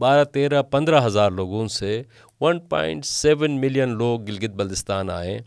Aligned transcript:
بارہ 0.00 0.24
تیرہ 0.24 0.62
پندرہ 0.62 1.06
ہزار 1.06 1.30
لوگوں 1.30 1.66
سے 1.68 2.02
ون 2.40 2.60
پوائنٹ 2.60 3.04
سیون 3.04 3.60
ملین 3.60 3.88
لوگ 3.88 4.24
گلگت 4.24 4.50
بلتستان 4.50 5.10
آئے۔ 5.10 5.38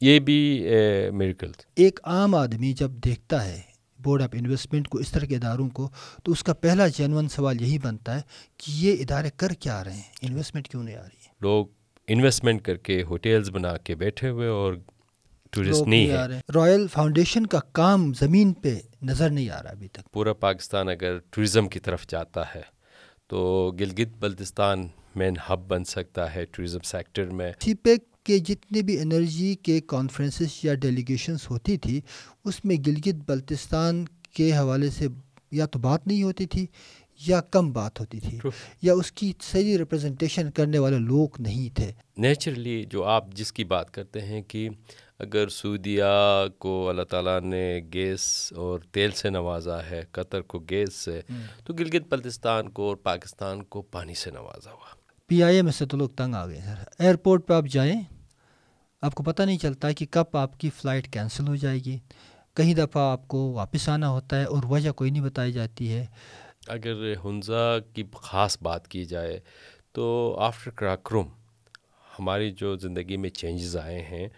یہ 0.00 0.18
بھی 0.18 0.66
میریکل 1.12 1.50
ایک 1.76 2.00
عام 2.04 2.34
آدمی 2.34 2.72
جب 2.72 2.90
دیکھتا 2.90 3.44
ہے 3.44 3.60
بورڈ 3.98 4.22
آف 4.22 4.28
انویسٹمنٹ 4.32 4.88
کو 4.88 4.98
اس 4.98 5.10
طرح 5.10 5.24
کے 5.24 5.36
اداروں 5.36 5.68
کو 5.68 5.88
تو 6.22 6.32
اس 6.32 6.42
کا 6.44 6.54
پہلا 6.54 6.88
جینون 6.88 7.28
سوال 7.28 7.60
یہی 7.60 7.78
بنتا 7.78 8.16
ہے 8.16 8.20
کہ 8.56 8.72
یہ 8.74 8.92
ادارے 9.00 9.30
کر 9.36 9.52
کیا 9.52 9.80
آ 9.80 9.84
رہے 9.84 9.92
ہیں؟ 9.92 10.02
انویسٹمنٹ 10.22 10.68
کیوں 10.68 10.82
نہیں 10.82 10.96
آ 10.96 11.02
رہی 11.02 11.22
ہے؟ 11.24 11.32
لوگ 11.40 11.66
انویسٹمنٹ 12.08 12.62
کر 12.62 12.76
کے 12.76 13.02
ہوٹلز 13.02 13.50
بنا 13.50 13.76
کے 13.76 13.94
بیٹھے 13.94 14.28
ہوئے 14.28 14.48
اور 14.48 14.74
ٹورسٹ 15.50 15.86
نہیں 15.86 16.10
ہے۔ 16.10 16.16
رائل 16.54 16.86
فاؤنڈیشن 16.92 17.46
کا 17.46 17.60
کام 17.72 18.12
زمین 18.14 18.52
پہ 18.52 18.78
نظر 19.02 19.30
نہیں 19.30 19.50
آ 19.50 19.62
رہا 19.62 19.70
ابھی 19.70 19.88
تک۔ 19.88 20.12
پورا 20.12 20.32
پاکستان 20.32 20.88
اگر 20.88 21.18
ٹورزم 21.30 21.68
کی 21.68 21.80
طرف 21.80 22.06
جاتا 22.06 22.42
ہے۔ 22.54 22.73
تو 23.28 23.72
گلگت 23.80 24.16
بلتستان 24.18 24.88
مین 25.16 25.34
ہب 25.50 25.68
بن 25.68 25.84
سکتا 25.84 26.34
ہے 26.34 26.44
ٹورزم 26.44 26.78
سیکٹر 26.84 27.30
میں۔ 27.30 27.52
سی 27.60 27.74
پیک 27.74 28.24
کے 28.24 28.38
جتنے 28.38 28.82
بھی 28.82 28.98
انرجی 28.98 29.54
کے 29.54 29.80
کانفرنسز 29.80 30.46
یا 30.62 30.74
ڈیلیگیشنز 30.74 31.38
ہوتی 31.50 31.76
تھی 31.76 32.00
اس 32.44 32.64
میں 32.64 32.76
گلگت 32.86 33.14
بلتستان 33.26 34.04
کے 34.32 34.52
حوالے 34.52 34.90
سے 34.90 35.06
یا 35.50 35.66
تو 35.66 35.78
بات 35.78 36.06
نہیں 36.06 36.22
ہوتی 36.22 36.46
تھی 36.46 36.66
یا 37.26 37.40
کم 37.40 37.72
بات 37.72 38.00
ہوتی 38.00 38.20
تھی۔ 38.20 38.38
یا 38.82 38.92
اس 38.92 39.12
کی 39.12 39.32
صحیح 39.42 39.78
ریپرزنٹیشن 39.78 40.50
کرنے 40.50 40.78
والے 40.78 40.98
لوگ 40.98 41.28
نہیں 41.38 41.76
تھے۔ 41.76 41.92
نیچرلی 42.16 42.84
جو 42.84 43.04
آپ 43.04 43.32
جس 43.34 43.52
کی 43.52 43.64
بات 43.64 43.90
کرتے 43.90 44.20
ہیں 44.20 44.42
کہ 44.42 44.68
اگر 45.18 45.48
سعودیہ 45.48 46.04
کو 46.58 46.88
اللہ 46.88 47.02
تعالیٰ 47.02 47.40
نے 47.40 47.80
گیس 47.92 48.52
اور 48.56 48.80
تیل 48.80 49.10
سے 49.10 49.30
نوازا 49.30 49.84
ہے 49.84 50.02
قطر 50.12 50.40
کو 50.40 50.58
گیس 50.58 50.94
سے 50.94 51.20
تو 51.64 51.74
گلگت 51.74 52.02
بلتستان 52.08 52.68
کو 52.68 52.88
اور 52.88 52.96
پاکستان 52.96 53.62
کو 53.62 53.82
پانی 53.82 54.14
سے 54.14 54.30
نوازا 54.30 54.70
ہوا۔ 54.70 54.94
پی 55.26 55.42
آئی 55.42 55.56
ایم 55.56 55.70
سے 55.70 55.86
تو 55.86 55.96
لوگ 55.96 56.08
تنگ 56.08 56.34
آ 56.34 56.46
گئے 56.46 56.60
سر 56.60 56.82
ایئرپورٹ 56.98 57.46
پہ 57.46 57.52
آپ 57.52 57.64
جائیں 57.66 58.00
آپ 59.02 59.14
کو 59.14 59.22
پتہ 59.22 59.42
نہیں 59.42 59.58
چلتا 59.58 59.92
کہ 59.92 60.06
کب 60.10 60.36
آپ 60.36 60.60
کی 60.60 60.70
فلائٹ 60.70 61.12
کینسل 61.12 61.48
ہو 61.48 61.56
جائے 61.56 61.78
گی۔ 61.78 61.98
کہیں 62.56 62.74
دفعہ 62.74 63.12
آپ 63.12 63.28
کو 63.28 63.52
واپس 63.52 63.88
آنا 63.88 64.08
ہوتا 64.08 64.40
ہے 64.40 64.44
اور 64.44 64.62
وجہ 64.68 64.90
کوئی 64.90 65.10
نہیں 65.10 65.22
بتائی 65.22 65.52
جاتی 65.52 65.92
ہے۔ 65.92 66.06
اگر 66.68 67.12
ہنزا 67.24 67.78
کی 67.78 68.04
خاص 68.14 68.58
بات 68.62 68.88
کی 68.88 69.04
جائے 69.04 69.40
تو 69.92 70.36
آفٹر 70.40 70.70
کراکروم 70.70 71.28
ہماری 72.18 72.50
جو 72.50 72.76
زندگی 72.76 73.16
میں 73.16 73.30
چینجز 73.30 73.76
آئے 73.76 74.02
ہیں 74.02 74.28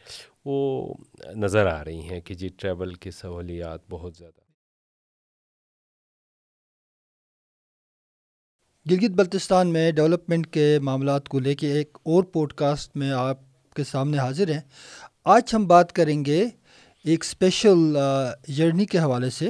وہ 0.47 0.95
نظر 1.37 1.67
آ 1.67 1.85
رہی 1.85 2.01
ہیں 2.01 2.21
کہ 2.21 2.35
جی 2.35 2.49
ٹریول 2.49 2.95
کی 2.95 3.11
سہولیات 3.11 3.81
بہت 3.91 4.17
زیادہ 4.17 4.41
گلگت 8.87 9.11
بلتستان 9.11 9.73
میں 9.73 9.91
ڈیولپمنٹ 9.93 10.47
کے 10.47 10.79
معاملات 10.83 11.29
کو 11.29 11.39
لے 11.41 11.55
کے 11.55 11.73
ایک 11.73 11.99
اور 12.03 12.25
پوڈ 12.25 12.53
کاسٹ 12.53 12.97
میں 12.97 13.11
آپ 13.11 13.39
کے 13.75 13.85
سامنے 13.85 14.19
حاضر 14.19 14.51
ہیں۔ 14.51 14.61
آج 15.25 15.43
ہم 15.55 15.67
بات 15.67 15.93
کریں 15.93 16.25
گے 16.25 16.45
ایک 17.05 17.25
اسپیشل 17.25 17.97
جرنی 18.49 18.87
کے 18.87 18.99
حوالے 18.99 19.31
سے 19.31 19.49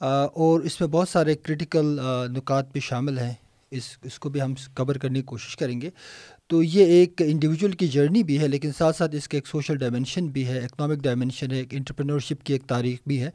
اور 0.00 0.60
اس 0.60 0.80
میں 0.80 0.88
بہت 0.88 1.08
سارے 1.08 1.34
کرٹیکل 1.34 1.98
نکات 2.36 2.72
بھی 2.72 2.80
شامل 2.80 3.18
ہیں۔ 3.18 3.34
اس 3.70 3.98
اس 4.02 4.18
کو 4.18 4.28
بھی 4.28 4.42
ہم 4.42 4.54
کور 4.74 4.94
کرنے 4.94 5.18
کی 5.18 5.26
کوشش 5.26 5.56
کریں 5.56 5.80
گے۔ 5.80 5.90
تو 6.48 6.62
یہ 6.62 6.84
ایک 6.84 7.22
انڈیویجول 7.26 7.72
کی 7.72 7.88
جرنی 7.88 8.22
بھی 8.22 8.40
ہے 8.40 8.48
لیکن 8.48 8.70
ساتھ 8.78 8.96
ساتھ 8.96 9.14
اس 9.14 9.28
کے 9.28 9.36
ایک 9.36 9.46
سوشل 9.46 9.76
ڈائمنشن 9.76 10.26
بھی 10.26 10.46
ہے 10.46 10.58
اکنامک 10.58 10.98
ڈائمنشن 11.02 11.50
ہے 11.50 11.56
ایک 11.56 11.74
انٹرپرینورشپ 11.74 12.44
کی 12.44 12.52
ایک 12.52 12.62
تاریخ 12.66 12.98
بھی 13.06 13.22
ہے۔ 13.22 13.30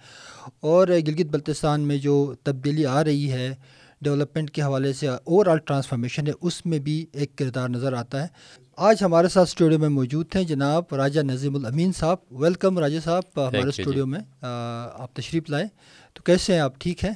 اور 0.59 0.87
گلگت 0.87 1.25
بلتستان 1.25 1.81
میں 1.81 1.97
جو 1.97 2.33
تبدیلی 2.43 2.85
آ 2.85 3.03
رہی 3.03 3.31
ہے 3.31 3.55
ڈیولپمنٹ 4.01 4.51
کے 4.51 4.61
حوالے 4.61 4.93
سے 4.93 5.07
اوور 5.07 5.45
آل 5.45 5.57
ٹرانسفارمیشن 5.57 6.27
ہے 6.27 6.31
اس 6.41 6.65
میں 6.65 6.79
بھی 6.79 7.05
ایک 7.11 7.37
کردار 7.37 7.69
نظر 7.69 7.93
آتا 7.93 8.21
ہے۔ 8.21 8.27
آج 8.77 9.03
ہمارے 9.03 9.27
ساتھ 9.27 9.49
اسٹوڈیو 9.49 9.79
میں 9.79 9.89
موجود 9.89 10.29
تھے 10.29 10.43
جناب 10.43 10.95
راجہ 10.95 11.21
نظیم 11.21 11.55
الامین 11.55 11.91
صاحب۔ 11.91 12.17
ویلکم 12.31 12.79
راجہ 12.79 12.99
صاحب 13.03 13.23
ہمارے 13.37 13.67
اسٹوڈیو 13.69 14.05
میں 14.05 14.19
آپ 14.41 15.15
تشریف 15.15 15.49
لائیں۔ 15.49 15.67
تو 16.13 16.23
کیسے 16.23 16.53
ہیں؟ 16.53 16.59
آپ 16.59 16.79
ٹھیک 16.79 17.03
ہیں؟ 17.03 17.13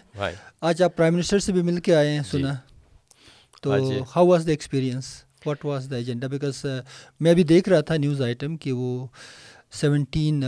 آج 0.62 0.84
آپ 0.84 0.96
پرائم 0.96 1.13
منسٹر 1.13 1.40
سے 1.40 1.52
بھی 1.52 1.62
مل 1.62 1.80
کے 1.80 1.96
آئے 1.96 2.12
ہیں 2.12 2.19
جی۔ 2.19 2.30
سنا۔ 2.31 2.53
تو 3.62 3.74
how 4.16 4.28
was 4.28 4.46
the 4.46 4.52
experience 4.52 5.06
what 5.47 5.66
was 5.66 5.88
the 5.91 5.96
agenda 5.96 6.28
because 6.28 6.66
میں 7.19 7.31
ابھی 7.31 7.44
دیکھ 7.44 7.69
رہا 7.69 7.81
تھا 7.81 7.97
نیوز 7.97 8.22
آئٹم 8.22 8.58
کہ 8.58 8.72
وہ 8.72 9.08
سیونٹین 9.72 10.44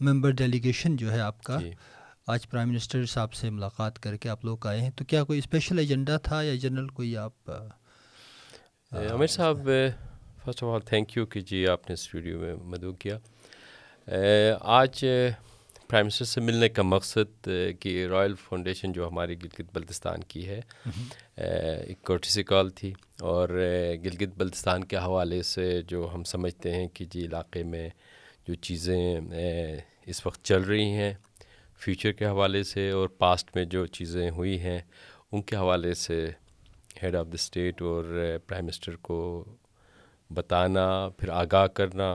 ممبر 0.00 0.30
ڈیلیگیشن 0.30 0.96
جو 0.96 1.12
ہے 1.12 1.20
آپ 1.20 1.42
کا۔ 1.42 1.58
آج 2.26 2.48
پرائم 2.50 2.68
منسٹر 2.68 3.04
صاحب 3.06 3.32
سے 3.32 3.50
ملاقات 3.50 3.98
کر 3.98 4.16
کے 4.16 4.28
آپ 4.28 4.44
لوگ 4.44 4.66
آئے 4.66 4.80
ہیں 4.80 4.90
تو 4.90 5.04
کیا 5.04 5.24
کوئی 5.24 5.38
اسپیشل 5.38 5.78
ایجنڈا 5.78 6.16
تھا 6.16 6.42
یا 6.42 6.54
جنرل 6.54 6.88
کوئی 6.88 7.16
آپ 7.16 7.50
عامر 8.92 9.26
صاحب 9.26 9.68
first 10.44 10.62
of 10.62 10.70
all 10.74 10.80
thank 10.80 11.16
you 11.16 11.26
کہ 11.26 11.40
جی 11.40 11.66
آپ 11.66 11.88
نے 11.90 11.92
اس 11.92 12.14
ویڈیو 12.14 12.38
میں 12.40 12.54
مدعو 12.64 12.92
کیا 12.92 13.18
آج 14.60 15.04
پرائم 15.88 16.06
منسٹر 16.06 16.24
سے 16.24 16.40
ملنے 16.40 16.68
کا 16.68 16.82
مقصد 16.82 17.48
کہ 17.80 18.06
رائل 18.06 18.34
فاؤنڈیشن 18.34 18.92
جو 18.92 19.08
ہماری 19.08 19.36
گلگت 19.42 19.74
بلتستان 19.74 20.22
کی 20.28 20.46
ہے 20.48 20.60
ایک 21.36 22.02
کوٹسی 22.02 22.42
کال 22.42 22.70
تھی 22.70 22.92
اور 23.22 23.48
گلگت 24.04 24.36
بلتستان 24.36 24.84
کے 24.84 24.96
حوالے 24.96 25.42
سے 25.42 25.82
جو 25.82 26.08
ہم 26.14 26.24
سمجھتے 26.24 26.74
ہیں 26.74 26.88
کہ 26.88 27.04
جی 27.04 27.24
علاقے 27.26 27.62
میں 27.62 27.88
جو 28.48 28.54
چیزیں 28.54 29.20
اس 30.06 30.26
وقت 30.26 30.44
چل 30.44 30.62
رہی 30.62 30.90
ہیں 30.92 31.12
فیوچر 31.80 32.12
کے 32.12 32.26
حوالے 32.26 32.62
سے 32.62 32.90
اور 32.90 33.08
پاسٹ 33.08 33.56
میں 33.56 33.64
جو 33.64 33.86
چیزیں 33.86 34.30
ہوئی 34.30 34.58
ہیں 34.60 34.80
ان 35.32 35.42
کے 35.42 35.56
حوالے 35.56 35.94
سے 35.94 36.30
ہیڈ 37.02 37.16
آف 37.16 37.26
دا 37.26 37.34
اسٹیٹ 37.34 37.82
اور 37.82 38.04
پرائم 38.46 38.64
منسٹر 38.64 38.96
کو 38.96 39.44
بتانا 40.30 41.08
پھر 41.08 41.28
آگاہ 41.28 41.66
کرنا 41.66 42.14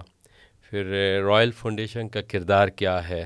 پھر 0.71 0.85
رائل 1.23 1.51
فاؤنڈیشن 1.51 2.09
کا 2.09 2.21
کردار 2.21 2.67
کیا 2.67 3.09
ہے 3.09 3.25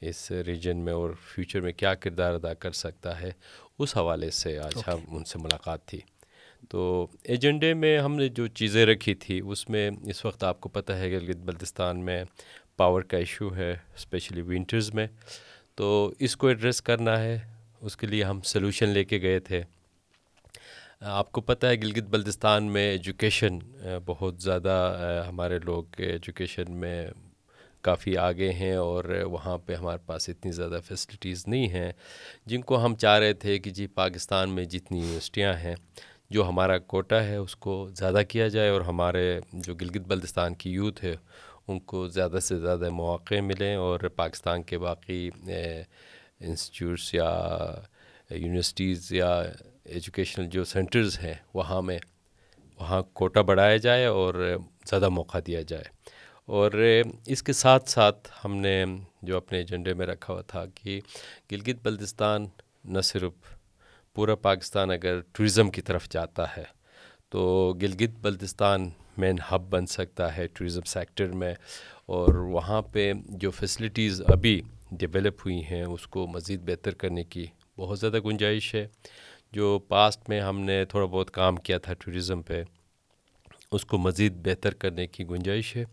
اس 0.00 0.30
ریجن 0.30 0.78
میں 0.78 0.92
اور 0.92 1.10
فیوچر 1.34 1.60
میں 1.60 1.72
کیا 1.72 1.94
کردار 1.94 2.34
ادا 2.34 2.54
کر 2.54 2.72
سکتا 2.72 3.20
ہے 3.20 3.30
اس 3.78 3.96
حوالے 3.96 4.30
سے 4.30 4.58
آج 4.58 4.74
okay. 4.76 4.94
ہم 4.94 5.16
ان 5.16 5.24
سے 5.24 5.38
ملاقات 5.38 5.86
تھی 5.86 6.00
تو 6.68 7.06
ایجنڈے 7.22 7.74
میں 7.74 7.98
ہم 7.98 8.16
نے 8.16 8.28
جو 8.28 8.46
چیزیں 8.46 8.86
رکھی 8.86 9.14
تھی، 9.14 9.40
اس 9.46 9.70
میں 9.70 9.90
اس 10.06 10.24
وقت 10.24 10.44
آپ 10.44 10.60
کو 10.60 10.68
پتہ 10.68 10.92
ہے 10.92 11.10
کہ 11.10 11.18
بلتستان 11.44 12.04
میں 12.04 12.24
پاور 12.76 13.02
کا 13.02 13.16
ایشو 13.16 13.56
ہے 13.56 13.70
اسپیشلی 13.96 14.42
ونٹرز 14.42 14.94
میں۔ 14.94 15.06
تو 15.74 16.12
اس 16.18 16.36
کو 16.36 16.46
ایڈریس 16.46 16.82
کرنا 16.82 17.22
ہے۔ 17.22 17.38
اس 17.80 17.96
کے 17.96 18.06
لیے 18.06 18.24
ہم 18.24 18.40
سلوشن 18.40 18.88
لے 18.88 19.04
کے 19.04 19.20
گئے 19.22 19.40
تھے۔ 19.40 19.62
آپ 21.00 21.32
کو 21.32 21.40
پتہ 21.40 21.66
ہے، 21.66 21.80
گلگت 21.80 22.08
بلتستان 22.08 22.64
میں 22.64 22.90
ایجوکیشن 22.90 23.58
بہت 24.06 24.42
زیادہ 24.42 24.74
ہمارے 25.28 25.58
لوگ 25.58 25.84
ایجوکیشن 25.96 26.64
میں 26.68 27.06
کافی 27.80 28.16
آگے 28.16 28.52
ہیں 28.52 28.74
اور 28.74 29.04
وہاں 29.04 29.58
پہ 29.58 29.74
ہمارے 29.74 29.98
پاس 30.06 30.28
اتنی 30.28 30.52
زیادہ 30.52 30.80
فیسلٹیز 30.84 31.44
نہیں 31.46 31.68
ہیں۔ 31.68 31.92
جن 32.46 32.60
کو 32.60 32.84
ہم 32.84 32.94
چاہ 32.94 33.18
رہے 33.18 33.32
تھے 33.32 33.58
کہ 33.58 33.70
جی 33.70 33.86
پاکستان 33.86 34.50
میں 34.50 34.64
جتنی 34.64 34.98
یونیورسٹیاں 34.98 35.54
ہیں 35.54 35.74
جو 36.32 36.48
ہمارا 36.48 36.78
کوٹا 36.78 37.22
ہے، 37.24 37.36
اس 37.36 37.56
کو 37.56 37.72
زیادہ 37.96 38.20
کیا 38.28 38.48
جائے 38.48 38.68
اور 38.68 38.80
ہمارے 38.80 39.40
جو 39.52 39.74
گلگت 39.74 40.06
بلتستان 40.08 40.54
کی 40.54 40.70
یوتھ 40.70 41.04
ہے، 41.04 41.14
ان 41.68 41.80
کو 41.80 42.08
زیادہ 42.08 42.38
سے 42.42 42.58
زیادہ 42.60 42.88
مواقع 42.90 43.40
ملیں 43.40 43.74
اور 43.76 44.00
پاکستان 44.16 44.62
کے 44.62 44.78
باقی 44.78 45.30
انسٹیٹیوٹس 46.40 47.14
یا 47.14 47.28
یونیورسٹیز 48.30 49.12
یا 49.12 49.30
ایجوکیشنل 49.84 50.46
جو 50.46 50.64
سینٹرز 50.64 51.18
ہیں، 51.18 51.34
وہاں 51.54 51.82
میں، 51.82 51.98
وہاں 52.80 53.02
کوٹا 53.12 53.40
بڑھایا 53.40 53.76
جائے 53.76 54.06
اور 54.06 54.34
زیادہ 54.86 55.08
موقع 55.08 55.38
دیا 55.46 55.62
جائے۔ 55.62 55.84
اور 56.46 56.72
اس 57.26 57.42
کے 57.42 57.52
ساتھ 57.52 57.90
ساتھ 57.90 58.28
ہم 58.44 58.56
نے 58.56 58.84
جو 59.22 59.36
اپنے 59.36 59.58
ایجنڈے 59.58 59.94
میں 59.94 60.06
رکھا 60.06 60.32
ہوا 60.32 60.42
تھا 60.42 60.64
کہ 60.74 61.00
گلگت 61.52 61.82
بلتستان 61.82 62.46
نہ 62.84 63.00
صرف 63.00 63.32
پورا 64.14 64.34
پاکستان 64.34 64.90
اگر 64.90 65.20
ٹورزم 65.20 65.70
کی 65.70 65.82
طرف 65.82 66.08
جاتا 66.08 66.56
ہے، 66.56 66.64
تو 67.28 67.74
گلگت 67.82 68.18
بلتستان 68.20 68.90
مین 69.16 69.36
ہب 69.52 69.62
بن 69.70 69.86
سکتا 69.86 70.36
ہے 70.36 70.46
ٹورزم 70.46 70.80
سیکٹر 70.80 71.26
میں۔ 71.26 71.54
اور 72.06 72.34
وہاں 72.34 72.82
پہ 72.82 73.12
جو 73.28 73.50
فیسلٹیز 73.50 74.22
ابھی 74.26 74.60
ڈیولپ 74.90 75.40
ہوئی 75.40 75.64
ہیں، 75.64 75.82
اس 75.82 76.06
کو 76.06 76.26
مزید 76.26 76.60
بہتر 76.60 76.94
کرنے 76.94 77.24
کی 77.24 77.46
بہت 77.76 77.98
زیادہ 77.98 78.18
گنجائش 78.24 78.74
ہے۔ 78.74 78.88
جو 79.52 79.78
پاسٹ 79.88 80.28
میں 80.28 80.40
ہم 80.40 80.60
نے 80.60 80.84
تھوڑا 80.84 81.06
بہت 81.06 81.30
کام 81.30 81.56
کیا 81.56 81.78
تھا 81.78 81.92
ٹوریزم 81.94 82.42
پہ، 82.42 82.62
اس 83.72 83.84
کو 83.84 83.98
مزید 83.98 84.32
بہتر 84.34 84.74
کرنے 84.74 85.06
کی 85.06 85.24
گنجائش 85.26 85.76
ہے۔ 85.76 85.84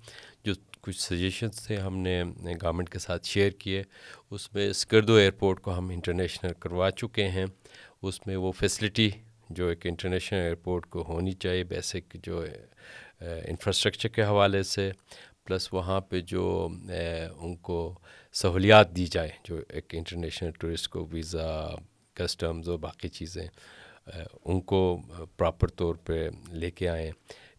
جو 0.44 0.54
کچھ 0.82 1.02
سجیشنس 1.02 1.56
تھے 1.56 1.78
ہم 1.78 1.98
نے 1.98 2.24
گورنمنٹ 2.46 2.90
کے 2.90 3.00
ساتھ 3.00 3.26
شیئر 3.28 3.52
کیے، 3.52 3.84
اس 4.32 4.54
میں 4.54 4.70
اسکردو 4.70 5.14
ایئرپورٹ 5.14 5.62
کو 5.62 5.78
ہم 5.78 5.90
انٹرنیشنل 5.90 6.52
کروا 6.60 6.92
چکے 6.92 7.28
ہیں۔ 7.28 7.46
اس 8.02 8.28
میں 8.28 8.36
وہ 8.36 8.52
فیسلٹی 8.52 9.10
جو 9.50 9.68
ایک 9.68 9.86
انٹرنیشنل 9.86 10.40
ایئرپورٹ 10.40 10.86
کو 10.86 11.04
ہونی 11.08 11.32
چاہیے 11.32 11.64
بیسک 11.64 12.16
جو 12.24 12.44
انفراسٹرکچر 13.22 14.10
کے 14.10 14.24
حوالے 14.24 14.64
سے 14.64 14.92
پلس 15.46 15.74
وہاں 15.74 16.02
پہ 16.02 16.20
جو 16.22 16.68
ان 17.40 17.56
کو 17.56 18.00
سہولیات 18.34 18.96
دی 18.96 19.06
جائے 19.06 19.30
جو 19.44 19.60
ایک 19.70 19.96
انٹرنیشنل 19.98 20.52
ٹورسٹ 20.52 20.88
کو 20.88 21.06
ویزا 21.12 21.50
کسٹمز 22.14 22.70
اور 22.70 22.78
باقی 22.78 23.08
چیزیں 23.08 23.48
ان 24.46 24.62
کو 24.62 24.82
پراپر 25.38 25.68
طور 25.68 25.96
پہ 25.96 26.30
لے 26.52 26.72
کے 26.72 26.90
آئیں۔ 26.90 27.12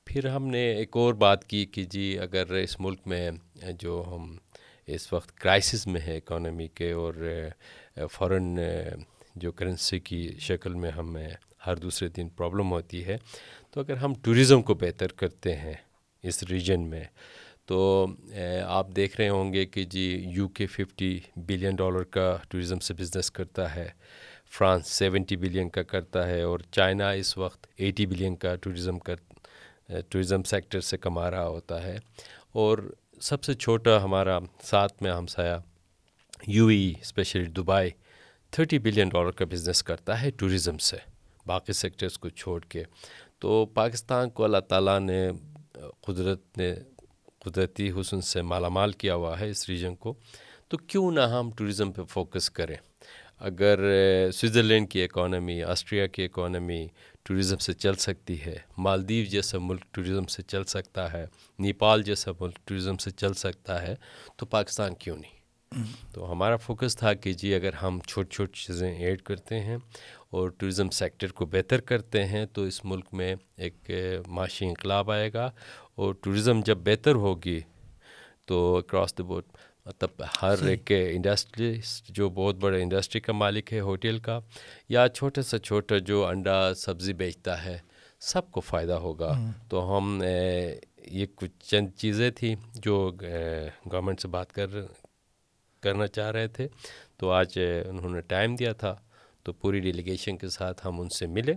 پھر 0.07 0.27
ہم 0.27 0.47
نے 0.47 0.65
ایک 0.77 0.97
اور 0.97 1.15
بات 1.15 1.45
کی 1.45 1.65
کہ 1.67 1.85
جی 1.85 2.19
اگر 2.19 2.53
اس 2.53 2.81
ملک 2.81 3.01
میں 3.07 3.31
جو 3.79 4.05
ہم 4.07 4.37
اس 4.87 5.13
وقت 5.13 5.37
کرائسس 5.37 5.87
میں 5.87 6.01
ہے 6.01 6.17
اکانومی 6.17 6.69
کے 6.69 6.91
اور 6.93 7.15
فورن 8.13 8.59
جو 9.41 9.53
کرنسی 9.53 9.99
کی 10.01 10.29
شکل 10.41 10.75
میں 10.75 10.91
ہمیں 10.91 11.29
ہر 11.67 11.77
دوسرے 11.77 12.09
دن 12.09 12.29
پرابلم 12.37 12.71
ہوتی 12.73 13.05
ہے، 13.05 13.17
تو 13.71 13.81
اگر 13.81 13.97
ہم 13.97 14.15
ٹوریزم 14.25 14.63
کو 14.63 14.75
بہتر 14.75 15.13
کرتے 15.19 15.57
ہیں 15.57 15.75
اس 16.25 16.43
ریجن 16.51 16.89
میں، 16.91 17.05
تو 17.67 18.07
آپ 18.67 18.87
دیکھ 18.97 19.21
رہے 19.21 19.29
ہوں 19.29 19.53
گے 19.53 19.65
کہ 19.67 19.85
جی 19.85 20.07
U 20.37 20.49
K 20.49 20.67
fifty 20.67 21.19
billion 21.49 21.77
dollar 21.77 22.05
کا 22.15 22.37
ٹوریزم 22.49 22.79
سے 22.79 22.95
بزنس 22.95 23.31
کرتا 23.31 23.75
ہے، 23.75 23.89
فرانس 24.51 24.87
سیونٹی 24.89 25.37
بلین 25.37 25.69
کا 25.69 25.83
کرتا 25.83 26.27
ہے، 26.27 26.41
اور 26.43 26.61
چائنا 26.73 27.11
اس 27.11 27.37
وقت 27.39 27.67
ایٹی 27.77 28.07
بلین 28.07 28.37
کا 28.37 28.55
ٹوریزم 28.63 28.99
کر 28.99 29.17
ٹوریزم 30.09 30.43
سیکٹر 30.43 30.81
سے 30.81 30.97
کما 30.99 31.31
رہا 31.31 31.47
ہوتا 31.47 31.83
ہے۔ 31.83 31.97
اور 32.53 32.79
سب 33.23 33.43
سے 33.45 33.55
چھوٹا 33.55 34.03
ہمارا 34.03 34.39
ساتھ 34.65 35.03
میں 35.03 35.11
ہمسایہ، 35.11 35.57
UAE 36.67 36.93
especially 37.01 37.45
Dubai 37.57 37.91
thirty 38.51 38.79
billion 38.79 39.09
dollar 39.09 39.31
کا 39.31 39.45
بزنس 39.45 39.83
کرتا 39.83 40.23
ہے 40.23 40.31
ٹوریزم 40.31 40.79
سے، 40.79 40.97
باقی 41.47 41.73
سیکٹرز 41.73 42.19
کو 42.19 42.29
چھوڑ 42.29 42.61
کے۔ 42.65 42.85
تو 43.39 43.67
پاکستان 43.67 44.31
کو 44.31 44.45
اللہ 44.45 44.59
تعالیٰ 44.59 45.01
نے، 45.01 45.31
قدرت 46.01 46.59
نے، 46.59 46.75
قدرتی 47.39 47.91
حسن 48.01 48.21
سے 48.21 48.43
مالا 48.43 48.69
مال 48.69 48.93
کیا 48.93 49.15
ہوا 49.15 49.41
ہے 49.41 49.51
اس 49.51 49.69
ریجن 49.69 49.95
کو۔ 49.95 50.15
تو 50.69 50.77
کیوں 50.77 51.13
نہ 51.13 51.21
ہم 51.21 51.51
ٹوریزم 51.51 51.93
پہ 51.93 52.03
فوکس 52.03 52.51
کریں۔ 52.51 52.77
اگر 53.39 53.79
سوئٹزرلینڈ 54.33 54.91
کی 54.91 55.05
اکانومی 55.05 55.63
آسٹریا 55.63 56.07
کی 56.07 56.25
اکانومی 56.25 56.87
ٹوریزم 57.23 57.57
سے 57.57 57.73
چل 57.73 57.95
سکتی 57.95 58.41
ہے، 58.41 58.57
مالدیو 58.79 59.25
جیسا 59.25 59.59
ملک 59.59 59.85
ٹوریزم 59.91 60.25
سے 60.25 60.43
چل 60.43 60.65
سکتا 60.65 61.13
ہے، 61.13 61.27
نیپال 61.59 62.03
جیسا 62.03 62.31
ملک 62.41 62.59
ٹوریزم 62.65 62.97
سے 62.97 63.11
چل 63.11 63.35
سکتا 63.35 63.83
ہے، 63.83 63.95
تو 64.37 64.47
پاکستان 64.47 64.95
کیوں 64.95 65.17
نہیں؟ 65.17 65.40
تو 66.13 66.31
ہمارا 66.33 66.57
فوکس 66.57 66.97
تھا 66.97 67.13
کہ 67.15 67.33
جی 67.33 67.55
اگر 67.55 67.73
ہم 67.73 67.99
چھوٹی 68.07 68.31
چھوٹی 68.31 68.61
چیزیں 68.61 68.95
ایڈ 68.95 69.23
کرتے 69.23 69.61
ہیں 69.61 69.77
اور 70.31 70.49
ٹوریزم 70.49 70.91
سیکٹر 70.91 71.33
کو 71.33 71.47
بہتر 71.47 71.81
کرتے 71.81 72.25
ہیں 72.27 72.45
تو 72.47 72.63
اس 72.63 72.85
ملک 72.85 73.15
میں 73.15 73.35
ایک 73.57 73.91
معاشی 74.29 74.67
انقلاب 74.67 75.11
آئے 75.11 75.33
گا 75.33 75.51
اور 75.95 76.15
ٹوریزم 76.15 76.61
جب 76.65 76.79
بہتر 76.79 77.15
ہوگی 77.15 77.61
تو 78.47 78.77
اکراس 78.77 79.19
دا 79.19 79.23
بورڈ 79.23 79.45
مطلب 79.87 80.23
ہر 80.43 80.63
ایک 80.67 80.93
انڈسٹریسٹ 80.93 82.11
جو 82.11 82.29
بہت 82.31 82.57
بڑے 82.57 82.83
انڈسٹری 82.83 83.21
کا 83.21 83.33
مالک 83.33 83.73
ہے 83.73 83.81
ہوٹل 83.81 84.19
کا 84.19 84.39
یا 84.89 85.09
چھوٹے 85.09 85.43
سے 85.43 85.59
چھوٹا 85.59 85.99
جو 85.99 86.27
انڈا 86.27 86.75
سبزی 86.75 87.13
بیچتا 87.13 87.65
ہے 87.65 87.79
سب 88.23 88.51
کو 88.51 88.61
فائدہ 88.61 88.93
ہوگا۔ 88.93 89.33
تو 89.69 89.97
ہم 89.97 90.23
یہ 91.07 91.27
کچھ 91.35 91.65
چند 91.65 91.89
چیزیں 91.97 92.31
تھیں 92.31 92.55
جو 92.75 92.97
گورنمنٹ 93.21 94.21
سے 94.21 94.29
بات 94.29 94.53
کر 94.53 94.67
کرنا 95.81 96.07
چاہ 96.07 96.31
رہے 96.31 96.49
تھے۔ 96.49 96.69
تو 97.17 97.31
آج 97.31 97.59
انہوں 97.89 98.11
نے 98.11 98.21
ٹائم 98.21 98.57
دیا 98.57 98.73
تھا۔ 98.73 98.97
تو 99.43 99.53
پوری 99.53 99.81
ڈیلیگیشن 99.81 100.37
کے 100.37 100.49
ساتھ 100.49 100.87
ہم 100.87 101.01
ان 101.01 101.09
سے 101.09 101.27
ملے۔ 101.27 101.55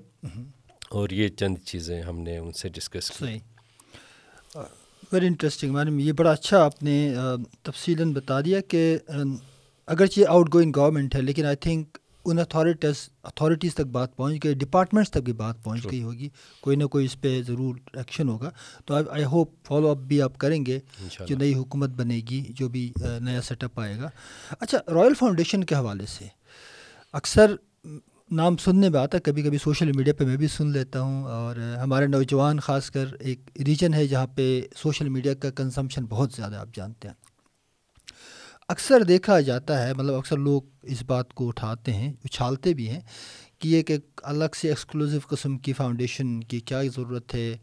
اور 0.90 1.10
یہ 1.10 1.28
چند 1.28 1.58
چیزیں 1.66 2.02
ہم 2.02 2.20
نے 2.20 2.38
ان 2.38 2.52
سے 2.52 2.70
ڈسکس 2.70 3.10
کی۔ 3.10 3.26
ویری 5.12 5.28
انٹرسٹنگ 5.28 5.74
میڈم 5.74 6.00
یہ 6.00 6.12
بڑا 6.12 6.32
اچھا 6.32 6.64
آپ 6.64 6.84
نے 6.84 7.14
تفصیل 7.62 8.14
بتا 8.14 8.42
دیا 8.42 8.62
کہ 8.62 8.98
اگرچہ 9.88 10.22
آؤٹ 10.28 10.54
گوئنگ 10.54 10.72
گورنمنٹ 10.76 11.16
ہے 11.16 11.22
لیکن 11.22 11.46
آئی 11.46 11.56
تھنک 11.56 11.98
ان 12.26 12.40
اتھارٹیز 12.40 12.98
اتھارٹیز 13.24 13.74
تک 13.76 13.88
بات 13.92 14.16
پہنچ 14.16 14.44
گئی 14.44 14.54
ڈپارٹمنٹس 14.54 15.12
تک 15.12 15.24
بھی 15.26 15.34
بات 15.34 15.64
پہنچ 15.64 15.86
گئی 15.92 16.02
ہوگی 16.04 16.30
کوئی 16.62 16.78
نہ 16.78 16.84
کوئی 16.84 17.06
اس 17.06 17.20
پہ 17.22 17.42
ضرور 17.48 17.76
ایکشن 17.94 18.30
ہوگا 18.30 18.50
تو 18.86 18.96
آئی 18.96 19.24
ہوپ 19.32 19.52
فالو 19.68 19.90
اپ 19.90 19.98
بھی 20.08 20.22
آپ 20.22 20.38
کریں 20.38 20.66
گے 20.66 20.80
جو 21.28 21.38
نئی 21.38 21.54
حکومت 21.56 21.90
بنے 21.98 22.22
گی 22.30 22.44
جو 22.50 22.70
بھی 22.70 22.92
نیا 23.00 23.42
سیٹ 23.42 23.64
اپ 23.64 23.80
آئے 23.80 23.98
گا۔ 24.00 24.10
اچھا 24.60 24.78
رائل 24.94 25.14
فاؤنڈیشن 25.20 25.64
کے 25.64 25.76
حوالے 25.76 26.06
سے 26.06 26.28
اکثر 27.14 27.56
نام 28.32 28.58
سننے 28.58 28.90
میں 28.90 29.00
آتا 29.00 29.18
ہے 29.18 29.22
کبھی 29.22 29.44
کبھی 29.44 29.58
سوشل 29.58 29.92
میڈیا 29.92 30.14
پہ 30.18 30.26
میں 30.26 30.38
بھی 30.38 30.48
سن 30.48 30.72
لیتا 30.72 31.02
ہوں 31.02 31.24
اور 31.24 31.56
ہمارے 31.84 32.08
نوجوان 32.08 32.60
خاص 32.60 32.90
کر 32.92 33.06
ایک 33.20 33.50
ریجن 33.66 33.94
ہے 33.94 34.08
جہاں 34.08 34.28
پہ 34.28 34.62
سوشل 34.76 35.10
میڈیا 35.10 35.34
کا 35.34 35.50
کنزمپشن 35.52 36.06
بہت 36.06 36.34
زیادہ 36.34 36.56
آپ 36.56 36.76
جانتے 36.76 37.08
ہیں۔ 37.08 37.16
اکثر 38.70 39.04
دیکھا 39.04 39.40
جاتا 39.40 39.88
ہے 39.88 39.94
مطلب 39.94 40.16
اکثر 40.16 40.38
لوگ 40.38 40.62
اس 40.84 41.04
بات 41.04 41.34
کو 41.34 41.48
اٹھاتے 41.48 41.94
ہیں، 41.94 42.14
اچھالتے 42.24 42.74
بھی 42.74 42.90
ہیں 42.90 43.02
کہ 43.60 43.76
ایک 43.76 43.92
الگ 44.24 44.56
سے 44.62 44.70
ایکسکلوزو 44.70 45.18
قسم 45.30 45.58
کی 45.58 45.74
فاؤنڈیشن 45.74 46.44
کی 46.44 46.60
کیا 46.60 46.82
ضرورت 46.96 47.36
ہے 47.36 47.58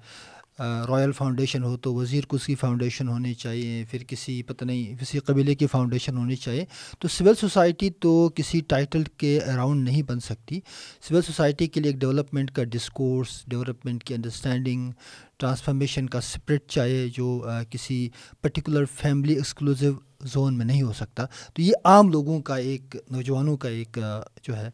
رائل 0.60 1.12
فاؤنڈیشن 1.12 1.62
ہو 1.64 1.76
تو 1.76 1.94
وزیر 1.94 2.24
کو 2.24 2.36
اس 2.36 2.46
کی 2.46 2.54
فاؤنڈیشن 2.54 3.08
ہونی 3.08 3.34
چاہیے، 3.34 3.84
پھر 3.90 4.02
کسی 4.04 4.42
پتہ 4.42 4.64
نہیں، 4.64 4.96
کسی 5.00 5.18
قبیلے 5.18 5.54
کی 5.54 5.66
فاؤنڈیشن 5.66 6.16
ہونی 6.16 6.36
چاہیے۔ 6.36 6.64
تو 6.98 7.08
سول 7.08 7.34
سوسائٹی 7.34 7.90
تو 7.90 8.28
کسی 8.34 8.60
ٹائٹل 8.60 9.02
کے 9.16 9.38
اراؤنڈ 9.38 9.84
نہیں 9.84 10.02
بن 10.02 10.20
سکتی۔ 10.20 10.60
سول 11.08 11.22
سوسائٹی 11.22 11.66
کے 11.66 11.80
لیے 11.80 11.90
ایک 11.92 12.00
ڈیولپمنٹ 12.00 12.50
کا 12.50 12.64
ڈسکورس 12.64 13.42
ڈیولپمنٹ 13.46 14.04
کی 14.04 14.14
انڈرسٹینڈنگ 14.14 14.90
ٹرانسفارمیشن 15.38 16.08
کا 16.08 16.18
اسپرٹ 16.18 16.66
چاہیے 16.68 17.08
جو 17.08 17.46
کسی 17.70 18.08
پرٹیکولر 18.42 18.84
فیملی 18.84 19.34
ایکسکلوزو 19.34 19.92
زون 20.22 20.58
میں 20.58 20.66
نہیں 20.66 20.82
ہو 20.82 20.92
سکتا۔ 20.92 21.26
تو 21.54 21.62
یہ 21.62 21.72
عام 21.84 22.08
لوگوں 22.08 22.40
کا 22.42 22.56
ایک، 22.56 22.96
نوجوانوں 23.10 23.56
کا 23.56 23.68
ایک 23.68 23.98
جو 24.42 24.56
ہے 24.56 24.68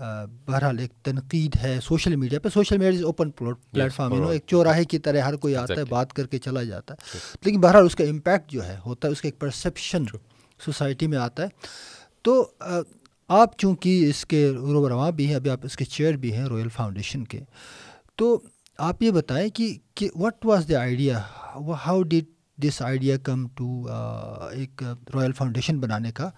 بہرحال 0.00 0.78
ایک 0.78 0.92
تنقید 1.02 1.56
ہے 1.62 1.78
سوشل 1.82 2.16
میڈیا 2.16 2.40
پہ۔ 2.40 2.48
Social 2.48 2.78
media 2.78 2.98
is 2.98 3.04
open 3.04 3.30
platform 3.94 4.12
you 4.12 4.20
know 4.20 4.28
ایک 4.28 4.42
چوراہے 4.46 4.84
کی 4.84 4.98
طرح 4.98 5.20
ہر 5.20 5.36
کوئی 5.36 5.56
آتا 5.56 5.74
ہے 5.76 5.84
بات 5.84 6.12
کر 6.12 6.26
کے 6.26 6.38
چلا 6.38 6.62
جاتا 6.62 6.94
ہے۔ 6.94 7.18
لیکن 7.44 7.60
بہرحال 7.60 7.86
اس 7.86 7.96
کا 7.96 8.04
امپیکٹ 8.04 8.50
جو 8.50 8.64
ہے 8.66 8.76
ہوتا 8.86 9.08
ہے 9.08 9.12
اس 9.12 9.22
کا 9.22 9.28
ایک 9.28 9.38
پرسیپشن 9.38 10.04
سوسائٹی 10.64 11.06
میں 11.06 11.18
آتا 11.18 11.42
ہے۔ 11.42 11.48
تو 12.22 12.50
آپ 13.28 13.58
چونکہ 13.58 14.08
اس 14.10 14.24
کے 14.26 14.48
رو 14.50 14.88
رواں 14.88 15.10
بھی 15.10 15.26
ہیں 15.26 15.34
ابھی 15.34 15.50
آپ 15.50 15.60
اس 15.62 15.76
کے 15.76 15.84
چیئر 15.84 16.12
بھی 16.16 16.32
ہیں 16.32 16.44
رویل 16.44 16.68
فاؤنڈیشن 16.68 17.24
کے۔ 17.24 17.40
تو 18.16 18.38
آپ 18.78 19.02
یہ 19.02 19.10
بتائیں 19.10 19.48
کہ 19.94 20.08
what 20.14 20.46
was 20.46 20.68
the 20.68 20.78
idea 20.80 21.20
how 21.86 22.02
did 22.02 22.24
this 22.58 22.80
idea 22.82 23.16
come 23.16 23.46
to 23.48 23.86
ایک 24.52 24.82
رائل 25.14 25.32
فاؤنڈیشن 25.32 25.78
بنانے 25.80 26.12
کا؟ 26.12 26.30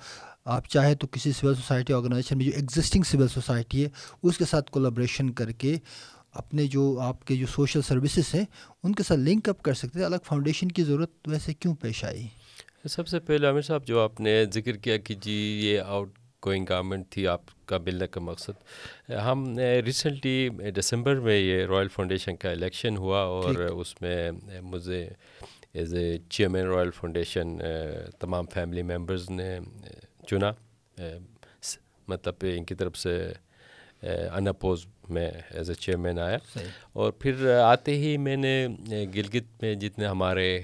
آپ 0.44 0.68
چاہے 0.68 0.94
تو 0.94 1.06
کسی 1.06 1.32
سول 1.32 1.54
سوسائٹی 1.54 1.92
آرگنائزیشن 1.92 2.36
میں 2.38 2.44
جو 2.46 2.52
ایگزسٹنگ 2.54 3.02
سول 3.02 3.28
سوسائٹی 3.28 3.84
ہے 3.84 3.88
اس 4.22 4.38
کے 4.38 4.44
ساتھ 4.44 4.70
کولیبریشن 4.70 5.30
کر 5.30 5.50
کے 5.50 5.76
اپنے 6.32 6.66
جو 6.66 7.00
آپ 7.00 7.24
کے 7.24 7.36
جو 7.36 7.46
سوشل 7.46 7.82
سروسز 7.82 8.34
ہیں 8.34 8.44
ان 8.82 8.94
کے 8.94 9.02
ساتھ 9.02 9.20
لنک 9.20 9.48
اپ 9.48 9.62
کر 9.62 9.74
سکتے 9.74 9.98
ہیں۔ 9.98 10.06
الگ 10.06 10.16
فاؤنڈیشن 10.24 10.68
کی 10.68 10.82
ضرورت 10.82 11.10
ویسے 11.26 11.54
کیوں 11.54 11.74
پیش 11.74 12.04
آئی؟ 12.04 12.26
سب 12.88 13.08
سے 13.08 13.20
پہلے 13.20 13.46
عامر 13.46 13.62
صاحب 13.62 13.86
جو 13.86 14.00
آپ 14.00 14.20
نے 14.20 14.44
ذکر 14.54 14.76
کیا 14.76 14.96
کہ 14.96 15.14
جی 15.14 15.60
یہ 15.64 15.80
آؤٹ 15.80 16.18
گوئنگ 16.46 16.64
گورنمنٹ 16.70 17.10
تھی 17.10 17.26
آپ 17.26 17.66
کا 17.66 17.78
ملنے 17.78 18.06
کا 18.06 18.20
مقصد۔ 18.20 19.10
ہم 19.10 19.58
ریسنٹلی 19.58 20.48
دسمبر 20.76 21.20
میں 21.20 21.38
یہ 21.38 21.66
رائل 21.66 21.88
فاؤنڈیشن 21.88 22.36
کا 22.36 22.50
الیکشن 22.50 22.96
ہوا 22.96 23.20
اور 23.22 23.54
اس 23.54 24.02
میں 24.02 24.30
مجھے 24.62 25.08
as 25.72 25.94
a 25.94 26.18
chairman 26.30 26.66
royal 26.66 26.90
foundation 26.90 27.56
تمام 28.20 28.44
فیملی 28.54 28.82
ممبرز 28.82 29.30
نے 29.30 29.58
چنا 30.26 30.52
مطلب 32.08 32.34
ان 32.42 32.64
کی 32.64 32.74
طرف 32.74 32.98
سے 32.98 33.32
ان 34.02 34.48
اپوز 34.48 34.86
میں 35.08 35.30
ایز 35.50 35.70
اے 35.70 35.74
چیئرمین 35.74 36.18
آیا۔ 36.18 36.38
اور 36.92 37.12
پھر 37.12 37.54
آتے 37.54 37.94
ہی 37.94 38.16
میں 38.16 38.36
نے 38.36 38.66
گلگت 39.14 39.62
میں 39.62 39.74
جتنے 39.74 40.06
ہمارے 40.06 40.60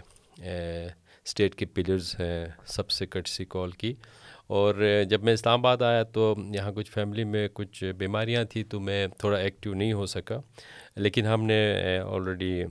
اسٹیٹ 1.25 1.54
کے 1.54 1.66
پلرز 1.66 2.14
ہیں 2.20 2.46
سب 2.66 2.90
سے 2.90 3.06
کٹسی 3.06 3.44
کال 3.44 3.70
کی۔ 3.70 3.94
اور 4.46 4.75
جب 5.08 5.22
میں 5.22 5.32
اسلام 5.32 5.60
آباد 5.60 5.82
آیا 5.82 6.02
تو 6.02 6.34
یہاں 6.54 6.72
کچھ 6.72 6.90
فیملی 6.90 7.25
میں 7.25 7.48
کچھ 7.52 7.84
بیماریاں 7.98 8.44
تھیں 8.44 8.64
تو 8.64 8.80
میں 8.80 9.06
تھوڑا 9.18 9.38
ایکٹیو 9.38 9.75
نہیں 9.75 9.92
ہو 9.92 10.06
سکا۔ 10.06 10.40
لیکن 10.96 11.26
ہم 11.26 11.42
نے 11.42 11.76
آلریڈی 11.98 12.62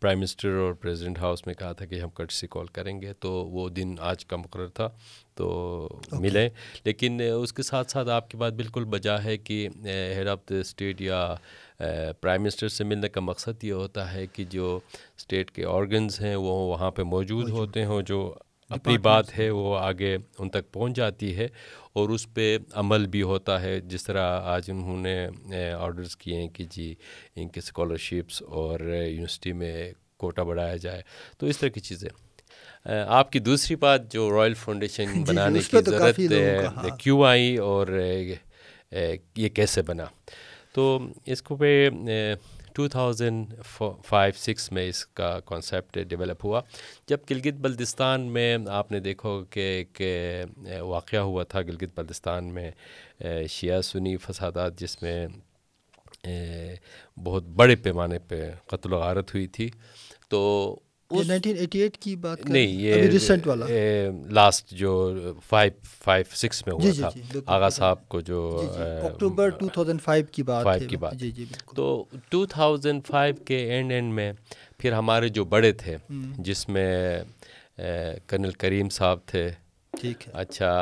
پرائم 0.00 0.18
منسٹر 0.18 0.48
اور 0.48 0.72
پریزیڈنٹ 0.72 1.18
ہاؤس 1.18 1.46
میں 1.46 1.54
کہا 1.54 1.72
تھا 1.72 1.84
کہ 1.86 2.00
ہم 2.00 2.08
کٹسی 2.08 2.46
کال 2.50 2.66
کریں 2.66 3.02
گے 3.02 3.12
تو 3.12 3.30
وہ 3.30 3.68
دن 3.68 3.94
آج 4.00 4.26
کا 4.26 4.36
مقرر 4.36 4.68
تھا 4.68 4.88
تو 5.34 5.88
ملیں۔ 6.12 6.48
لیکن 6.84 7.20
اس 7.42 7.52
کے 7.52 7.62
ساتھ 7.62 7.90
ساتھ 7.90 8.08
آپ 8.08 8.30
کی 8.30 8.36
بات 8.36 8.52
بالکل 8.52 8.84
بجا 8.84 9.24
ہے 9.24 9.36
کہ 9.36 9.68
ہیڈ 9.84 10.28
آف 10.28 10.38
دا 10.50 10.54
اسٹیٹ 10.54 11.00
یا 11.00 11.34
پرائم 12.20 12.42
منسٹر 12.42 12.68
سے 12.68 12.84
ملنے 12.84 13.08
کا 13.08 13.20
مقصد 13.20 13.64
یہ 13.64 13.72
ہوتا 13.72 14.14
ہے 14.14 14.26
کہ 14.26 14.44
جو 14.44 14.78
اسٹیٹ 15.16 15.50
کے 15.50 15.64
آرگنز 15.64 16.20
ہیں 16.20 16.36
وہ 16.36 16.54
وہاں 16.68 16.90
پہ 16.90 17.02
موجود 17.02 17.50
ہوتے 17.50 17.84
ہوں 17.84 18.02
جو 18.02 18.34
اپنی 18.68 18.98
بات 18.98 19.38
ہے 19.38 19.50
وہ 19.50 19.78
آگے 19.78 20.16
ان 20.38 20.50
تک 20.50 20.72
پہنچ 20.72 20.96
جاتی 20.96 21.36
ہے 21.36 21.48
اور 21.92 22.08
اس 22.08 22.34
پہ 22.34 22.58
عمل 22.72 23.06
بھی 23.06 23.22
ہوتا 23.22 23.62
ہے۔ 23.62 23.80
جس 23.80 24.04
طرح 24.04 24.40
آج 24.40 24.70
انہوں 24.70 25.00
نے 25.02 25.28
آرڈرز 25.72 26.16
کیے 26.16 26.40
ہیں 26.40 26.48
کہ 26.48 26.64
جی 26.70 26.94
ان 27.36 27.48
کے 27.48 27.58
اسکالرشپس 27.58 28.42
اور 28.42 28.80
یونیورسٹی 28.80 29.52
میں 29.52 29.92
کوٹا 30.16 30.42
بڑھایا 30.42 30.76
جائے۔ 30.76 31.02
تو 31.38 31.46
اس 31.46 31.58
طرح 31.58 31.68
کی 31.68 31.80
چیزیں۔ 31.80 32.08
آپ 33.08 33.32
کی 33.32 33.38
دوسری 33.38 33.76
بات 33.76 34.12
جو 34.12 34.30
رائل 34.30 34.54
فاؤنڈیشن 34.54 35.04
جی، 35.14 35.24
بنانے 35.28 35.58
کی 35.58 35.76
ضرورت 35.86 36.20
کیوں 36.98 37.24
آئی 37.24 37.56
اور 37.56 37.86
یہ 39.36 39.48
کیسے 39.48 39.82
بنا؟ 39.82 40.04
تو 40.72 40.98
اس 41.26 41.42
کو 41.42 41.56
پہ 41.56 41.88
ٹو 42.76 42.86
تھاؤزنڈ 42.88 43.54
فائیو 44.06 44.32
سکس 44.36 44.70
میں 44.72 44.88
اس 44.88 45.04
کا 45.06 45.38
کانسیپٹ 45.44 45.98
ڈیولپ 46.08 46.44
ہوا۔ 46.44 46.60
جب 47.08 47.18
گلگت 47.30 47.60
بلتستان 47.60 48.20
میں 48.32 48.56
آپ 48.70 48.92
نے 48.92 49.00
دیکھو 49.00 49.44
کہ 49.50 49.60
ایک 49.60 50.00
واقعہ 50.82 51.18
ہوا 51.18 51.44
تھا 51.44 51.62
گلگت 51.62 51.98
بلتستان 51.98 52.44
میں 52.54 52.70
شیعہ 53.48 53.80
سنی 53.80 54.16
فسادات 54.16 54.78
جس 54.78 55.02
میں 55.02 55.26
بہت 57.24 57.44
بڑے 57.56 57.76
پیمانے 57.76 58.18
پہ 58.18 58.50
قتل 58.66 58.92
و 58.92 58.98
غارت 58.98 59.34
ہوئی 59.34 59.46
تھی۔ 59.46 59.68
تو 60.28 60.40
کی 61.10 62.16
بات 62.16 62.44
نہیں 62.46 62.66
یہ 62.66 62.94
ریسنٹ 62.94 63.46
والا۔ 63.46 63.66
لاسٹ 64.30 64.70
جو 64.70 64.92
فائیو 65.48 65.72
فائیو 66.04 66.24
سکس 66.34 66.66
میں 66.66 66.74
ہوا 66.74 67.10
تھا۔ 67.10 67.38
آغا 67.54 67.68
صاحب 67.68 68.08
کو 68.08 68.20
جو 68.20 68.40
اکتوبر 69.02 69.48
ٹو 69.48 69.68
تھاؤزینڈ 69.68 70.02
فائیو 70.02 70.24
کی 70.32 70.42
بات 70.42 70.64
فائیو 70.64 70.88
کی 70.88 70.96
بات۔ 70.96 71.14
تو 71.76 72.04
ٹو 72.28 72.46
تھاؤزینڈ 72.46 73.06
فائیو 73.06 73.34
کے 73.44 73.58
اینڈ 73.70 73.92
اینڈ 73.92 74.12
میں 74.14 74.32
پھر 74.78 74.92
ہمارے 74.92 75.28
جو 75.28 75.44
بڑے 75.44 75.72
تھے 75.72 75.96
جس 76.38 76.68
میں 76.68 77.18
کرنل 78.26 78.50
کریم 78.50 78.88
صاحب 78.88 79.18
تھے 79.26 79.50
ٹھیک 80.00 80.28
اچھا 80.32 80.72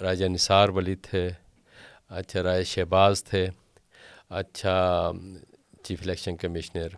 راجہ 0.00 0.24
نثار 0.24 0.68
ولی 0.68 0.94
تھے 0.94 1.28
اچھا 2.08 2.42
راجہ 2.42 2.64
شہباز 2.64 3.24
تھے 3.24 3.46
اچھا 4.30 5.10
chief 5.82 6.00
election 6.02 6.36
commissioner 6.36 6.88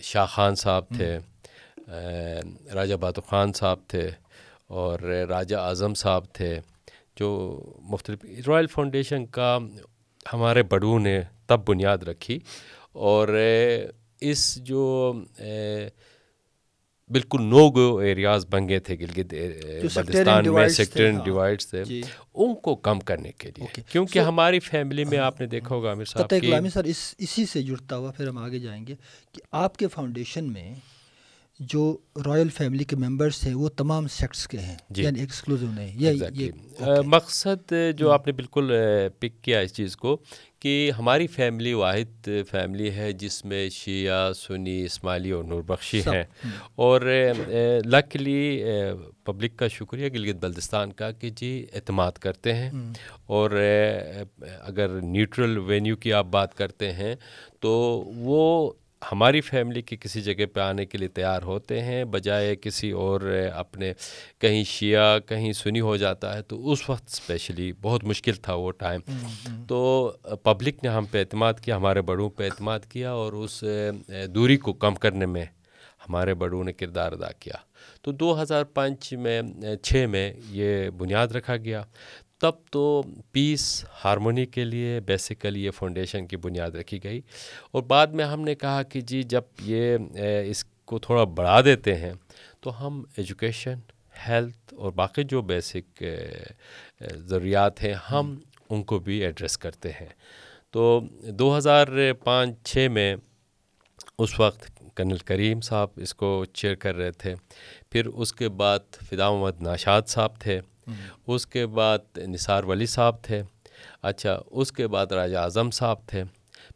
Shah 0.00 0.26
Khan 0.26 0.54
صاحب 0.54 0.84
تھے۔ 0.96 1.18
راجہ 2.74 2.94
باتو 2.94 3.20
خان 3.20 3.52
صاحب 3.52 3.78
تھے 3.88 4.10
اور 4.66 5.00
راجہ 5.00 5.56
اعظم 5.56 5.94
صاحب 5.94 6.24
تھے 6.32 6.60
جو 7.16 7.60
مختلف 7.80 8.24
رائل 8.48 8.66
فاؤنڈیشن 8.66 9.26
کا 9.26 9.58
ہمارے 10.32 10.62
بڑوں 10.62 10.98
نے 11.00 11.20
تب 11.46 11.60
بنیاد 11.68 11.98
رکھی۔ 11.98 12.38
اور 12.92 13.28
اس 14.20 14.56
جو 14.56 15.12
بالکل 17.10 17.42
نو 17.42 17.70
گو 17.70 17.96
ایریاز 17.96 18.46
بن 18.50 18.68
گئے 18.68 18.78
تھے 18.78 18.98
گلگت 18.98 19.34
بلتستان 19.94 20.52
میں 20.52 20.68
سیکٹر 20.68 21.10
ڈیوائڈس 21.24 21.70
تھے۔ 21.70 21.84
جی۔ 21.84 22.02
ان 22.34 22.54
کو 22.54 22.76
کم 22.76 23.00
کرنے 23.00 23.32
کے 23.38 23.50
لیے۔ 23.56 23.80
کیونکہ 23.92 24.18
ہماری 24.18 24.60
فیملی 24.60 25.04
میں 25.04 25.18
آپ 25.18 25.40
نے 25.40 25.46
دیکھا 25.46 25.74
ہوگا 25.74 25.88
عامر 25.88 26.04
صاحب 26.04 26.34
سر 26.72 26.84
اسی 27.18 27.46
سے 27.46 27.62
جڑتا 27.62 27.96
ہوا 27.96 28.12
پھر 28.12 28.28
ہم 28.28 28.38
آگے 28.38 28.58
جائیں 28.58 28.86
گے 28.86 28.94
کہ 29.32 29.40
آپ 29.52 29.76
کے 29.76 29.88
فاؤنڈیشن 29.88 30.52
میں 30.52 30.74
جو 31.58 31.96
رائل 32.26 32.48
فیملی 32.48 32.84
کے 32.84 32.96
ممبرس 32.96 33.46
ہیں 33.46 33.54
وہ 33.54 33.68
تمام 33.68 34.08
سیکٹس 34.08 34.48
کے 34.48 34.58
ہیں 34.58 34.76
جی۔ 34.90 35.02
یعنی 35.02 35.20
ایکسکلوزو 35.20 35.66
نہیں۔ 35.66 35.92
یہ 35.96 36.50
مقصد 37.04 37.72
جو 37.96 38.10
آپ 38.10 38.26
نے 38.26 38.32
بالکل 38.32 38.72
پک 39.18 39.42
کیا 39.42 39.60
اس 39.60 39.72
چیز 39.72 39.96
کو 39.96 40.16
کہ 40.60 40.90
ہماری 40.98 41.26
فیملی 41.26 41.72
واحد 41.72 42.28
فیملی 42.50 42.90
ہے 42.90 43.12
جس 43.12 43.44
میں 43.44 43.68
شیعہ 43.68 44.32
سنی 44.32 44.84
اسماعیلی 44.84 45.30
اور 45.30 45.44
نور 45.44 45.62
بخشی 45.62 46.00
ہیں۔ 46.00 46.24
اور 46.74 47.00
لکلی 47.84 48.62
پبلک 49.24 49.56
کا 49.56 49.68
شکریہ 49.68 50.08
گلگت 50.08 50.36
بلتستان 50.36 50.92
کا 50.92 51.10
کہ 51.10 51.30
جی 51.30 51.66
اعتماد 51.74 52.12
کرتے 52.12 52.54
ہیں۔ 52.54 52.70
اور 53.26 53.50
اگر 54.60 54.88
نیوٹرل 54.88 55.58
وینیو 55.58 55.96
کی 55.96 56.12
آپ 56.12 56.26
بات 56.26 56.54
کرتے 56.54 56.92
ہیں 56.92 57.14
تو 57.60 57.70
وہ 58.06 58.72
ہماری 59.12 59.40
فیملی 59.40 59.82
کی 59.82 59.96
کسی 59.96 60.20
جگہ 60.20 60.46
پہ 60.46 60.60
آنے 60.60 60.86
کے 60.86 60.98
لیے 60.98 61.08
تیار 61.08 61.42
ہوتے 61.42 61.80
ہیں 61.82 62.04
بجائے 62.04 62.56
کسی 62.56 62.90
اور 62.90 63.20
اپنے 63.54 63.92
کہیں 64.38 64.64
شیعہ 64.64 65.18
کہیں 65.18 65.52
سنی 65.52 65.80
ہو 65.80 65.96
جاتا 65.96 66.36
ہے 66.36 66.42
تو 66.42 66.72
اس 66.72 66.90
وقت 66.90 67.04
اسپیشلی 67.06 67.72
بہت 67.82 68.04
مشکل 68.04 68.34
تھا 68.34 68.54
وہ 68.54 68.70
ٹائم 68.72 69.00
تو 69.68 70.12
پبلک 70.42 70.82
نے 70.82 70.88
ہم 70.88 71.04
پہ 71.04 71.18
اعتماد 71.18 71.54
کیا 71.62 71.76
ہمارے 71.76 72.02
بڑوں 72.02 72.30
پہ 72.30 72.44
اعتماد 72.44 72.80
کیا 72.88 73.10
اور 73.10 73.32
اس 73.32 73.64
دوری 74.34 74.56
کو 74.56 74.72
کم 74.72 74.94
کرنے 74.94 75.26
میں 75.26 75.44
ہمارے 76.08 76.34
بڑوں 76.34 76.64
نے 76.64 76.72
کردار 76.72 77.12
ادا 77.12 77.30
کیا۔ 77.32 77.54
تو 78.02 78.12
دو 78.12 78.40
ہزار 78.42 78.64
پانچ 78.64 79.12
میں 79.12 79.42
چھ 79.82 80.06
میں 80.10 80.32
یہ 80.50 80.90
بنیاد 80.90 81.28
رکھا 81.28 81.56
گیا۔ 81.56 81.82
تب 82.40 82.52
تو 82.70 83.02
پیس 83.32 83.84
ہارمونی 84.04 84.46
کے 84.46 84.64
لیے 84.64 85.00
بیسیکلی 85.00 85.64
یہ 85.64 85.70
فاؤنڈیشن 85.70 86.26
کی 86.26 86.36
بنیاد 86.36 86.70
رکھی 86.70 87.04
گئی۔ 87.04 87.20
اور 87.70 87.82
بعد 87.82 88.06
میں 88.06 88.24
ہم 88.24 88.40
نے 88.40 88.54
کہا 88.54 88.82
کہ 88.82 89.00
جی 89.00 89.22
جب 89.22 89.42
یہ 89.60 89.96
اس 90.50 90.64
کو 90.84 90.98
تھوڑا 90.98 91.24
بڑھا 91.24 91.60
دیتے 91.60 91.94
ہیں 91.94 92.12
تو 92.60 92.86
ہم 92.86 93.02
ایجوکیشن 93.16 93.78
ہیلتھ 94.28 94.74
اور 94.74 94.92
باقی 94.92 95.24
جو 95.24 95.42
بیسک 95.42 96.02
ضروریات 97.16 97.82
ہیں 97.84 97.94
ہم 98.10 98.38
ان 98.70 98.82
کو 98.82 98.98
بھی 98.98 99.24
ایڈریس 99.24 99.58
کرتے 99.58 99.90
ہیں۔ 99.90 100.08
تو 100.70 101.00
دو 101.22 101.56
ہزار 101.58 101.86
پانچ 102.24 102.56
چھ 102.64 102.86
میں 102.92 103.16
اس 104.18 104.40
وقت 104.40 104.70
کرنل 104.94 105.16
کریم 105.16 105.60
صاحب 105.60 105.88
اس 105.96 106.14
کو 106.14 106.44
چیئر 106.44 106.74
کر 106.74 106.94
رہے 106.94 107.12
تھے۔ 107.12 107.34
پھر 107.90 108.06
اس 108.06 108.32
کے 108.32 108.48
بعد 108.48 108.78
فدا 109.10 109.30
محمد 109.30 109.62
ناشاد 109.62 110.02
صاحب 110.06 110.40
تھے۔ 110.40 110.60
اس 111.26 111.46
کے 111.46 111.66
بعد 111.66 112.18
نثار 112.18 112.64
ولی 112.64 112.86
صاحب 112.86 113.22
تھے 113.22 113.42
اچھا 114.02 114.38
اس 114.50 114.72
کے 114.72 114.86
بعد 114.86 115.12
راج 115.12 115.34
اعظم 115.34 115.70
صاحب 115.70 116.06
تھے، 116.06 116.22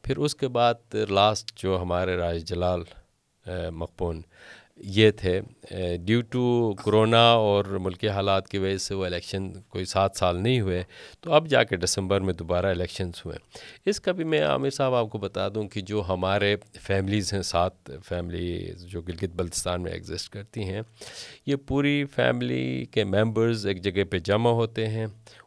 پھر 0.02 0.16
اس 0.16 0.35
کے 0.35 0.49
بعد 0.49 0.95
لاسٹ 1.11 1.57
جو 1.57 1.81
ہمارے 1.83 2.16
راج 2.16 2.45
جلال 2.49 2.83
مقبون 3.73 4.21
یہ 4.82 5.10
تھے 5.10 5.40
ڈیو 5.96 6.20
ٹو 6.20 6.74
کرونا 6.84 7.32
اور 7.32 7.64
ملکی 7.64 8.08
حالات 8.08 8.48
کی 8.48 8.58
وجہ 8.58 8.76
سے 8.76 8.94
وہ 8.94 9.04
الیکشن 9.04 9.52
کوئی 9.62 9.84
سات 9.84 10.10
سال 10.14 10.42
نہیں 10.42 10.60
ہوئے 10.60 10.82
تو 11.20 11.32
اب 11.32 11.46
جا 11.46 11.64
کے 11.64 11.76
دسمبر 11.76 12.20
میں 12.20 12.34
دوبارہ 12.34 12.66
الیکشنز 12.66 13.14
ہوئے۔ 13.24 13.36
اس 13.86 14.00
کا 14.00 14.12
بھی 14.12 14.24
میں 14.24 14.42
عامر 14.42 14.70
صاحب 14.70 14.94
آپ 14.94 15.10
کو 15.10 15.18
بتا 15.18 15.48
دوں 15.48 15.68
کہ 15.68 15.80
جو 15.80 16.02
ہمارے 16.08 16.56
فیملیز 16.80 17.32
ہیں 17.34 17.42
سات 17.42 17.90
فیملی 18.04 18.72
جو 18.76 19.02
گلگت 19.02 19.36
بلتستان 19.36 19.82
میں 19.82 19.92
ایگزسٹ 19.92 20.28
کرتی 20.28 20.64
ہیں 20.64 20.82
یہ 21.46 21.56
پوری 21.56 22.04
فیملی 22.04 22.84
کے 22.84 23.04
ممبرز 23.04 23.66
ایک 23.66 23.82
جگہ 23.82 24.04
پہ 24.04 24.18
جمع 24.18 24.50
ہوتے 24.50 24.88
ہیں 24.88 25.06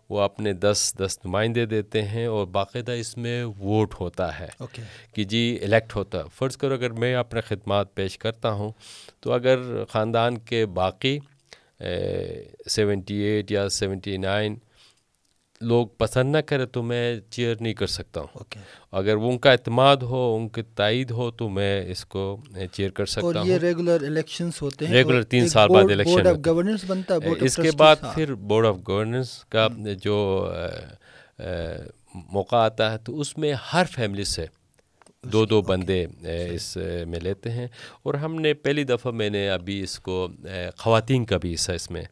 وہ 0.09 0.19
اپنے 0.19 0.53
دس 0.53 0.93
دس 0.99 1.19
نمائندے 1.25 1.65
دیتے 1.65 2.01
ہیں 2.01 2.25
اور 2.25 2.45
باقاعدہ 2.45 2.91
اس 2.91 3.17
میں 3.17 3.43
ووٹ 3.43 3.95
ہوتا 3.99 4.39
ہے۔ 4.39 4.47
Okay. 4.63 4.83
کہ 5.13 5.23
جی 5.23 5.59
الیکٹ 5.61 5.95
ہوتا۔ 5.95 6.17
ہے 6.17 6.23
فرض 6.35 6.57
کرو 6.57 6.73
اگر 6.73 6.89
میں 6.89 7.15
اپنے 7.15 7.41
خدمات 7.41 7.95
پیش 7.95 8.17
کرتا 8.17 8.51
ہوں 8.51 8.71
تو 9.25 9.33
اگر 9.33 9.85
خاندان 9.89 10.37
کے 10.37 10.65
باقی 10.65 11.19
سیونٹی 12.67 13.15
ایٹ 13.15 13.51
یا 13.51 13.69
سیونٹی 13.69 14.17
نائن 14.17 14.55
لوگ 15.61 15.87
پسند 15.87 16.35
نہ 16.35 16.37
کرے 16.37 16.65
تو 16.65 16.83
میں 16.83 17.19
چیئر 17.29 17.55
نہیں 17.59 17.73
کر 17.73 17.87
سکتا 17.87 18.19
ہوں۔ 18.19 18.27
Okay. 18.37 18.61
اگر 18.91 19.15
ان 19.15 19.37
کا 19.37 19.51
اعتماد 19.51 19.97
ہو 19.97 20.35
ان 20.35 20.49
کی 20.49 20.61
تائید 20.61 21.11
ہو 21.11 21.31
تو 21.31 21.49
میں 21.49 21.91
اس 21.91 22.05
کو 22.05 22.37
چیئر 22.71 22.89
کر 22.89 23.05
سکتا 23.05 23.39
ہوں۔ 23.39 23.47
یہ 23.47 23.57
ریگولر 23.57 23.97
الیکشنز 24.01 24.61
ہوتے 24.61 24.87
ہیں۔ 24.87 24.93
ریگولر 24.93 25.23
تین 25.23 25.49
سال 25.49 25.69
بعد 25.69 25.83
الیکشن 25.83 26.41
گورننس 26.45 26.85
بنتا 26.87 27.15
ہے 27.15 27.45
اس 27.45 27.55
کے 27.55 27.71
بعد 27.77 27.95
پھر 28.15 28.33
بورڈ 28.33 28.65
آف 28.65 28.75
گورننس 28.87 29.45
کا 29.45 29.67
جو 30.03 30.49
موقع 32.15 32.55
آتا 32.55 32.91
ہے 32.91 32.97
تو 32.97 33.19
اس 33.19 33.37
میں 33.37 33.53
ہر 33.73 33.83
فیملی 33.91 34.23
سے 34.23 34.45
دو 35.31 35.45
دو 35.45 35.61
بندے 35.61 36.05
اس 36.49 36.77
میں 37.07 37.19
لیتے 37.19 37.51
ہیں۔ 37.51 37.67
اور 38.03 38.13
ہم 38.13 38.35
نے 38.35 38.53
پہلی 38.53 38.83
دفعہ 38.83 39.11
میں 39.11 39.29
نے 39.29 39.49
ابھی 39.49 39.81
اس 39.81 39.99
کو 39.99 40.27
خواتین 40.77 41.25
کا 41.25 41.37
بھی 41.37 41.53
حصہ 41.53 41.71
اس 41.71 41.91
میں 41.91 42.03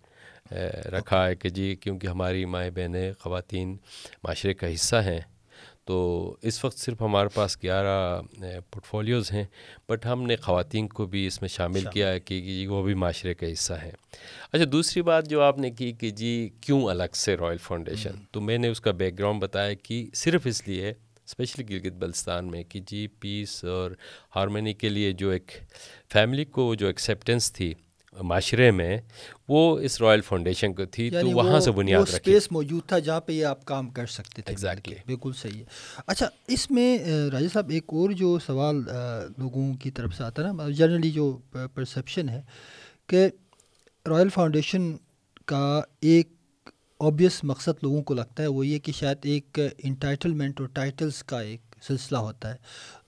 رکھا 0.91 1.27
ہے 1.27 1.35
کہ 1.35 1.49
جی 1.49 1.75
کیونکہ 1.75 2.07
ہماری 2.07 2.45
مائیں 2.45 2.71
بہنیں 2.71 3.11
خواتین 3.19 3.77
معاشرے 4.23 4.53
کا 4.53 4.73
حصہ 4.73 4.95
ہیں 4.95 5.19
تو 5.85 5.95
اس 6.41 6.65
وقت 6.65 6.77
صرف 6.77 7.01
ہمارے 7.01 7.27
پاس 7.33 7.57
گیارہ 7.63 8.21
پورٹ 8.69 8.85
فولیوز 8.85 9.31
ہیں 9.31 9.43
بٹ 9.89 10.05
ہم 10.05 10.23
نے 10.23 10.35
خواتین 10.35 10.87
کو 10.87 11.05
بھی 11.05 11.27
اس 11.27 11.41
میں 11.41 11.49
شامل 11.49 11.85
کیا 11.91 12.11
ہے 12.11 12.19
کہ 12.19 12.41
جی 12.41 12.67
وہ 12.67 12.83
بھی 12.83 12.93
معاشرے 12.93 13.33
کا 13.33 13.51
حصہ 13.51 13.73
ہیں۔ 13.73 13.91
اچھا 14.53 14.65
دوسری 14.71 15.01
بات 15.01 15.29
جو 15.29 15.41
آپ 15.41 15.57
نے 15.57 15.71
کی 15.71 15.91
کہ 15.91 16.09
جی 16.09 16.49
کیوں 16.61 16.83
الگ 16.89 17.13
سے 17.13 17.37
رائل 17.37 17.57
فاؤنڈیشن 17.57 18.11
تو 18.31 18.41
میں 18.41 18.57
نے 18.57 18.67
اس 18.67 18.81
کا 18.81 18.91
بیک 18.91 19.19
گراؤنڈ 19.19 19.41
بتایا 19.41 19.73
کہ 19.73 20.09
صرف 20.13 20.41
اس 20.45 20.67
لیے 20.67 20.93
اسپیشلی 21.33 21.69
گلگت 21.69 21.93
بلستان 21.93 22.47
میں 22.47 22.63
کہ 22.63 22.79
جی 22.79 23.07
پیس 23.19 23.63
اور 23.63 23.91
ہارمونی 24.35 24.73
کے 24.73 24.89
لیے 24.89 25.11
جو 25.11 25.29
ایک 25.29 25.51
فیملی 26.13 26.45
کو 26.45 26.75
جو 26.75 26.87
ایکسیپٹنس 26.87 27.51
تھی 27.53 27.73
معاشرے 28.21 28.69
میں 28.71 28.97
وہ 29.47 29.79
اس 29.79 30.01
رائل 30.01 30.21
فاؤنڈیشن 30.21 30.73
کو 30.73 30.85
تھی 30.85 31.09
تو 31.09 31.17
یعنی 31.17 31.33
وہاں 31.33 31.59
سے 31.59 31.71
بنیاد 31.71 32.01
رکھی۔ 32.01 32.15
اسپیس 32.15 32.51
موجود 32.51 32.85
تھا 32.87 32.99
جہاں 32.99 33.19
پہ 33.21 33.31
یہ 33.31 33.45
آپ 33.45 33.65
کام 33.65 33.89
کر 33.89 34.05
سکتے 34.05 34.41
تھے۔ 34.41 34.51
ایگزیکٹلی 34.51 34.95
بالکل 35.05 35.31
صحیح 35.33 35.59
ہے۔ 35.59 35.65
اچھا 36.07 36.27
اس 36.47 36.69
میں 36.71 36.97
راجہ 37.31 37.47
صاحب 37.53 37.69
ایک 37.69 37.83
اور 37.87 38.09
جو 38.09 38.37
سوال 38.39 38.83
لوگوں 39.37 39.73
کی 39.73 39.91
طرف 39.91 40.15
سے 40.17 40.23
آتا 40.23 40.47
ہے 40.47 40.53
نا 40.53 40.69
جنرلی 40.69 41.11
جو 41.11 41.31
پرسیپشن 41.73 42.29
ہے 42.29 42.41
کہ 43.07 43.27
رائل 44.07 44.29
فاؤنڈیشن 44.29 44.91
کا 45.45 45.81
ایک 46.01 46.27
اوبیس 46.99 47.43
مقصد 47.43 47.83
لوگوں 47.83 48.01
کو 48.01 48.13
لگتا 48.13 48.43
ہے 48.43 48.47
وہ 48.47 48.65
یہ 48.67 48.79
کہ 48.79 48.91
شاید 48.91 49.17
ایک 49.23 49.59
انٹائٹلمنٹ 49.77 50.59
اور 50.61 50.67
ٹائٹلس 50.73 51.23
کا 51.23 51.39
ایک 51.39 51.75
سلسلہ 51.81 52.17
ہوتا 52.17 52.51
ہے۔ 52.51 52.57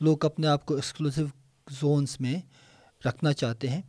لوگ 0.01 0.25
اپنے 0.25 0.47
آپ 0.47 0.65
کو 0.65 0.75
ایکسکلوسو 0.75 1.25
زونس 1.67 2.19
میں 2.21 2.35
رکھنا 3.01 3.33
چاہتے 3.33 3.69
ہیں 3.69 3.81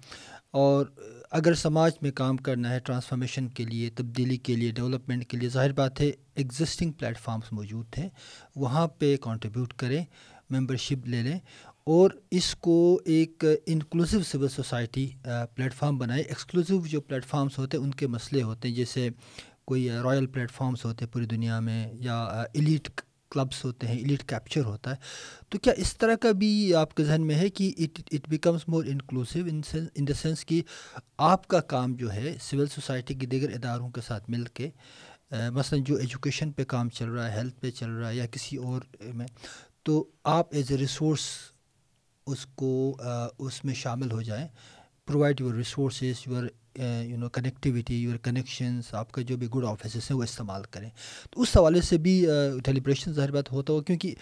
اور 0.53 0.87
اگر 1.31 1.55
سماج 1.55 1.93
میں 2.03 2.11
کام 2.11 2.37
کرنا 2.37 2.71
ہے 2.71 2.79
ٹرانسفارمیشن 2.81 3.49
کے 3.49 3.65
لیے، 3.65 3.91
تبدیلی 3.91 4.37
کے 4.37 4.55
لیے 4.57 4.71
ڈیولپمنٹ 4.71 5.27
کے 5.27 5.37
لیے، 5.37 5.49
ظاہر 5.49 5.73
بات 5.73 6.01
ہے 6.01 6.11
ایگزسٹنگ 6.35 6.93
پلیٹفارمس 6.93 7.53
موجود 7.53 7.91
تھے 7.91 8.09
وہاں 8.57 8.87
پہ 8.99 9.17
کنٹریبیوٹ 9.23 9.73
کریں 9.73 10.05
ممبرشپ 10.51 11.07
لے 11.09 11.23
لیں 11.23 11.39
اور 11.87 12.11
اس 12.31 12.55
کو 12.57 12.77
ایک 13.05 13.45
inclusive 13.67 14.23
civil 14.23 14.49
society 14.49 15.09
plate 15.55 15.75
form 15.75 15.99
بنائے 15.99 16.23
ایکسکلوسیو 16.23 16.81
جو 16.87 17.01
پلیٹفارمس 17.01 17.59
ہوتے 17.59 17.77
ہیں، 17.77 17.85
ان 17.85 17.91
کے 17.91 18.07
مسئلے 18.07 18.43
ہوتے 18.43 18.69
ہیں، 18.69 18.75
جیسے 18.75 19.09
کوئی 19.69 19.89
رائل 20.05 20.27
پلیٹ 20.27 20.51
فارمس 20.53 20.85
ہوتے 20.85 21.05
ہیں 21.05 21.13
پوری 21.13 21.27
دنیا 21.27 21.59
میں 21.61 21.87
یا 22.01 22.23
ایلیٹ 22.55 22.89
کلبس 23.31 23.65
ہوتے 23.65 23.87
ہیں، 23.87 23.97
ایلیٹ 23.99 24.23
کیپچر 24.29 24.65
ہوتا 24.65 24.91
ہے، 24.91 24.97
تو 25.49 25.59
کیا 25.59 25.73
اس 25.77 25.97
طرح 25.97 26.15
کا 26.23 26.31
بھی 26.33 26.75
آپ 26.75 26.95
کے 26.95 27.05
ذہن 27.05 27.27
میں 27.27 27.35
ہے 27.35 27.49
کہ 27.51 27.73
it 27.79 28.01
it 28.15 28.29
becomes 28.31 28.69
more 28.69 28.85
inclusive 28.89 29.47
in 29.47 30.07
the 30.09 30.15
sense 30.15 30.45
کہ 30.47 30.61
آپ 31.33 31.47
کا 31.49 31.61
کام 31.73 31.95
جو 31.95 32.13
ہے 32.13 32.35
سول 32.43 32.67
سوسائٹی 32.75 33.15
کے 33.15 33.27
دیگر 33.27 33.55
اداروں 33.55 33.91
کے 33.91 34.01
ساتھ 34.01 34.31
مل 34.31 34.45
کے 34.55 34.71
مثلاً 35.31 35.83
جو 35.85 35.95
ایجوکیشن 35.97 36.53
پہ 36.53 36.65
کام 36.65 36.89
چل 36.91 37.09
رہا 37.09 37.27
ہے 37.27 37.37
ہیلتھ 37.37 37.61
پہ 37.61 37.71
چل 37.71 37.91
رہا 37.91 38.09
ہے 38.09 38.17
یا 38.17 38.27
کسی 38.33 38.57
اور 38.57 38.81
میں، 39.15 39.27
تو 39.85 40.05
آپ 40.25 40.55
ایز 40.55 40.71
اے 40.71 40.77
ریسورس 40.79 41.27
اس 42.27 42.47
کو 42.55 42.97
اس 43.39 43.65
میں 43.65 43.75
شامل 43.75 44.13
ہو 44.13 44.23
جائیں 44.23 44.47
provide 45.09 45.41
your 45.41 45.55
resources 45.55 46.27
your 46.27 46.45
you 46.79 47.17
know 47.17 47.29
connectivity 47.29 47.95
your 47.95 48.17
connections 48.25 48.93
آپ 48.95 49.13
کا 49.13 49.23
جو 49.23 49.37
بھی 49.37 49.49
گڈ 49.49 49.65
آفیسز 49.65 50.11
ہیں 50.11 50.17
وہ 50.17 50.23
استعمال 50.23 50.63
کریں 50.71 50.89
تو 51.31 51.43
اس 51.43 51.57
حوالے 51.57 51.81
سے 51.81 51.99
بھی 51.99 52.15
ڈیلیبریشن 52.65 53.13
ظاہر 53.13 53.31
بات 53.33 53.53
ہوتا 53.53 53.73
ہو 53.73 53.83
کیونکہ 53.83 54.15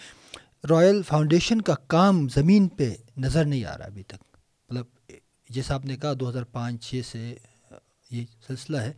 رائل 0.69 1.01
فاؤنڈیشن 1.03 1.61
کا 1.61 1.73
کام 1.87 2.27
زمین 2.29 2.67
پہ 2.67 2.93
نظر 3.17 3.45
نہیں 3.45 3.65
آ 3.65 3.77
رہا 3.77 3.85
ابھی 3.85 4.03
تک 4.03 4.23
مطلب 4.69 4.85
جیسا 5.49 5.73
آپ 5.75 5.85
نے 5.85 5.97
کہا 5.97 6.13
دو 6.19 6.29
ہزار 6.29 6.43
پانچ 6.51 6.83
چھ 6.83 7.01
سے 7.05 7.19
eh, 7.71 7.77
یہ 8.11 8.25
سلسلہ 8.47 8.77
ہے 8.77 8.91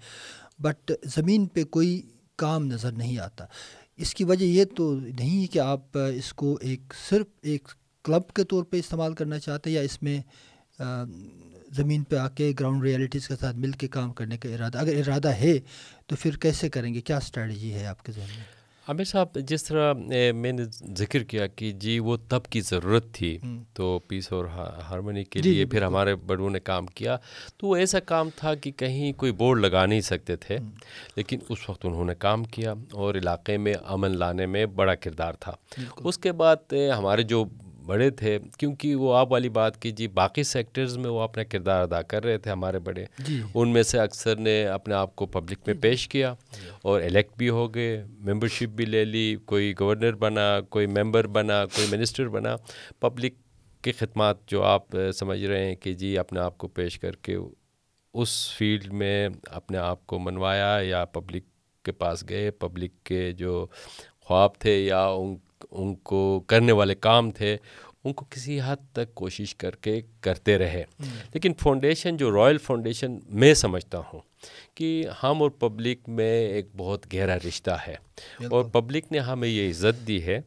بٹ 0.59 0.91
زمین 1.15 1.45
پہ 1.45 1.63
کوئی 1.69 2.01
کام 2.39 2.65
نظر 2.65 2.91
نہیں 2.91 3.17
آتا 3.19 3.45
اس 3.97 4.13
کی 4.15 4.23
وجہ 4.23 4.45
یہ 4.45 4.65
تو 4.75 4.93
نہیں 4.95 5.51
کہ 5.53 5.59
آپ 5.59 5.97
eh, 5.97 6.17
اس 6.17 6.33
کو 6.33 6.57
ایک 6.61 6.93
صرف 7.09 7.27
ایک 7.43 7.67
کلب 8.05 8.33
کے 8.33 8.43
طور 8.43 8.63
پہ 8.63 8.79
استعمال 8.79 9.13
کرنا 9.13 9.39
چاہتے 9.39 9.71
یا 9.71 9.81
اس 9.81 10.01
میں 10.03 10.17
eh, 10.79 11.05
زمین 11.71 12.03
پہ 12.03 12.15
آ 12.15 12.27
کے 12.29 12.53
گراؤنڈ 12.59 12.83
ریئلٹیز 12.83 13.27
کے 13.27 13.33
ساتھ 13.39 13.55
مل 13.55 13.71
کے 13.71 13.88
کام 13.88 14.13
کرنے 14.13 14.38
کا 14.38 14.50
ارادہ 14.50 14.77
اگر 14.77 14.97
ارادہ 14.97 15.29
ہے 15.29 15.59
تو 16.05 16.15
پھر 16.19 16.38
کیسے 16.38 16.69
کریں 16.69 16.93
گے؟ 16.93 17.01
کیا 17.01 17.17
اسٹریٹجی 17.17 17.74
ہے 17.74 17.86
آپ 17.86 18.03
کے 18.03 18.12
ذہن 18.12 18.25
میں؟ 18.38 18.43
عامر 18.88 19.03
صاحب 19.03 19.27
جس 19.47 19.63
طرح 19.63 19.93
میں 20.36 20.51
نے 20.51 20.63
ذکر 20.97 21.24
کیا 21.24 21.47
کہ 21.47 21.71
جی 21.71 22.00
وہ 22.00 22.17
تب 22.29 22.45
کی 22.45 22.62
ضرورت 22.62 23.12
تھی 23.13 23.38
تو 23.74 24.00
پیس 24.00 24.31
اور 24.33 24.45
ہارمونی 24.45 25.24
کے 25.24 25.41
جی، 25.41 25.50
لیے 25.50 25.63
جی، 25.63 25.69
پھر 25.69 25.83
ہمارے 25.83 26.15
بڑوں 26.15 26.50
نے 26.50 26.59
کام 26.59 26.86
کیا۔ 26.86 27.17
تو 27.57 27.67
وہ 27.67 27.75
ایسا 27.75 28.00
کام 28.00 28.29
تھا 28.36 28.55
کہ 28.55 28.71
کہیں 28.71 29.13
کوئی 29.13 29.31
بورڈ 29.31 29.59
لگا 29.59 29.86
نہیں 29.86 30.01
سکتے 30.01 30.36
تھے 30.36 30.57
لیکن 31.15 31.39
اس 31.50 31.69
وقت 31.69 31.86
انہوں 31.86 32.05
نے 32.05 32.15
کام 32.19 32.43
کیا 32.43 32.74
اور 32.91 33.15
علاقے 33.15 33.57
میں 33.57 33.74
امن 33.86 34.17
لانے 34.17 34.45
میں 34.45 34.65
بڑا 34.65 34.95
کردار 34.95 35.33
تھا۔ 35.39 35.51
اس 35.97 36.17
کے 36.17 36.31
بعد 36.31 36.74
ہمارے 36.97 37.24
جو 37.24 37.45
بڑے 37.88 38.10
تھے 38.10 38.38
کیونکہ 38.58 38.96
وہ 38.96 39.15
آپ 39.15 39.32
والی 39.32 39.50
بات 39.50 39.82
کی 39.82 39.91
جی 39.91 40.08
باقی 40.08 40.44
سیکٹرز 40.44 40.98
میں 40.98 41.10
وہ 41.10 41.20
اپنا 41.22 41.44
کردار 41.44 41.84
ادا 41.84 42.01
کر 42.01 42.24
رہے 42.24 42.38
تھے 42.38 42.51
ہمارے 42.51 42.79
بڑے۔ 42.79 43.06
جی۔ 43.20 43.41
ان 43.53 43.70
میں 43.70 43.84
سے 43.84 44.00
اکثر 44.00 44.36
نے 44.36 44.65
اپنے 44.67 44.96
آپ 44.96 45.15
کو 45.15 45.25
پبلک 45.25 45.60
میں 45.67 45.75
پیش 45.82 46.08
کیا 46.08 46.34
اور 46.82 47.01
الیکٹ 47.01 47.38
بھی 47.38 47.50
ہو 47.50 47.74
گئے 47.75 48.03
ممبرشپ 48.20 48.75
بھی 48.75 48.86
لے 48.86 49.06
لی 49.06 49.36
کوئی 49.46 49.74
گورنر 49.79 50.15
بنا 50.15 50.60
کوئی 50.70 50.88
ممبر 50.88 51.27
بنا 51.27 51.65
کوئی 51.65 51.88
منسٹر 51.89 52.27
بنا۔ 52.27 52.56
پبلک 53.00 53.34
کی 53.82 53.91
خدمات 53.91 54.48
جو 54.48 54.63
آپ 54.63 54.86
سمجھ 55.13 55.44
رہے 55.46 55.65
ہیں 55.65 55.75
کہ 55.75 55.94
جی 55.94 56.17
اپنے 56.17 56.39
آپ 56.39 56.58
کو 56.58 56.67
پیش 56.67 57.00
کر 57.00 57.15
کے 57.15 57.38
اس 58.13 58.53
فیلڈ 58.58 58.94
میں 58.94 59.29
اپنے 59.51 59.77
آپ 59.77 60.08
کو 60.08 60.20
منوایا 60.20 60.79
یا 60.84 61.06
پبلک 61.06 61.44
کے 61.86 61.91
پاس 61.91 62.24
گئے 62.29 62.51
پبلک 62.51 63.03
کے 63.03 63.32
جو 63.32 63.65
خواب 64.20 64.56
تھے 64.60 64.79
یا 64.79 65.06
ان 65.06 65.36
ان 65.77 65.96
کو 65.96 66.39
کرنے 66.48 66.72
والے 66.72 66.96
کام 66.96 67.31
تھے 67.31 67.57
ان 68.03 68.13
کو 68.13 68.25
کسی 68.29 68.60
حد 68.65 68.75
تک 68.91 69.15
کوشش 69.15 69.55
کر 69.55 69.75
کے 69.75 70.01
کرتے 70.22 70.57
رہے۔ 70.57 70.84
لیکن 71.34 71.53
فاؤنڈیشن 71.53 72.17
جو 72.17 72.31
رائل 72.31 72.57
فاؤنڈیشن 72.57 73.19
میں 73.25 73.54
سمجھتا 73.54 73.97
ہوں 73.97 74.19
کہ 74.75 75.06
ہم 75.23 75.41
اور 75.41 75.49
پبلک 75.49 76.10
میں 76.10 76.47
ایک 76.47 76.65
بہت 76.78 77.13
گہرا 77.13 77.38
رشتہ 77.47 77.71
ہے۔ 77.88 77.95
اور 78.51 78.65
پبلک 78.65 79.12
نے 79.12 79.19
ہمیں 79.19 79.47
یہ 79.47 79.69
عزت 79.69 80.08
دی 80.08 80.23
ہے 80.23 80.41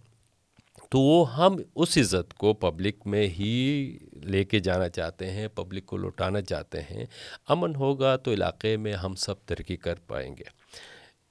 تو 0.91 1.01
وہ 1.01 1.37
ہم 1.37 1.57
اس 1.75 1.99
عزت 1.99 2.35
کو 2.35 2.53
پبلک 2.53 3.07
میں 3.07 3.27
ہی 3.27 3.97
لے 4.13 4.45
کے 4.45 4.59
جانا 4.59 4.89
چاہتے 4.89 5.31
ہیں 5.31 5.49
پبلک 5.49 5.87
کو 5.87 5.97
لوٹانا 5.97 6.41
چاہتے 6.41 6.81
ہیں۔ 6.81 7.05
امن 7.49 7.75
ہوگا 7.75 8.17
تو 8.17 8.33
علاقے 8.33 8.77
میں 8.77 8.93
ہم 8.93 9.15
سب 9.15 9.35
ترقی 9.47 9.77
کر 9.77 9.95
پائیں 10.07 10.37
گے۔ 10.37 10.60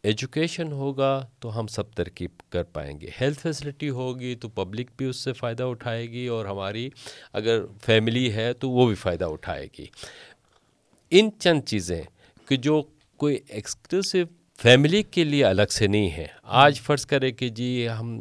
ایجوکیشن 0.04 0.72
ہوگا 0.72 1.26
تو 1.40 1.60
ہم 1.60 1.68
سب 1.68 1.92
ترکیب 1.94 2.32
کر 2.50 2.64
پائیں 2.64 3.00
گے۔ 3.02 3.08
ہیلتھ 3.22 3.40
فیسلٹی 3.40 3.90
ہوگی 3.90 4.36
تو 4.36 4.50
پبلک 4.50 4.90
بھی 4.98 5.06
اس 5.06 5.18
سے 5.18 5.34
فائدہ 5.34 5.64
اٹھائے 5.64 6.10
گی 6.12 6.26
اور 6.28 6.46
ہماری 6.46 6.90
اگر 7.34 7.66
فیملی 7.86 8.32
ہے 8.34 8.52
تو 8.54 8.70
وہ 8.70 8.86
بھی 8.88 8.96
فائدہ 8.96 9.26
اٹھائے 9.26 9.68
گی۔ 9.80 9.86
ان 11.12 11.30
چند 11.40 11.62
چیزیں 11.66 12.02
کہ 12.48 12.56
جو 12.58 12.82
کوئی 13.18 13.38
ایکسکلوسو 13.48 14.18
فیملی 14.60 15.02
کے 15.04 15.24
لیے 15.24 15.44
الگ 15.46 15.72
سے 15.72 15.88
نہیں 15.88 16.10
ہے 16.12 16.26
آج 16.44 16.80
فرض 16.82 17.06
کرے 17.06 17.32
کہ 17.32 17.50
جی 17.50 17.88
ہم 17.90 18.20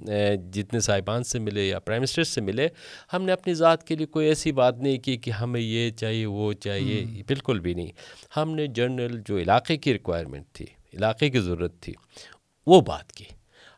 جتنے 0.53 0.81
صاحبان 0.81 1.25
سے 1.25 1.39
ملے 1.39 1.67
یا 1.69 1.79
پرائم 1.79 2.01
منسٹر 2.01 2.25
سے 2.25 2.41
ملے 2.41 2.69
ہم 3.13 3.23
نے 3.23 3.33
اپنی 3.33 3.55
ذات 3.55 3.87
کے 3.87 3.97
لیے 3.97 4.07
کوئی 4.07 4.27
ایسی 4.27 4.53
بات 4.53 4.79
نہیں 4.79 4.99
کی 4.99 5.17
کہ 5.17 5.31
ہمیں 5.31 5.61
یہ 5.61 5.91
چاہیے 5.91 6.27
وہ 6.27 6.53
چاہیے 6.53 7.23
بالکل 7.29 7.61
بھی 7.61 7.75
نہیں۔ 7.75 7.91
ہم 8.37 8.55
نے 8.55 8.67
جنرل 8.67 9.21
جو 9.27 9.39
علاقے 9.39 9.77
کی 9.77 9.93
ریکوائرمنٹ 9.93 10.47
تھی 10.53 10.67
علاقے 10.95 11.31
کی 11.31 11.41
ضرورت 11.41 11.81
تھی۔ 11.81 11.93
وہ 12.67 12.81
بات 12.81 13.13
کی۔ 13.13 13.25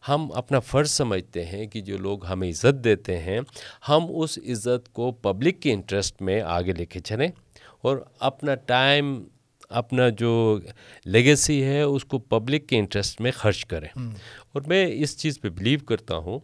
ہم 0.09 0.33
اپنا 0.35 0.61
فرض 0.61 0.91
سمجھتے 0.91 1.45
ہیں 1.47 1.67
کہ 1.67 1.81
جو 1.81 1.97
لوگ 1.97 2.27
ہمیں 2.27 2.49
عزت 2.49 2.85
دیتے 2.85 3.19
ہیں 3.19 3.41
ہم 3.89 4.07
اس 4.17 4.39
عزت 4.39 4.93
کو 4.93 5.13
پبلک 5.13 5.61
کے 5.61 5.73
انٹرسٹ 5.73 6.23
میں 6.23 6.41
آگے 6.41 6.73
لے 6.73 6.87
کے 6.87 7.01
چلیں 7.01 7.29
اور 7.83 7.97
اپنا 8.21 8.55
ٹائم 8.55 9.25
اپنا 9.69 10.09
جو 10.09 10.59
لیگیسی 11.05 11.65
ہے 11.65 11.83
اس 11.83 12.05
کو 12.05 12.19
پبلک 12.19 12.69
کے 12.69 12.79
انٹرسٹ 12.79 13.21
میں 13.21 13.31
خرچ 13.31 13.65
کریں۔ 13.65 13.89
اور 14.53 14.63
میں 14.67 14.87
اس 14.93 15.19
چیز 15.19 15.41
پہ 15.41 15.49
بلیو 15.49 15.79
کرتا 15.79 16.17
ہوں 16.17 16.39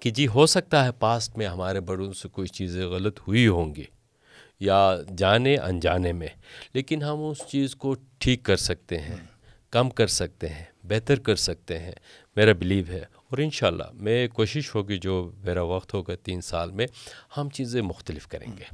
کہ 0.00 0.10
جی 0.10 0.26
ہو 0.26 0.46
سکتا 0.46 0.84
ہے 0.84 0.92
پاسٹ 0.92 1.38
میں 1.38 1.46
ہمارے 1.46 1.80
بڑوں 1.80 2.12
سے 2.12 2.28
کوئی 2.28 2.48
چیزیں 2.48 2.86
غلط 2.86 3.20
ہوئی 3.28 3.46
ہوں 3.46 3.74
گی 3.74 3.84
یا 4.60 4.96
جانے 5.16 5.56
انجانے 5.56 6.12
میں 6.12 6.28
لیکن 6.74 7.02
ہم 7.02 7.22
اس 7.22 7.38
چیز 7.48 7.74
کو 7.74 7.94
ٹھیک 8.18 8.42
کر 8.42 8.56
سکتے 8.56 8.98
ہیں۔ 8.98 9.16
کم 9.70 9.90
کر 9.90 10.06
سکتے 10.06 10.48
ہیں 10.48 10.64
بہتر 10.84 11.18
کر 11.18 11.36
سکتے 11.36 11.78
ہیں 11.78 11.92
میرا 12.36 12.52
بلیو 12.52 12.84
ہے۔ 12.88 13.04
اور 13.28 13.38
انشاءاللہ 13.38 13.84
میں 13.94 14.28
کوشش 14.28 14.74
ہوگی 14.74 14.98
جو 14.98 15.30
میرا 15.44 15.62
وقت 15.62 15.94
ہوگا 15.94 16.14
تین 16.14 16.40
سال 16.40 16.70
میں 16.70 16.86
ہم 17.36 17.48
چیزیں 17.48 17.82
مختلف 17.82 18.26
کریں 18.26 18.56
گے۔ 18.58 18.64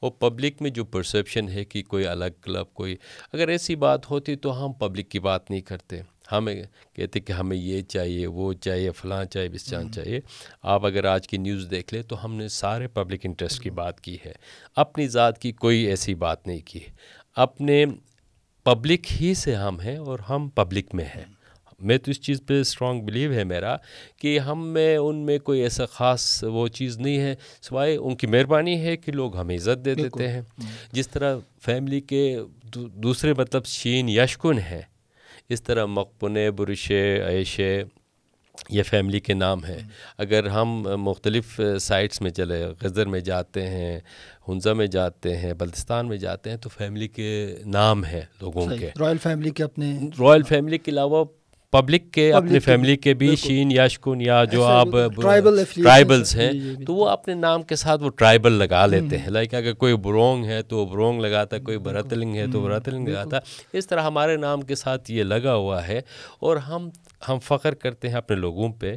اور 0.00 0.10
پبلک 0.10 0.62
میں 0.62 0.70
جو 0.70 0.84
پرسیپشن 0.84 1.48
ہے 1.48 1.64
کہ 1.64 1.82
کوئی 1.82 2.06
الگ 2.06 2.24
کلب 2.42 2.74
کوئی 2.74 2.96
اگر 3.32 3.48
ایسی 3.48 3.76
بات 3.76 4.10
ہوتی 4.10 4.36
تو 4.36 4.64
ہم 4.64 4.72
پبلک 4.72 5.08
کی 5.08 5.20
بات 5.20 5.50
نہیں 5.50 5.60
کرتے۔ 5.60 6.00
ہمیں 6.32 6.62
کہتے 6.92 7.20
کہ 7.20 7.32
ہمیں 7.32 7.56
یہ 7.56 7.82
چاہیے 7.82 8.26
وہ 8.26 8.52
چاہیے 8.52 8.90
فلاں 8.90 9.24
چاہیے 9.24 9.48
بسچان 9.48 9.92
چاہیے۔ 9.92 10.20
آپ 10.62 10.86
اگر 10.86 11.04
آج 11.04 11.28
کی 11.28 11.36
نیوز 11.36 11.66
دیکھ 11.70 11.94
لیں 11.94 12.02
تو 12.02 12.24
ہم 12.24 12.34
نے 12.34 12.48
سارے 12.48 12.88
پبلک 12.88 13.20
انٹرسٹ 13.24 13.62
کی 13.62 13.70
بات 13.70 14.00
کی 14.00 14.16
ہے۔ 14.26 14.32
اپنی 14.76 15.08
ذات 15.08 15.38
کی 15.38 15.52
کوئی 15.52 15.84
ایسی 15.84 16.14
بات 16.14 16.46
نہیں 16.46 16.60
کی۔ 16.64 16.80
اپنے 17.36 17.84
پبلک 18.64 19.22
ہی 19.22 19.34
سے 19.34 19.54
ہم 19.56 19.80
ہیں 19.80 19.96
اور 19.96 20.18
ہم 20.18 20.48
پبلک 20.48 20.94
میں 20.94 21.04
ہیں۔ 21.04 21.24
میں 21.80 21.98
تو 21.98 22.10
اس 22.10 22.20
چیز 22.20 22.42
پہ 22.46 22.60
اسٹرانگ 22.60 23.00
بلیو 23.00 23.32
ہے 23.32 23.44
میرا 23.44 23.76
کہ 24.16 24.38
ہم 24.38 24.68
میں 24.68 24.96
ان 24.96 25.16
میں 25.16 25.38
کوئی 25.38 25.60
ایسا 25.60 25.86
خاص 25.86 26.44
وہ 26.44 26.68
چیز 26.68 26.98
نہیں 26.98 27.18
ہے۔ 27.18 27.34
سوائے 27.62 27.96
ان 27.96 28.16
کی 28.16 28.26
مہربانی 28.26 28.80
ہے 28.80 28.96
کہ 28.96 29.12
لوگ 29.12 29.36
ہمیں 29.36 29.56
عزت 29.56 29.84
دے 29.84 29.94
دیتے 29.94 30.28
ہیں۔ 30.28 30.42
جس 30.92 31.08
طرح 31.08 31.36
فیملی 31.62 32.00
کے 32.00 32.38
دوسرے 32.74 33.34
مطلب 33.38 33.64
شین 33.64 34.08
یشکن 34.08 34.58
ہے 34.58 34.82
اس 35.48 35.62
طرح 35.62 35.86
مقبن 35.86 36.36
برش 36.56 36.92
عیش 37.28 37.60
یہ 38.68 38.82
فیملی 38.82 39.20
کے 39.20 39.34
نام 39.34 39.64
ہیں 39.64 39.78
اگر 40.18 40.46
ہم 40.46 40.68
مختلف 40.98 41.60
سائٹس 41.80 42.20
میں 42.20 42.30
چلے 42.30 42.66
غزر 42.82 43.06
میں 43.06 43.20
جاتے 43.20 43.68
ہیں 43.68 44.00
ہنزا 44.48 44.72
میں 44.72 44.86
جاتے 44.86 45.36
ہیں 45.36 45.52
بلتستان 45.52 46.08
میں 46.08 46.16
جاتے 46.16 46.50
ہیں 46.50 46.56
تو 46.56 46.68
فیملی 46.68 47.08
کے 47.08 47.56
نام 47.66 48.04
ہیں 48.04 48.22
لوگوں 48.40 48.66
کے۔ 48.78 48.90
رائل 49.00 49.18
فیملی 49.18 49.50
کے 49.50 49.62
اپنے 49.62 49.98
رائل 50.20 50.42
فیملی 50.42 50.78
کے 50.78 50.90
علاوہ 50.90 51.24
پبلک 51.70 52.10
کے 52.12 52.32
اپنے 52.32 52.58
فیملی 52.58 52.96
کے 52.96 53.14
بھی 53.14 53.36
شین 53.36 53.70
یا 53.72 53.86
شکن 53.88 54.20
یا 54.20 54.44
جو 54.44 54.64
آپ 54.64 54.86
ٹرائبلس 55.76 56.36
ہیں 56.36 56.50
تو 56.86 56.94
وہ 56.94 57.08
اپنے 57.08 57.34
نام 57.34 57.62
کے 57.62 57.76
ساتھ 57.76 58.02
وہ 58.02 58.10
ٹرائبل 58.10 58.52
لگا 58.52 58.86
لیتے 58.86 59.18
ہیں۔ 59.18 59.30
لائک 59.30 59.54
اگر 59.54 59.72
کوئی 59.72 59.96
برونگ 59.96 60.44
ہے 60.44 60.62
تو 60.62 60.78
وہ 60.78 60.86
برونگ 60.86 61.20
لگاتا 61.20 61.56
ہے 61.56 61.60
کوئی 61.60 61.78
برتلنگ 61.78 62.34
ہے 62.34 62.46
تو 62.52 62.60
برتلنگ 62.60 63.08
لگاتا 63.08 63.36
ہے۔ 63.36 63.78
اس 63.78 63.86
طرح 63.86 64.00
ہمارے 64.00 64.36
نام 64.36 64.62
کے 64.62 64.74
ساتھ 64.74 65.10
یہ 65.10 65.22
لگا 65.22 65.54
ہوا 65.54 65.86
ہے 65.88 66.00
اور 66.40 66.56
ہم 66.56 66.90
ہم 67.28 67.38
فخر 67.38 67.74
کرتے 67.74 68.08
ہیں 68.08 68.14
اپنے 68.14 68.36
لوگوں 68.36 68.68
پہ 68.72 68.94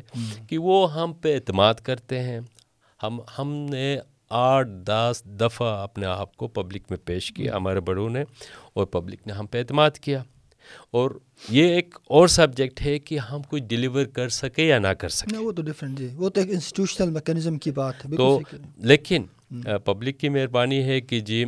کہ 0.47 0.57
وہ 0.57 0.93
ہم 0.93 1.13
پہ 1.13 1.33
اعتماد 1.35 1.73
کرتے 1.83 2.19
ہیں۔ 2.23 2.39
ہم 3.03 3.19
ہم 3.39 3.53
نے 3.69 3.97
آٹھ 4.29 4.67
دس 4.87 5.21
دفعہ 5.25 5.67
اپنے 5.81 6.05
آپ 6.05 6.37
کو 6.37 6.47
پبلک 6.47 6.83
میں 6.89 6.97
پیش 7.05 7.31
کیا 7.31 7.55
ہمارے 7.55 7.79
بڑوں 7.79 8.09
نے 8.09 8.21
اور 8.73 8.85
پبلک 8.85 9.27
نے 9.27 9.33
ہم 9.33 9.45
پہ 9.45 9.59
اعتماد 9.59 9.91
کیا۔ 9.91 10.23
اور 10.91 11.11
یہ 11.49 11.67
ایک 11.67 11.95
اور 12.07 12.27
سبجیکٹ 12.27 12.81
ہے 12.85 12.99
کہ 12.99 13.17
ہم 13.19 13.41
کچھ 13.49 13.63
ڈیلیور 13.63 14.05
کر 14.05 14.29
سکے 14.29 14.63
یا 14.63 14.79
نہ 14.79 14.87
کر 14.87 15.09
سکے۔ 15.09 15.37
وہ 15.37 15.51
تو 15.51 15.61
ڈفرینٹ 15.61 15.97
جی۔ 15.97 16.07
وہ 16.15 16.29
تو 16.29 16.41
ایک 16.41 16.49
انسٹیٹیوشنل 16.49 17.09
میکینزم 17.09 17.57
کی 17.57 17.71
بات 17.71 18.05
ہے 18.05 18.15
تو 18.15 18.39
لیکن 18.77 19.25
پبلک 19.85 20.19
کی 20.19 20.29
مہربانی 20.29 20.83
ہے 20.83 21.01
کہ 21.01 21.19
جی 21.19 21.43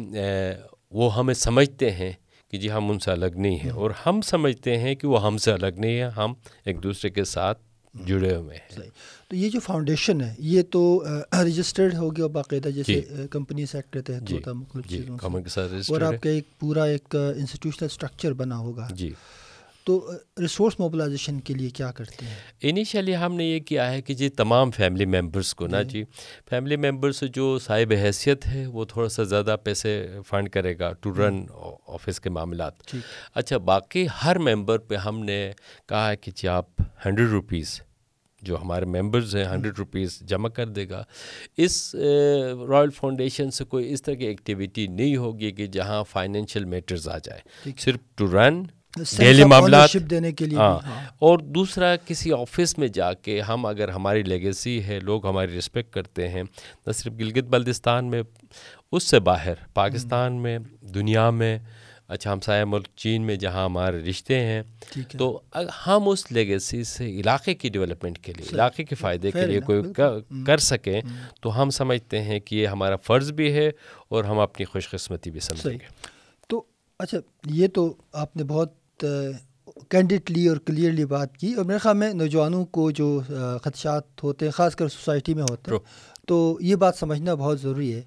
وہ 0.91 1.15
ہمیں 1.15 1.33
سمجھتے 1.33 1.91
ہیں۔ 1.91 2.11
کہ 2.51 2.57
جی 2.57 2.71
ہم 2.71 2.91
ان 2.91 2.99
سے 2.99 3.11
الگ 3.11 3.35
نہیں 3.35 3.59
ہیں۔ 3.59 3.69
اور 3.69 3.91
ہم 4.05 4.21
سمجھتے 4.21 4.77
ہیں 4.77 4.95
کہ 4.95 5.07
وہ 5.07 5.25
ہم 5.25 5.37
سے 5.37 5.51
الگ 5.51 5.75
نہیں 5.77 5.97
ہیں 5.97 6.09
ہم 6.17 6.33
ایک 6.65 6.83
دوسرے 6.83 7.09
کے 7.09 7.23
ساتھ 7.23 7.59
جڑے 8.05 8.35
ہوئے 8.35 8.57
ہیں۔ 8.57 8.81
تو 9.29 9.35
یہ 9.35 9.49
جو 9.49 9.59
فاؤنڈیشن 9.59 10.21
ہے 10.21 10.35
یہ 10.39 10.61
تو 10.69 11.03
رجسٹرڈ 11.43 11.93
ہو 11.93 12.15
گیا 12.15 12.27
باقاعدہ 12.27 12.69
جیسے 12.69 13.01
کمپنی 13.31 13.65
سیکٹ 13.65 13.93
کے 13.93 14.01
تحت 14.01 14.31
ہوتا 14.31 14.51
مختلف 14.51 14.89
چیزوں 14.89 15.17
اور 15.89 16.01
آپ 16.01 16.23
کا 16.23 16.29
ایک 16.29 16.59
پورا 16.59 16.83
ایک 16.83 17.15
انسٹیٹیوشنل 17.37 17.85
اسٹرکچر 17.85 18.33
بنا 18.33 18.57
ہوگا۔ 18.57 18.87
جی۔ 18.89 19.13
تو 19.87 19.99
ریسورس 20.39 20.79
موبلائزیشن 20.79 21.39
کے 21.39 21.53
لیے 21.53 21.69
کیا 21.69 21.91
کرتے 21.91 22.25
ہیں؟ 22.25 22.35
انیشیلی 22.69 23.15
ہم 23.17 23.35
نے 23.35 23.45
یہ 23.45 23.59
کیا 23.59 23.91
ہے 23.91 24.01
کہ 24.01 24.13
جی 24.13 24.29
تمام 24.29 24.71
فیملی 24.71 25.05
ممبرس 25.05 25.53
کو 25.55 25.67
نا 25.67 25.81
جی۔ 25.81 26.03
فیملی 26.49 26.75
ممبرس 26.75 27.23
جو 27.33 27.57
صاحب 27.59 27.93
حیثیت 28.01 28.47
ہے 28.47 28.65
وہ 28.67 28.85
تھوڑا 28.85 29.09
سا 29.09 29.23
زیادہ 29.23 29.55
پیسے 29.63 30.07
فنڈ 30.27 30.49
کرے 30.49 30.77
گا 30.79 30.91
ٹو 31.01 31.13
رن 31.17 31.45
آفس 31.87 32.19
کے 32.19 32.29
معاملات۔ 32.29 32.95
اچھا 33.35 33.57
باقی 33.71 34.05
ہر 34.23 34.39
ممبر 34.39 34.77
پہ 34.77 34.95
ہم 34.95 35.23
نے 35.23 35.51
کہا 35.87 36.09
ہے 36.09 36.15
کہ 36.15 36.31
جی 36.35 36.47
آپ 36.47 36.81
ہنڈریڈ 37.05 37.29
روپیز 37.29 37.81
جو 38.41 38.61
ہمارے 38.61 38.85
ممبرز 38.85 39.35
ہیں 39.35 39.45
ہنڈریڈ 39.45 39.77
روپیز 39.79 40.19
جمع 40.29 40.49
کر 40.49 40.67
دے 40.69 40.89
گا۔ 40.89 41.03
اس 41.57 41.95
رائل 42.69 42.89
فاؤنڈیشن 42.89 43.51
سے 43.51 43.63
کوئی 43.63 43.91
اس 43.93 44.01
طرح 44.01 44.15
کی 44.15 44.25
ایکٹیویٹی 44.25 44.87
نہیں 44.87 45.15
ہوگی 45.17 45.51
کہ 45.51 45.67
جہاں 45.67 46.03
فائنینشیل 46.09 46.65
میٹرز 46.65 47.07
آ 47.07 47.17
جائے۔ 47.17 47.71
صرف 47.77 47.99
ٹو 48.15 48.31
رن 48.31 48.63
ڈیلی 49.17 49.43
معاملات 49.43 49.97
دینے 50.09 50.31
کے 50.31 50.45
لیے 50.45 50.57
ہاں 50.57 50.79
اور 51.19 51.39
دوسرا 51.39 51.95
کسی 51.95 52.31
آفس 52.33 52.77
میں 52.77 52.87
جا 52.87 53.13
کے 53.13 53.41
ہم 53.41 53.65
اگر 53.65 53.89
ہماری 53.89 54.23
لیگیسی 54.23 54.83
ہے 54.83 54.99
لوگ 54.99 55.27
ہماری 55.27 55.57
رسپیکٹ 55.57 55.93
کرتے 55.93 56.29
ہیں 56.29 56.43
نہ 56.87 56.91
صرف 56.91 57.13
گلگت 57.13 57.43
بلدستان 57.43 58.05
میں 58.05 58.21
اس 58.91 59.03
سے 59.03 59.19
باہر 59.19 59.53
پاکستان 59.73 60.33
میں 60.33 60.59
دنیا 60.81 61.29
میں 61.29 61.59
اچھا 62.07 62.33
ہم 62.33 62.39
سایہ 62.39 62.65
ملک 62.65 62.87
چین 62.95 63.21
میں 63.21 63.35
جہاں 63.35 63.65
ہمارے 63.65 63.97
رشتے 63.99 64.39
ہیں 64.39 64.63
تو 65.17 65.41
ہم 65.87 66.09
اس 66.09 66.31
لیگیسی 66.31 66.83
سے 66.83 67.05
علاقے 67.05 67.55
کی 67.55 67.69
ڈیولپمنٹ 67.69 68.19
کے 68.19 68.33
لیے 68.33 68.45
علاقے 68.53 68.83
کے 68.83 68.95
فائدے 68.95 69.31
کے 69.31 69.45
لیے 69.45 69.59
کوئی 69.59 69.81
کر 70.45 70.57
سکیں 70.57 71.01
تو 71.41 71.61
ہم 71.61 71.69
سمجھتے 71.69 72.21
ہیں 72.21 72.39
کہ 72.39 72.55
یہ 72.55 72.67
ہمارا 72.67 72.95
فرض 72.95 73.31
بھی 73.31 73.53
ہے 73.53 73.71
اور 74.09 74.23
ہم 74.23 74.39
اپنی 74.39 74.65
خوش 74.65 74.89
قسمتی 74.89 75.31
بھی 75.31 75.39
سمجھیں 75.39 75.71
گے۔ 75.71 75.85
تو 76.47 76.63
اچھا 76.99 77.17
یہ 77.45 77.67
تو 77.67 77.93
آپ 78.13 78.37
نے 78.37 78.43
بہت 78.43 78.73
کینڈیڈلی 79.89 80.47
اور 80.47 80.57
کلیئرلی 80.57 81.05
بات 81.05 81.37
کی 81.37 81.53
اور 81.53 81.65
میرے 81.65 81.77
خیال 81.77 81.97
میں 81.97 82.13
نوجوانوں 82.13 82.65
کو 82.65 82.91
جو 82.91 83.21
خدشات 83.63 84.23
ہوتے 84.23 84.45
ہیں 84.45 84.51
خاص 84.51 84.75
کر 84.75 84.87
سوسائٹی 84.87 85.33
میں 85.33 85.43
ہوتے 85.43 85.71
ہیں 85.71 85.79
تو 86.27 86.57
یہ 86.61 86.75
بات 86.75 86.95
سمجھنا 86.95 87.33
بہت 87.33 87.61
ضروری 87.61 87.93
ہے 87.93 88.01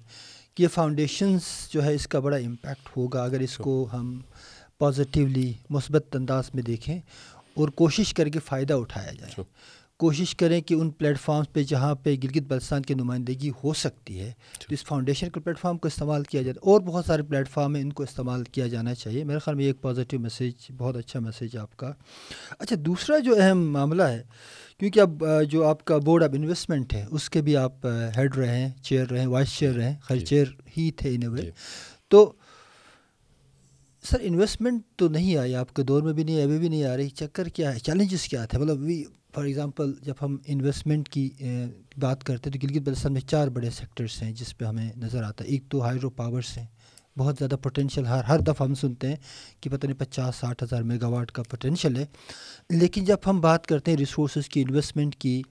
کہ 0.55 0.63
یہ 0.63 0.67
فاؤنڈیشنس 0.67 1.43
جو 1.71 1.83
ہے 1.83 1.95
اس 1.95 2.07
کا 2.07 2.19
بڑا 2.19 2.37
امپیکٹ 2.37 2.97
ہوگا 2.97 3.23
اگر 3.23 3.39
اس 3.39 3.57
کو 3.57 3.87
ہم 3.93 4.19
پازیٹیولی 4.77 5.53
مثبت 5.69 6.15
انداز 6.15 6.43
میں 6.53 6.63
دیکھیں 6.63 6.99
اور 7.53 7.69
کوشش 7.69 8.13
کر 8.13 8.29
کے 8.29 8.39
فائدہ 8.39 8.73
اٹھایا 8.73 9.11
جائے۔ 9.11 9.43
کوشش 10.01 10.35
کریں 10.35 10.61
کہ 10.61 10.73
ان 10.73 10.89
پلیٹ 10.89 11.19
فارمس 11.19 11.51
پہ 11.53 11.63
جہاں 11.63 11.95
پہ 11.95 12.15
گلگت 12.23 12.43
بلستان 12.47 12.81
کی 12.81 12.93
نمائندگی 12.93 13.49
ہو 13.63 13.73
سکتی 13.73 14.19
ہے 14.19 14.31
تو 14.59 14.73
اس 14.73 14.83
فاؤنڈیشن 14.83 15.29
کے 15.29 15.39
پلیٹ 15.39 15.59
فارم 15.59 15.77
کو 15.77 15.87
استعمال 15.87 16.23
کیا 16.23 16.41
جائے۔ 16.41 16.59
اور 16.61 16.81
بہت 16.81 17.05
سارے 17.05 17.23
پلیٹ 17.23 17.49
فارم 17.49 17.75
ہیں 17.75 17.83
ان 17.83 17.93
کو 17.93 18.03
استعمال 18.03 18.43
کیا 18.43 18.67
جانا 18.67 18.95
چاہیے۔ 18.95 19.23
میرے 19.23 19.39
خیال 19.39 19.57
میں 19.57 19.65
ایک 19.65 19.81
پازیٹیو 19.81 20.19
میسیج 20.19 20.53
بہت 20.77 20.95
اچھا 20.95 21.19
میسیج 21.19 21.57
آپ 21.57 21.77
کا۔ 21.77 21.93
اچھا 22.59 22.75
دوسرا 22.79 23.19
جو 23.19 23.35
اہم 23.41 23.71
معاملہ 23.73 24.03
ہے 24.03 24.23
کیونکہ 24.79 24.99
اب 24.99 25.23
جو 25.49 25.65
آپ 25.65 25.85
کا 25.85 25.97
بورڈ 25.97 26.23
آف 26.23 26.29
انویسٹمنٹ 26.33 26.93
ہے 26.93 27.05
اس 27.11 27.29
کے 27.29 27.41
بھی 27.41 27.57
آپ 27.57 27.85
ہیڈ 28.17 28.37
رہے 28.37 28.57
ہیں 28.57 28.69
چیئر 28.83 29.07
رہے 29.11 29.19
ہیں 29.19 29.27
وائس 29.27 29.57
چیئر 29.57 29.73
رہے 29.73 29.89
ہیں 29.89 29.97
خیر 30.01 30.17
جی۔ 30.17 30.25
چیئر 30.25 30.45
ہی 30.77 30.91
تھے 30.91 31.15
ان 31.15 31.27
وے 31.27 31.49
تو 32.07 32.33
سر 34.03 34.17
انویسٹمنٹ 34.21 34.81
تو 34.95 35.07
نہیں 35.07 35.37
آئی 35.37 35.55
آپ 35.55 35.73
کے 35.73 35.83
دور 35.83 36.01
میں 36.01 36.13
بھی 36.13 36.23
نہیں 36.23 36.43
ابھی 36.43 36.57
بھی 36.57 36.69
نہیں 36.69 36.83
آ 36.83 36.97
رہی۔ 36.97 37.09
چکر 37.09 37.47
کیا 37.47 37.73
ہے؟ 37.73 37.79
چیلنجز 37.79 38.23
کیا 38.23 38.45
تھے؟ 38.45 38.57
مطلب 38.57 38.79
فار 39.33 39.43
ایگزامپل 39.43 39.93
جب 40.01 40.13
ہم 40.21 40.37
انویسٹمنٹ 40.47 41.09
کی 41.09 41.29
بات 41.97 42.23
کرتے 42.23 42.49
ہیں 42.49 42.59
تو 42.59 42.67
گلگت 42.67 42.87
بلستان 42.87 43.13
میں 43.13 43.21
چار 43.21 43.47
بڑے 43.47 43.69
سیکٹرس 43.69 44.21
ہیں 44.21 44.31
جس 44.31 44.57
پہ 44.57 44.65
ہمیں 44.65 44.89
نظر 44.97 45.23
آتا 45.23 45.43
ہے۔ 45.43 45.49
ایک 45.49 45.63
تو 45.69 45.81
ہائیڈرو 45.81 46.09
پاورس 46.09 46.57
ہیں۔ 46.57 46.65
بہت 47.17 47.35
زیادہ 47.39 47.55
پوٹینشیل، 47.63 48.05
ہر 48.05 48.23
ہر 48.23 48.39
دفعہ 48.39 48.67
ہم 48.67 48.73
سنتے 48.75 49.07
ہیں 49.07 49.15
کہ 49.61 49.69
پتہ 49.69 49.87
نہیں 49.87 49.99
پچاس، 49.99 50.35
ساٹھ 50.35 50.63
ہزار 50.63 50.81
میگا 50.81 51.07
واٹ 51.07 51.31
کا 51.31 51.43
پوٹینشیل 51.43 51.95
ہے۔ 51.97 52.05
لیکن 52.69 53.05
جب 53.05 53.17
ہم 53.25 53.41
بات 53.41 53.67
کرتے 53.67 53.91
ہیں 53.91 53.97
ریسورسز 53.97 54.49
کی، 54.49 54.61
انویسٹمنٹ 54.61 55.15
کی 55.15 55.41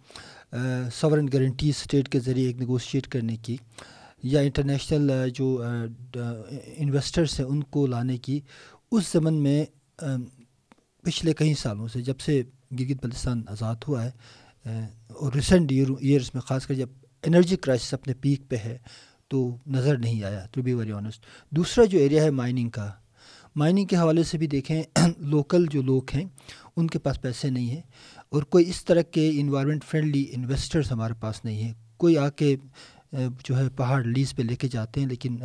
سورن 0.95 1.27
گارنٹی 1.33 1.69
اسٹیٹ 1.69 2.09
کے 2.09 2.21
ذریعے 2.21 2.47
ایک 2.47 2.59
نیگوشیٹ 2.59 3.07
کرنے 3.07 3.37
کی 3.37 3.57
یا 4.23 4.41
انٹرنیشنل 4.41 5.11
جو 5.35 5.63
انویسٹرس 6.77 7.41
ہیں، 7.41 7.47
ان 7.47 7.63
کو 7.65 7.87
لانے 7.87 8.17
کی، 8.19 8.41
اس 8.93 9.13
زمن 9.13 9.35
میں 9.35 9.65
پچھلے 11.05 11.33
کئی 11.35 11.55
سالوں 11.55 11.89
سے 11.89 12.01
جب 12.03 12.19
سے 12.21 12.43
گلگت 12.71 13.03
بلتستان 13.03 13.43
آزاد 13.49 13.85
ہوا 13.89 14.05
ہے 14.05 14.11
اور 15.09 15.33
ریسنٹ 15.33 15.73
ایئرس 15.73 16.35
میں 16.35 16.43
خاص 16.43 16.67
کر 16.67 16.75
جب 16.75 16.89
انرجی 17.25 17.57
کرائسس 17.57 17.95
اپنے 17.95 18.15
پیک 18.21 18.49
پہ 18.49 18.57
ہے 18.57 18.79
تو 19.29 19.57
نظر 19.67 19.99
نہیں 19.99 20.23
آیا 20.23 20.47
ٹو 20.53 20.63
بی 20.63 20.75
ویری 20.75 20.93
آنیسٹ 20.93 21.27
دوسرا 21.51 21.85
جو 21.85 21.99
ایریا 21.99 22.23
ہے 22.23 22.31
مائننگ 22.31 22.69
کا 22.69 22.91
مائننگ 23.57 23.87
کے 23.87 23.97
حوالے 23.97 24.23
سے 24.23 24.39
بھی 24.39 24.47
دیکھیں 24.47 24.83
لوکل 25.19 25.67
جو 25.67 25.83
لوگ 25.83 26.11
ہیں، 26.15 26.25
ان 26.77 26.87
کے 26.87 26.99
پاس 26.99 27.21
پیسے 27.23 27.51
نہیں 27.51 27.71
ہیں، 27.71 27.83
اور 28.29 28.43
کوئی 28.43 28.69
اس 28.71 28.85
طرح 28.85 29.03
کے 29.03 29.31
انوائرمنٹ 29.41 29.85
فرینڈلی 29.85 30.27
انویسٹرز 30.33 30.93
ہمارے 30.93 31.15
پاس 31.21 31.45
نہیں 31.45 31.63
ہیں۔ 31.63 31.73
کوئی 31.97 32.17
آ 32.19 32.29
کے 32.29 32.57
جو 33.13 33.57
ہے 33.59 33.69
پہاڑ 33.77 34.03
لیز 34.05 34.35
پہ 34.37 34.43
لے 34.43 34.57
کے 34.57 34.69
جاتے 34.69 35.01
ہیں، 35.01 35.07
لیکن 35.09 35.37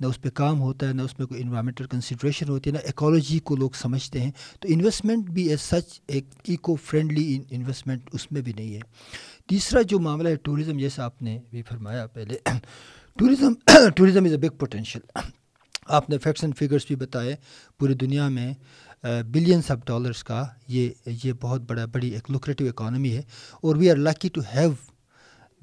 نہ 0.00 0.06
اس 0.06 0.20
پہ 0.22 0.30
کام 0.34 0.60
ہوتا 0.60 0.88
ہے، 0.88 0.92
نہ 0.92 1.02
اس 1.02 1.18
میں 1.18 1.26
کوئی 1.26 1.42
انوائرمنٹل 1.42 1.86
کنسیڈریشن 1.90 2.48
ہوتی 2.48 2.70
ہے، 2.70 2.74
نہ 2.74 2.86
ایکالوجی 2.86 3.38
کو 3.38 3.56
لوگ 3.56 3.70
سمجھتے 3.80 4.20
ہیں۔ 4.20 4.30
تو 4.60 4.68
انویسٹمنٹ 4.72 5.30
بھی 5.30 5.48
ایز 5.50 5.60
سچ 5.60 6.00
ایک 6.06 6.24
ایکو 6.44 6.74
فرینڈلی 6.84 7.38
انویسٹمنٹ 7.50 8.10
اس 8.12 8.30
میں 8.32 8.42
بھی 8.42 8.52
نہیں 8.56 8.74
ہے۔ 8.74 8.80
تیسرا 9.48 9.82
جو 9.82 9.98
معاملہ 10.00 10.28
ہے 10.28 10.36
ٹوریزم 10.36 10.78
جیسا 10.78 11.04
آپ 11.04 11.22
نے 11.22 11.38
بھی 11.50 11.62
فرمایا 11.68 12.06
پہلے 12.06 12.38
tourism 13.18 13.52
tourism 13.96 14.24
is 14.24 14.32
a 14.32 14.38
big 14.38 14.56
potential 14.58 15.00
آپ 15.88 16.10
نے 16.10 16.18
فیکٹس 16.18 16.44
اینڈ 16.44 16.56
فگرس 16.56 16.86
بھی 16.86 16.96
بتائے، 16.96 17.34
پوری 17.78 17.94
دنیا 17.94 18.28
میں 18.28 18.52
بلینس 19.32 19.70
آف 19.70 19.78
ڈالرس 19.86 20.22
کا 20.24 20.44
یہ 20.68 20.88
یہ 21.24 21.32
بہت 21.40 21.60
بڑا، 21.68 21.84
بڑی 21.92 22.08
ایک 22.10 22.30
لوکریٹو 22.30 22.68
اکانومی 22.68 23.12
ہے۔ 23.12 23.22
اور 23.62 23.76
we 23.76 23.90
are 23.90 23.96
lucky 23.96 24.28
to 24.28 24.40
have 24.54 24.72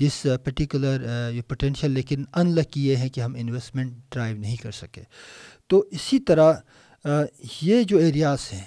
this 0.02 0.26
particular 0.44 1.06
یہ 1.34 1.42
پوٹینشیل 1.48 1.92
لیکن 1.92 2.24
ان 2.36 2.54
لکی 2.56 2.88
یہ 2.88 2.98
ہے 2.98 3.10
کہ 3.10 3.22
ہم 3.22 3.36
انویسٹمنٹ 3.38 3.94
ڈرائیو 4.14 4.38
نہیں 4.38 4.56
کر 4.56 4.72
سکے۔ 4.72 5.04
تو 5.68 5.84
اسی 5.92 6.20
طرح 6.20 6.54
یہ 7.62 7.84
جو 7.84 7.98
ایریاز 7.98 8.52
ہیں 8.54 8.64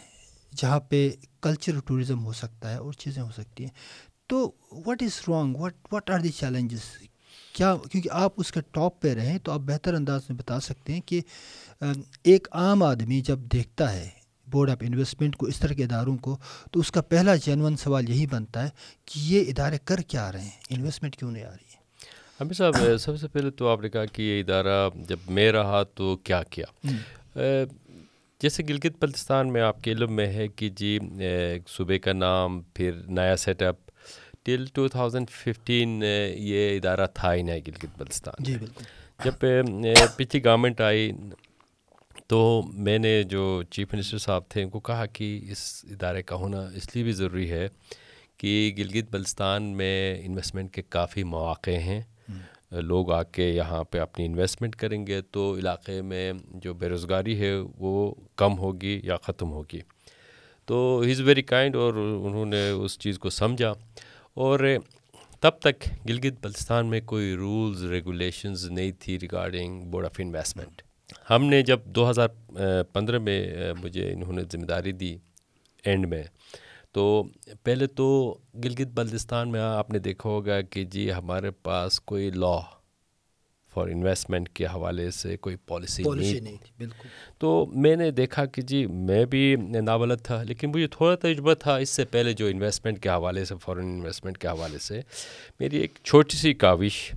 جہاں 0.53 0.81
پہ 0.81 1.09
کلچر 1.43 1.79
ٹوریزم 1.87 2.25
ہو 2.25 2.33
سکتا 2.33 2.71
ہے 2.71 2.77
اور 2.77 2.93
چیزیں 2.93 3.23
ہو 3.23 3.31
سکتی 3.37 3.65
ہیں، 3.65 3.71
تو 4.29 4.51
what 4.87 5.03
is 5.03 5.21
wrong 5.29 5.57
what 5.57 5.93
what 5.93 6.11
are 6.11 6.19
the 6.19 6.29
challenges 6.31 6.85
کیا، 7.55 7.75
کیونکہ 7.91 8.09
آپ 8.13 8.33
اس 8.37 8.53
کے 8.53 8.61
ٹاپ 8.73 9.01
پہ 9.03 9.15
رہیں 9.15 9.39
تو 9.39 9.53
آپ 9.53 9.61
بہتر 9.67 9.95
انداز 9.95 10.23
میں 10.29 10.39
بتا 10.39 10.59
سکتے 10.61 10.93
ہیں 10.93 11.01
کہ 11.07 11.21
ایک 12.25 12.49
عام 12.53 12.83
آدمی 12.83 13.21
جب 13.21 13.39
دیکھتا 13.53 13.93
ہے 13.93 14.09
بورڈ 14.53 14.71
آف 14.71 14.77
انویسٹمنٹ 14.81 15.37
کو 15.37 15.47
اس 15.47 15.59
طرح 15.61 15.75
کے 15.75 15.85
اداروں 15.85 16.17
کو 16.19 16.37
تو 16.73 16.81
اس 16.81 16.91
کا 16.93 17.01
پہلا 17.03 17.35
جینون 17.45 17.77
سوال 17.77 18.09
یہی 18.11 18.27
بنتا 18.27 18.65
ہے 18.65 18.71
کہ 19.05 19.21
یہ 19.25 19.51
ادارے 19.51 19.79
کر 19.85 20.01
کیا 20.09 20.31
رہے 20.33 20.43
ہیں؟ 20.43 20.51
انویسٹمنٹ 20.71 21.17
کیوں 21.17 21.31
نہیں 21.31 21.45
آ 21.45 21.51
رہی 21.51 21.75
ہے؟ 21.75 21.79
عامر 22.41 22.53
صاحب 22.53 22.77
سب 23.01 23.19
سے 23.21 23.29
پہلے 23.29 23.51
تو 23.51 23.69
آپ 23.69 23.81
نے 23.81 23.89
کہا 23.89 24.05
کہ 24.05 24.23
یہ 24.23 24.41
ادارہ 24.41 24.89
جب 25.09 25.31
میں 25.31 25.51
رہا 25.53 25.83
تو 25.95 26.17
کیا 26.17 26.43
کیا۔ 26.51 26.67
جیسے 28.41 28.63
گلگت 28.69 28.97
بلتستان 29.01 29.53
میں 29.53 29.63
آپ 29.63 29.83
کے 29.85 29.93
علم 29.93 30.13
میں 30.17 30.27
ہے 30.27 30.47
کہ 30.49 30.69
جی 30.77 30.99
صوبے 31.69 31.99
کا 31.99 32.13
نام 32.13 32.61
پھر 32.75 32.93
نیا 33.09 33.37
set 33.37 33.63
up 33.63 33.77
till 34.45 34.65
two 34.75 34.87
thousand 34.89 35.31
fifteen 35.31 36.03
یہ 36.03 36.77
ادارہ 36.77 37.07
تھا 37.15 37.35
ہی 37.35 37.43
نہیں 37.43 37.61
گلگت 37.67 37.99
بلتستان۔ 37.99 38.43
جی 38.45 38.57
بالکل۔ 38.59 38.85
جب 39.21 39.35
پچھلی 40.17 40.45
گورنمنٹ 40.45 40.81
آئی 40.81 41.13
تو 42.31 42.63
میں 42.73 42.99
نے 42.99 43.23
جو 43.23 43.63
چیف 43.71 43.95
منسٹر 43.95 44.19
صاحب 44.19 44.43
تھے 44.49 44.63
ان 44.63 44.71
کو 44.71 44.81
کہا 44.81 45.07
کہ 45.07 45.41
اس 45.51 45.85
ادارے 45.91 46.23
کا 46.23 46.37
ہونا 46.37 46.69
اس 46.75 46.95
لیے 46.95 47.05
بھی 47.05 47.13
ضروری 47.13 47.51
ہے 47.51 47.69
کہ 48.37 48.75
گلگت 48.79 49.13
بلستان 49.13 49.63
میں 49.63 50.23
انویسٹمنٹ 50.25 50.75
کے 50.75 50.83
کافی 50.83 51.23
مواقع 51.23 51.71
ہیں۔ 51.71 52.01
لوگ 52.71 53.13
آ 53.13 53.23
کے 53.23 53.51
یہاں 53.51 53.85
پہ 53.85 53.99
اپنی 53.99 54.27
انویسٹمنٹ 54.27 54.77
کریں 54.77 55.07
گے 55.07 55.21
تو 55.21 55.57
علاقے 55.59 56.03
میں 56.03 56.33
جو 56.55 56.75
بے 56.75 56.89
روزگاری 56.89 57.41
ہے 57.41 57.57
وہ 57.79 58.15
کم 58.37 58.59
ہوگی 58.59 59.01
یا 59.05 59.17
ختم 59.17 59.53
ہوگی۔ 59.53 59.81
تو 60.65 61.03
ہی 61.07 61.11
از 61.11 61.21
ویری 61.21 61.43
کائنڈ 61.43 61.77
اور 61.77 61.95
انہوں 61.95 62.47
نے 62.47 62.71
اس 62.71 62.99
چیز 62.99 63.19
کو 63.19 63.31
سمجھا۔ 63.31 63.73
اور 64.35 64.77
تب 65.41 65.51
تک 65.51 66.09
گلگت 66.09 66.45
بلتستان 66.45 66.87
میں 66.87 67.01
کوئی 67.01 67.35
رولز 67.35 67.85
ریگولیشنز 67.85 68.67
نہیں 68.67 68.93
تھی 69.01 69.19
ریگارڈنگ 69.21 69.83
بورڈ 69.83 70.05
آف 70.05 70.13
انویسٹمنٹ 70.19 70.83
ہم 71.31 71.45
نے 71.45 71.63
جب 71.63 71.81
دو 71.87 72.11
ہزار 72.11 72.29
پندرہ 72.93 73.19
میں 73.19 73.41
مجھے 73.83 74.13
انہوں 74.13 74.33
نے 74.33 74.43
ذمہ 74.53 74.65
داری 74.65 74.93
دی 74.93 75.17
اینڈ 75.85 76.07
میں 76.07 76.23
تو 76.93 77.23
پہلے 77.63 77.87
تو 77.87 78.07
گلگت 78.65 78.89
بلتستان 78.95 79.51
میں 79.53 79.61
آپ 79.61 79.91
نے 79.91 79.99
دیکھا 79.99 80.29
ہوگا 80.31 80.61
کہ 80.61 80.85
جی 80.85 81.13
ہمارے 81.13 81.51
پاس 81.63 82.01
کوئی 82.01 82.31
لا 82.31 82.59
فار 83.73 83.89
انویسٹمنٹ 83.89 84.49
کے 84.49 84.67
حوالے 84.67 85.11
سے 85.11 85.37
کوئی 85.37 85.57
پالیسی 85.67 86.03
نہیں 86.03 86.57
بالکل۔ 86.79 87.09
تو 87.39 87.67
میں 87.75 87.97
نے 87.97 88.11
دیکھا 88.11 88.45
کہ 88.45 88.63
جی 88.63 88.87
میں 88.87 89.25
بھی 89.25 89.55
ناولت 89.83 90.23
تھا 90.23 90.43
لیکن 90.43 90.71
مجھے 90.71 90.87
تھوڑا 90.87 91.15
تجربہ 91.15 91.55
تھا 91.55 91.77
اس 91.77 91.91
سے 91.91 92.05
پہلے 92.05 92.33
جو 92.33 92.47
انویسٹمنٹ 92.47 93.03
کے 93.03 93.09
حوالے 93.09 93.45
سے 93.45 93.55
فارن 93.61 93.85
انویسٹمنٹ 93.87 94.39
کے 94.39 94.49
حوالے 94.49 94.79
سے 94.79 95.01
میری 95.61 95.77
ایک 95.77 95.99
چھوٹی 96.05 96.37
سی 96.37 96.55
کاوش 96.55 97.11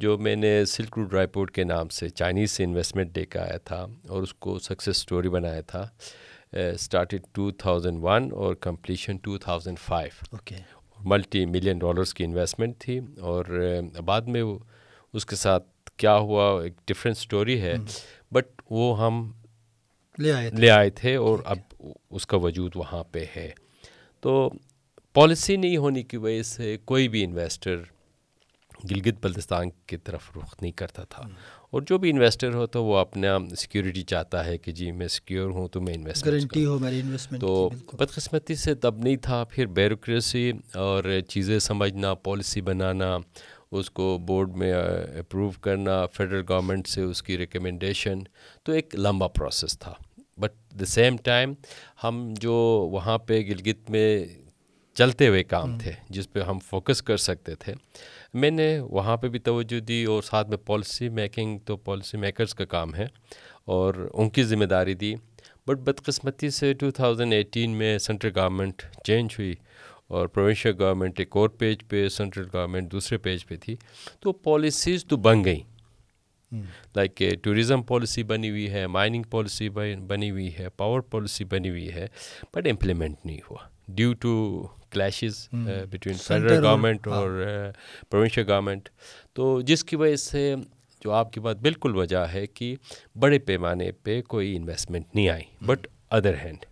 جو 0.00 0.18
میں 0.18 0.36
نے 0.36 0.64
سلک 0.64 0.98
روڈ 0.98 1.12
رائے 1.14 1.26
پورٹ 1.26 1.50
کے 1.50 1.64
نام 1.64 1.88
سے 1.88 2.08
چائنیز 2.08 2.50
سے 2.50 2.64
انویسٹمنٹ 2.64 3.18
لے 3.18 3.24
کے 3.26 3.38
آیا 3.38 3.56
تھا 3.56 3.86
اور 4.08 4.22
اس 4.22 4.34
کو 4.34 4.58
سکسیز 4.58 4.96
اسٹوری 4.96 5.28
بنایا 5.28 5.60
تھا 5.60 5.88
اسٹارٹیڈ 6.52 7.20
ٹو 7.32 7.50
تھاؤزنڈ 7.50 7.98
ون 8.02 8.32
اور 8.32 8.54
completion 8.54 9.16
two 9.16 9.38
thousand 9.38 9.78
five 9.78 10.24
okay 10.32 10.54
multi 10.98 11.46
million 11.46 11.78
dollars 11.78 12.14
کی 12.14 12.24
انویسٹمنٹ 12.24 12.78
تھی 12.78 13.00
اور 13.20 13.44
بعد 14.04 14.20
میں 14.22 14.42
وہ 14.42 14.58
اس 15.12 15.26
کے 15.26 15.36
ساتھ 15.36 15.64
کیا 15.96 16.16
ہوا 16.16 16.62
ایک 16.62 16.74
ڈفرینٹ 16.86 17.16
اسٹوری 17.16 17.60
ہے 17.60 17.74
بٹ 18.32 18.62
وہ 18.70 19.06
ہم 19.06 19.32
لے 20.18 20.32
آئے 20.32 20.50
لے 20.50 20.70
آئے 20.70 20.90
تھے 20.90 21.16
اور 21.16 21.38
اب 21.44 21.58
اس 22.10 22.26
کا 22.26 22.36
وجود 22.36 22.72
وہاں 22.74 23.04
پہ 23.04 23.24
ہے۔ 23.36 23.50
تو 24.20 24.50
پالیسی 25.14 25.56
نہیں 25.56 25.76
ہونے 25.76 26.02
کی 26.02 26.16
وجہ 26.16 26.42
سے 26.42 26.76
کوئی 26.84 27.08
بھی 27.08 27.24
انویسٹر 27.24 27.76
گلگت 28.90 29.14
بلتستان 29.22 29.70
کی 29.86 29.96
طرف 29.96 30.30
رخ 30.36 30.54
نہیں 30.60 30.72
کرتا 30.72 31.04
تھا۔ 31.04 31.22
اور 31.70 31.82
جو 31.82 31.98
بھی 31.98 32.10
انویسٹر 32.10 32.54
ہو 32.54 32.66
تو 32.66 32.84
وہ 32.84 32.96
اپنا 32.96 33.38
سیکیورٹی 33.56 34.02
چاہتا 34.02 34.44
ہے 34.44 34.58
کہ 34.58 34.72
جی 34.72 34.92
میں 34.92 35.08
سیکیور 35.08 35.50
ہوں 35.50 35.68
تو 35.68 35.80
میں 35.80 35.94
انویسٹمنٹ 35.94 37.40
تو 37.40 37.70
بدقسمتی 37.92 38.54
سے 38.54 38.74
تب 38.74 38.98
نہیں 38.98 39.16
تھا 39.16 39.44
پھر 39.44 39.66
بیوروکریسی 39.66 40.52
اور 40.74 41.04
چیزیں 41.28 41.58
سمجھنا 41.58 42.14
پالیسی 42.14 42.60
بنانا 42.60 43.18
اس 43.70 43.90
کو 43.90 44.18
بورڈ 44.18 44.56
میں 44.56 44.72
اپروو 44.72 45.50
کرنا 45.60 46.06
فیڈرل 46.06 46.42
گورنمنٹ 46.48 46.88
سے 46.88 47.02
اس 47.02 47.22
کی 47.22 47.38
ریکمنڈیشن 47.38 48.18
تو 48.62 48.72
ایک 48.72 48.94
لمبا 48.94 49.28
پروسیس 49.28 49.78
تھا۔ 49.78 49.92
بٹ 50.38 50.52
دا 50.80 50.84
سیم 50.84 51.16
ٹائم 51.16 51.52
ہم 52.04 52.34
جو 52.40 52.52
وہاں 52.92 53.18
پہ 53.18 53.40
گلگت 53.40 53.90
میں 53.90 54.24
چلتے 54.94 55.28
ہوئے 55.28 55.44
کام 55.44 55.78
تھے 55.78 55.92
جس 56.08 56.32
پہ 56.32 56.40
ہم 56.40 56.58
فوکس 56.58 57.02
کر 57.02 57.16
سکتے 57.16 57.54
تھے 57.54 57.74
میں 58.34 58.50
نے 58.50 58.80
وہاں 58.80 59.16
پہ 59.16 59.28
بھی 59.28 59.38
توجہ 59.38 59.80
دی 59.80 60.04
اور 60.04 60.22
ساتھ 60.22 60.48
میں 60.48 60.56
پالیسی 60.56 61.08
میکنگ 61.08 61.58
تو 61.58 61.76
پالیسی 61.76 62.16
میکرز 62.16 62.54
کا 62.54 62.64
کام 62.64 62.94
ہے 62.94 63.06
اور 63.64 64.10
ان 64.14 64.30
کی 64.30 64.42
ذمہ 64.42 64.64
داری 64.64 64.94
دی۔ 64.94 65.14
بٹ 65.66 65.78
بدقسمتی 65.78 66.50
سے 66.50 66.72
ٹو 66.72 66.90
تھاؤزنڈ 66.90 67.32
ایٹین 67.32 67.70
میں 67.70 67.98
سینٹرل 67.98 68.32
گورنمنٹ 68.36 68.82
چینج 69.04 69.30
ہوئی 69.38 69.54
اور 70.06 70.26
پروونشل 70.26 70.72
گورنمنٹ 70.78 71.18
ایک 71.18 71.36
اور 71.36 71.48
پیج 71.48 71.78
پہ 71.88 72.08
سینٹرل 72.08 72.46
گورنمنٹ 72.54 72.92
دوسرے 72.92 73.18
پیج 73.18 73.46
پہ 73.46 73.56
تھی۔ 73.56 73.76
تو 74.20 74.32
پالیسیز 74.32 75.04
تو 75.04 75.16
بن 75.16 75.44
گئیں۔ 75.44 75.80
لائک 76.96 77.14
کہ 77.14 77.30
ٹوریزم 77.42 77.82
پالیسی 77.82 78.22
بنی 78.22 78.50
ہوئی 78.50 78.70
ہے 78.70 78.86
مائننگ 78.86 79.22
پالیسی 79.22 79.68
بنی 80.06 80.30
ہوئی 80.30 80.50
ہے 80.58 80.68
پاور 80.68 81.00
پالیسی 81.00 81.44
بنی 81.44 81.70
ہوئی 81.70 81.92
ہے 81.92 82.06
بٹ 82.54 82.66
امپلیمنٹ 82.66 83.26
نہیں 83.26 83.40
ہوا۔ 83.50 83.68
Due 83.88 84.14
to 84.14 84.66
clashes 84.90 85.48
between 85.90 86.16
federal 86.16 86.64
government 86.64 87.06
اور 87.06 87.30
پروونشل 88.10 88.50
گورنمنٹ 88.50 88.88
تو 89.32 89.60
جس 89.60 89.84
کی 89.84 89.96
وجہ 89.96 90.16
سے 90.16 90.54
جو 91.04 91.12
آپ 91.12 91.32
کی 91.32 91.40
بات 91.40 91.56
بالکل 91.56 91.96
وجہ 91.96 92.26
ہے 92.32 92.46
کہ 92.46 92.76
بڑے 93.18 93.38
پیمانے 93.38 93.92
پہ 93.92 94.22
کوئی 94.22 94.56
انویسٹمنٹ 94.56 95.14
نہیں 95.14 95.28
آئی 95.28 95.44
بٹ 95.66 95.86
ادر 96.10 96.34
ہینڈ 96.44 96.64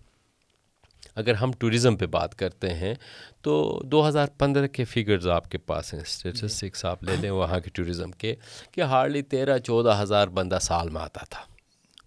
اگر 1.14 1.34
ہم 1.34 1.52
ٹوریزم 1.52 1.96
پہ 1.96 2.06
بات 2.06 2.34
کرتے 2.34 2.74
ہیں 2.74 2.94
تو 3.42 3.80
دو 3.84 4.08
ہزار 4.08 4.26
پندرہ 4.38 4.66
کے 4.66 4.84
فگرز 4.84 5.28
آپ 5.28 5.50
کے 5.50 5.58
پاس 5.58 5.94
ہیں 5.94 6.00
اسٹیٹسٹکس 6.00 6.84
آپ 6.84 7.04
لے 7.04 7.16
لیں 7.20 7.30
وہاں 7.30 7.60
کے 7.60 7.70
ٹوریزم 7.70 8.10
کے 8.10 8.34
کہ 8.72 8.80
ہارڈلی 8.80 9.22
تیرہ 9.22 9.58
چودہ 9.58 9.98
ہزار 10.02 10.28
بندہ 10.28 10.58
سال 10.62 10.88
میں 10.88 11.02
آتا 11.02 11.24
تھا 11.30 11.40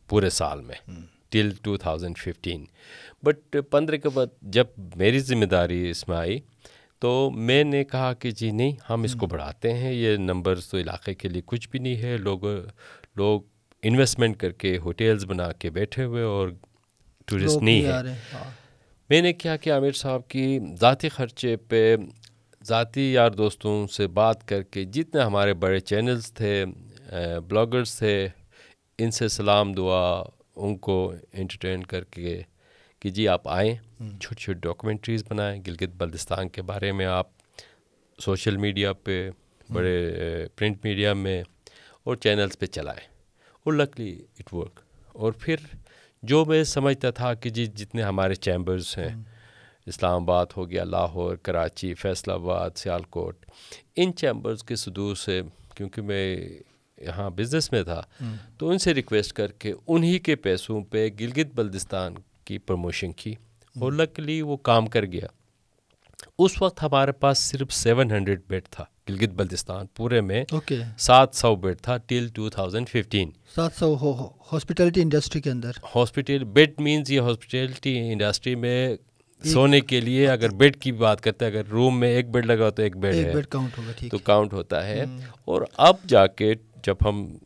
پورے 0.07 0.29
سال 0.29 0.61
میں۔ 0.61 0.91
Till 1.31 1.49
two 1.61 1.77
thousand 1.77 2.17
fifteen 2.17 2.65
but 3.23 3.57
پندرہ 3.69 3.97
کے 3.97 4.09
بعد 4.09 4.27
جب 4.41 4.65
میری 4.95 5.19
ذمہ 5.19 5.45
داری 5.45 5.89
اس 5.89 6.07
میں 6.07 6.17
آئی 6.17 6.39
تو 6.99 7.31
میں 7.31 7.63
نے 7.63 7.83
کہا 7.83 8.13
کہ 8.13 8.31
جی 8.31 8.51
نہیں 8.51 8.71
ہم 8.89 9.03
اس 9.03 9.15
کو 9.15 9.25
بڑھاتے 9.25 9.73
ہیں 9.73 9.93
یہ 9.93 10.17
نمبرز 10.17 10.67
تو 10.67 10.77
علاقے 10.77 11.13
کے 11.13 11.29
لیے 11.29 11.41
کچھ 11.45 11.69
بھی 11.69 11.79
نہیں 11.79 11.95
ہے۔ 11.95 12.17
لوگ 12.17 12.39
لوگ 13.15 13.41
انویسٹمنٹ 13.83 14.37
کر 14.37 14.51
کے 14.51 14.77
ہوٹلز 14.77 15.25
بنا 15.25 15.51
کے 15.51 15.69
بیٹھے 15.69 16.03
ہوئے 16.03 16.23
اور 16.23 16.49
ٹورسٹ 17.25 17.63
نہیں 17.63 17.85
ہے 17.85 18.13
میں 19.09 19.21
نے 19.21 19.33
کیا 19.33 19.55
کہ 19.57 19.71
عامر 19.73 19.91
صاحب 19.91 20.27
کی 20.27 20.59
ذاتی 20.79 21.09
خرچے 21.09 21.55
پہ 21.55 21.95
ذاتی 22.63 23.13
یار 23.13 23.31
دوستوں 23.31 23.87
سے 23.87 24.07
بات 24.07 24.47
کر 24.47 24.61
کے 24.63 24.83
جتنے 24.85 25.21
ہمارے 25.21 25.53
بڑے 25.53 25.79
چینلز 25.79 26.31
تھے 26.33 26.65
بلاگرز 27.47 27.95
تھے 27.97 28.27
ان 28.97 29.11
سے 29.11 29.27
سلام 29.27 29.73
دعا 29.73 30.23
ان 30.63 30.77
کو 30.77 31.13
انٹرٹین 31.33 31.83
کر 31.83 32.03
کے 32.03 32.41
کہ 32.99 33.09
جی 33.09 33.27
آپ 33.27 33.47
آئیں 33.47 33.73
چھوٹی 33.99 34.41
چھوٹی 34.41 34.59
ڈاکومنٹریز 34.59 35.23
بنائیں۔ 35.29 35.61
گلگت 35.67 35.95
بلتستان 35.97 36.49
کے 36.49 36.61
بارے 36.61 36.91
میں 36.91 37.05
آپ 37.05 37.27
سوشل 38.19 38.57
میڈیا 38.57 38.93
پہ 38.93 39.29
بڑے 39.73 39.97
پرنٹ 40.55 40.85
میڈیا 40.85 41.13
میں 41.13 41.43
اور 42.03 42.15
چینلز 42.15 42.59
پہ 42.59 42.65
چلائیں۔ 42.65 43.07
اور 43.65 43.73
لکلی 43.73 44.23
اٹ 44.39 44.53
ورک 44.53 44.79
اور 45.13 45.31
پھر 45.31 45.55
جو 46.23 46.45
میں 46.45 46.63
سمجھتا 46.63 47.11
تھا 47.11 47.33
کہ 47.33 47.49
جی 47.49 47.65
جتنے 47.65 48.03
ہمارے 48.03 48.35
چیمبرز 48.35 48.97
ہیں 48.97 49.15
اسلام 49.85 50.21
آباد 50.21 50.45
ہو 50.57 50.69
گیا 50.69 50.83
لاہور 50.83 51.35
کراچی 51.35 51.93
فیصلہ 51.93 52.33
آباد 52.33 52.69
سیال 52.75 53.03
کوٹ 53.03 53.45
ان 53.95 54.13
چیمبرز 54.15 54.63
کے 54.63 54.75
صدور 54.75 55.15
سے 55.15 55.41
کیونکہ 55.75 56.01
میں 56.01 56.47
یہاں 57.05 57.29
بزنس 57.29 57.71
میں 57.71 57.83
تھا۔ 57.83 58.01
تو 58.57 58.69
ان 58.69 58.77
سے 58.77 58.93
ریکویسٹ 58.93 59.33
کر 59.33 59.51
کے 59.51 59.73
انہی 59.87 60.19
کے 60.19 60.35
پیسوں 60.35 60.81
پہ 60.81 61.07
گلگت 61.19 61.55
بلدستان 61.55 62.15
کی 62.45 62.57
پروموشن 62.57 63.11
کی 63.11 63.33
اور 63.79 63.91
لکلی 63.91 64.41
وہ 64.41 64.57
کام 64.57 64.87
کر 64.87 65.05
گیا۔ 65.05 65.27
اس 66.39 66.61
وقت 66.61 66.83
ہمارے 66.83 67.11
پاس 67.11 67.37
صرف 67.37 67.73
سیون 67.73 68.11
ہنڈریڈ 68.11 68.41
بیڈ 68.47 68.63
تھا 68.69 68.83
گلگت 69.09 69.29
بلتستان 69.29 69.85
پورے 69.95 70.21
میں 70.21 70.45
سات 70.97 71.35
سو 71.35 71.55
بیڈ 71.55 71.77
تھا 71.81 71.97
ٹل 71.97 72.27
ٹو 72.27 72.49
تھاؤزینڈ 72.49 72.89
ففٹین 72.89 73.31
سات 73.55 73.71
سو 73.73 74.21
ہاسپٹلٹی 74.53 75.01
انڈسٹری 75.01 75.41
کے 75.41 75.51
اندر۔ 75.51 75.71
ہاسپٹل 75.95 76.43
بیڈ 76.43 76.73
مینس 76.79 77.11
یہ 77.11 77.19
ہاسپٹلٹی 77.19 78.11
انڈسٹری 78.11 78.55
میں 78.55 78.95
سونے 79.43 79.81
کے 79.81 79.99
لیے 79.99 80.27
اگر 80.27 80.49
بیڈ 80.49 80.77
کی 80.77 80.91
بات 80.91 81.21
کرتے 81.21 81.45
ہیں 81.45 81.51
اگر 81.51 81.65
روم 81.65 81.99
میں 81.99 82.09
ایک 82.09 82.29
بیڈ 82.29 82.45
لگا 82.45 82.69
تو 82.69 82.81
ایک 82.81 82.97
بیڈ 82.97 83.15
ہے۔ 83.15 83.33
تو 84.09 84.17
کاؤنٹ 84.17 84.53
ہوتا 84.53 84.87
ہے۔ 84.87 85.05
اور 85.45 85.61
اب 85.77 85.95
جا 86.07 86.27
کے 86.27 86.53
جب 86.83 86.95
ہم 87.05 87.37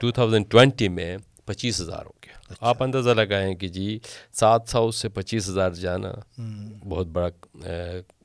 ٹو 0.00 0.10
تھاؤزینڈ 0.10 0.50
ٹوینٹی 0.50 0.88
میں 0.88 1.16
پچیس 1.44 1.80
ہزار 1.80 2.06
ہو 2.06 2.10
گیا۔ 2.24 2.38
اچھا۔ 2.48 2.66
آپ 2.66 2.82
اندازہ 2.82 3.10
لگائیں 3.10 3.54
کہ 3.54 3.68
جی 3.68 3.98
سات 4.32 4.62
سو 4.66 4.90
سے 4.90 5.08
پچیس 5.08 5.48
ہزار 5.48 5.70
جانا 5.70 6.40
بہت 6.88 7.06
بڑا 7.06 7.28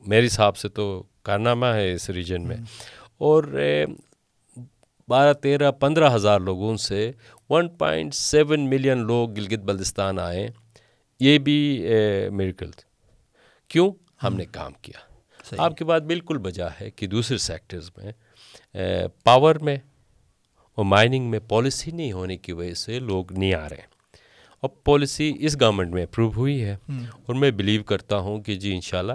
میرے 0.08 0.26
حساب 0.26 0.58
سے 0.58 0.70
تو 0.70 1.04
کارنامہ 1.24 1.66
ہے 1.66 1.94
اس 1.94 2.10
ریجن 2.10 2.48
میں۔ 2.48 2.58
اور 3.18 3.44
بارہ 5.08 5.34
تیرہ 5.34 5.72
پندرہ 5.72 6.16
ہزار 6.16 6.40
لوگوں 6.40 6.78
سے 6.78 7.12
ون 7.50 7.70
پوائنٹ 7.70 8.14
سیون 8.14 8.70
ملین 8.70 8.98
لوگ 8.98 9.34
گلگت 9.34 9.60
بلتستان 9.60 10.20
آئے۔ 10.20 10.48
یہ 11.20 11.38
بھی 11.38 11.86
میریکل 12.32 12.70
کیوں؟ 13.68 13.92
ہم 14.24 14.36
نے 14.36 14.46
کام 14.46 14.72
کیا۔ 14.82 15.00
آپ 15.58 15.78
کی 15.78 15.84
بات 15.84 16.02
بالکل 16.02 16.38
بجا 16.38 16.68
ہے 16.82 16.92
کہ 16.92 17.08
دوسرے 17.08 17.38
سیکٹرز 17.38 17.92
میں 17.98 18.12
پاور 19.24 19.56
میں 19.56 19.78
اور 20.76 20.86
مائننگ 20.86 21.30
میں 21.30 21.40
پالیسی 21.40 21.92
نہیں 21.92 22.12
ہونے 22.12 22.38
کی 22.38 22.52
وجہ 22.52 22.74
سے 22.74 23.00
لوگ 23.00 23.34
نہیں 23.34 23.54
آ 23.54 23.70
رہے 23.70 23.78
ہیں۔ 23.78 23.92
اور 24.60 24.70
پالیسی 24.70 25.34
اس 25.40 25.62
گورنمنٹ 25.62 25.94
میں 25.94 26.04
اپروو 26.04 26.32
ہوئی 26.36 26.64
ہے۔ 26.64 26.76
اور 27.26 27.36
میں 27.36 27.52
بلیو 27.52 27.84
کرتا 27.84 28.18
ہوں 28.18 28.42
کہ 28.42 28.56
جی 28.56 28.74
انشاءاللہ 28.74 29.14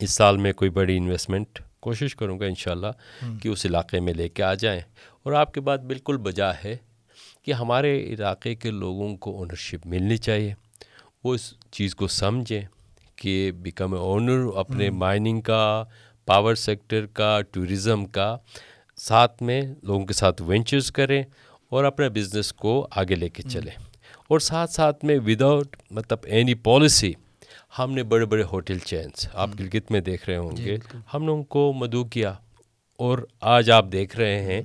اس 0.00 0.10
سال 0.10 0.36
میں 0.36 0.52
کوئی 0.52 0.70
بڑی 0.70 0.96
انویسٹمنٹ 0.96 1.60
کوشش 1.80 2.16
کروں 2.16 2.40
گا 2.40 2.44
انشاءاللہ 2.44 2.86
کہ 3.42 3.48
اس 3.48 3.66
علاقے 3.66 4.00
میں 4.00 4.14
لے 4.14 4.28
کے 4.28 4.42
آ 4.42 4.54
جائیں۔ 4.54 4.80
اور 5.22 5.32
آپ 5.32 5.54
کے 5.54 5.60
بات 5.60 5.80
بالکل 5.80 6.16
بجا 6.16 6.50
ہے 6.64 6.76
کہ 7.42 7.52
ہمارے 7.52 8.04
علاقے 8.04 8.54
کے 8.54 8.70
لوگوں 8.70 9.16
کو 9.16 9.38
اونرشپ 9.38 9.86
ملنی 9.86 10.16
چاہیے۔ 10.16 10.54
وہ 11.24 11.34
اس 11.34 11.54
چیز 11.70 11.94
کو 11.94 12.08
سمجھیں 12.08 12.62
کہ 13.16 13.50
بیکم 13.50 13.94
اے 13.94 14.00
اونر 14.00 14.56
اپنے 14.56 14.90
مائننگ 14.90 15.40
کا 15.40 15.84
پاور 16.26 16.54
سیکٹر 16.54 17.06
کا 17.06 17.40
ٹورزم 17.50 18.04
کا 18.04 18.36
ساتھ 19.02 19.42
میں 19.42 19.62
لوگوں 19.82 20.06
کے 20.06 20.14
ساتھ 20.14 20.42
وینچرز 20.42 20.92
کریں 20.92 21.22
اور 21.70 21.84
اپنے 21.84 22.08
بزنس 22.08 22.52
کو 22.52 22.88
آگے 22.90 23.14
لے 23.14 23.28
کے 23.28 23.42
چلیں۔ 23.42 23.72
اور 24.28 24.38
ساتھ 24.38 24.70
ساتھ 24.70 25.04
میں 25.04 25.18
وداؤٹ 25.26 25.76
مطلب 25.90 26.18
اینی 26.24 26.54
پالیسی 26.54 27.12
ہم 27.78 27.92
نے 27.92 28.02
بڑے 28.02 28.24
بڑے 28.24 28.42
ہوٹل 28.42 28.78
چینس 28.78 29.28
آپ 29.34 29.50
گلگت 29.60 29.90
میں 29.90 30.00
دیکھ 30.00 30.28
رہے 30.28 30.36
ہوں 30.36 30.52
جی، 30.52 30.64
گے۔ 30.64 30.76
ہم 31.14 31.24
نے 31.24 31.32
ان 31.32 31.42
کو 31.44 31.72
مدعو 31.72 32.04
کیا 32.04 32.34
اور 32.96 33.18
آج 33.40 33.70
آپ 33.70 33.84
دیکھ 33.92 34.16
رہے 34.16 34.42
ہیں 34.42 34.62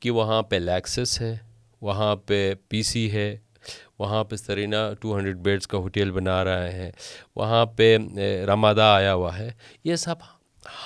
کہ 0.00 0.10
وہاں 0.10 0.42
پہ 0.42 0.56
لیکسس 0.56 1.20
ہے 1.20 1.38
وہاں 1.80 2.16
پہ 2.16 2.54
پی 2.68 2.82
سی 2.82 3.12
ہے 3.12 3.38
وہاں 3.98 4.24
پہ 4.24 4.36
سرینا 4.36 4.90
ٹو 5.00 5.16
ہنڈریڈ 5.16 5.36
بیڈس 5.36 5.66
کا 5.66 5.78
ہوٹل 5.78 6.10
بنا 6.10 6.44
رہے 6.44 6.72
ہیں 6.72 6.90
وہاں 7.36 7.66
پہ 7.66 7.98
رمادہ 8.46 8.82
آیا 8.82 9.14
ہوا 9.14 9.38
ہے۔ 9.38 9.50
یہ 9.84 9.96
سب 9.96 10.14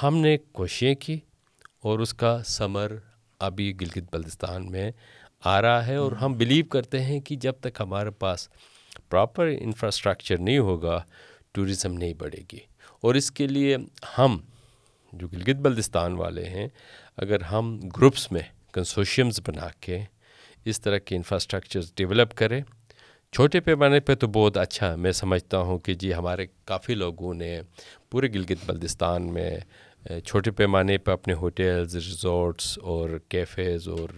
ہم 0.03 0.17
نے 0.17 0.37
کوششیں 0.53 0.95
کی۔ 0.95 1.19
اور 1.85 1.99
اس 1.99 2.15
کا 2.15 2.43
ثمر 2.47 2.93
ابھی 3.39 3.81
گلگت 3.81 4.05
بلتستان 4.13 4.71
میں 4.71 4.91
آ 5.45 5.63
رہا 5.63 5.87
ہے 5.87 5.95
اور 5.95 6.13
ہم 6.13 6.33
بلیو 6.33 6.65
کرتے 6.65 7.03
ہیں 7.03 7.21
کہ 7.21 7.37
جب 7.37 7.53
تک 7.61 7.81
ہمارے 7.81 8.11
پاس 8.11 8.49
پراپر 9.11 9.47
انفراسٹرکچر 9.61 10.39
نہیں 10.39 10.59
ہوگا 10.59 11.03
ٹورزم 11.53 11.93
نہیں 11.93 12.15
بڑھے 12.15 12.43
گی۔ 12.53 12.59
اور 13.01 13.15
اس 13.15 13.31
کے 13.31 13.47
لیے 13.47 13.77
ہم 14.19 14.39
جو 15.13 15.29
گلگت 15.29 15.57
بلتستان 15.57 16.13
والے 16.13 16.45
ہیں، 16.45 16.69
اگر 17.17 17.41
ہم 17.41 17.81
گروپس 17.97 18.33
میں 18.33 18.43
کنسوشیمز 18.73 19.41
بنا 19.47 19.69
کے 19.81 20.01
اس 20.65 20.81
طرح 20.81 20.99
کے 20.99 21.17
انفراسٹرکچرز 21.17 21.93
ڈیولپ 21.95 22.35
کریں، 22.35 22.63
چھوٹے 23.33 23.61
پیمانے 23.61 24.01
پہ 24.01 24.15
تو 24.15 24.27
بہت 24.27 24.57
اچھا 24.57 24.97
میں 24.97 25.13
سمجھتا 25.13 25.59
ہوں 25.59 25.79
کہ 25.79 25.95
جی 25.95 26.15
ہمارے 26.15 26.47
کافی 26.65 26.95
لوگوں 26.95 27.35
نے 27.35 27.61
پورے 28.11 28.29
گلگت 28.29 28.65
بلتستان 28.67 29.35
میں 29.35 29.59
چھوٹے 30.25 30.51
پیمانے 30.51 30.99
پہ 30.99 31.11
اپنے 31.11 31.35
ہوٹلز 31.35 31.95
ریزورٹس 31.95 32.79
اور 32.83 33.11
کیفیز 33.29 33.89
اور 33.89 34.09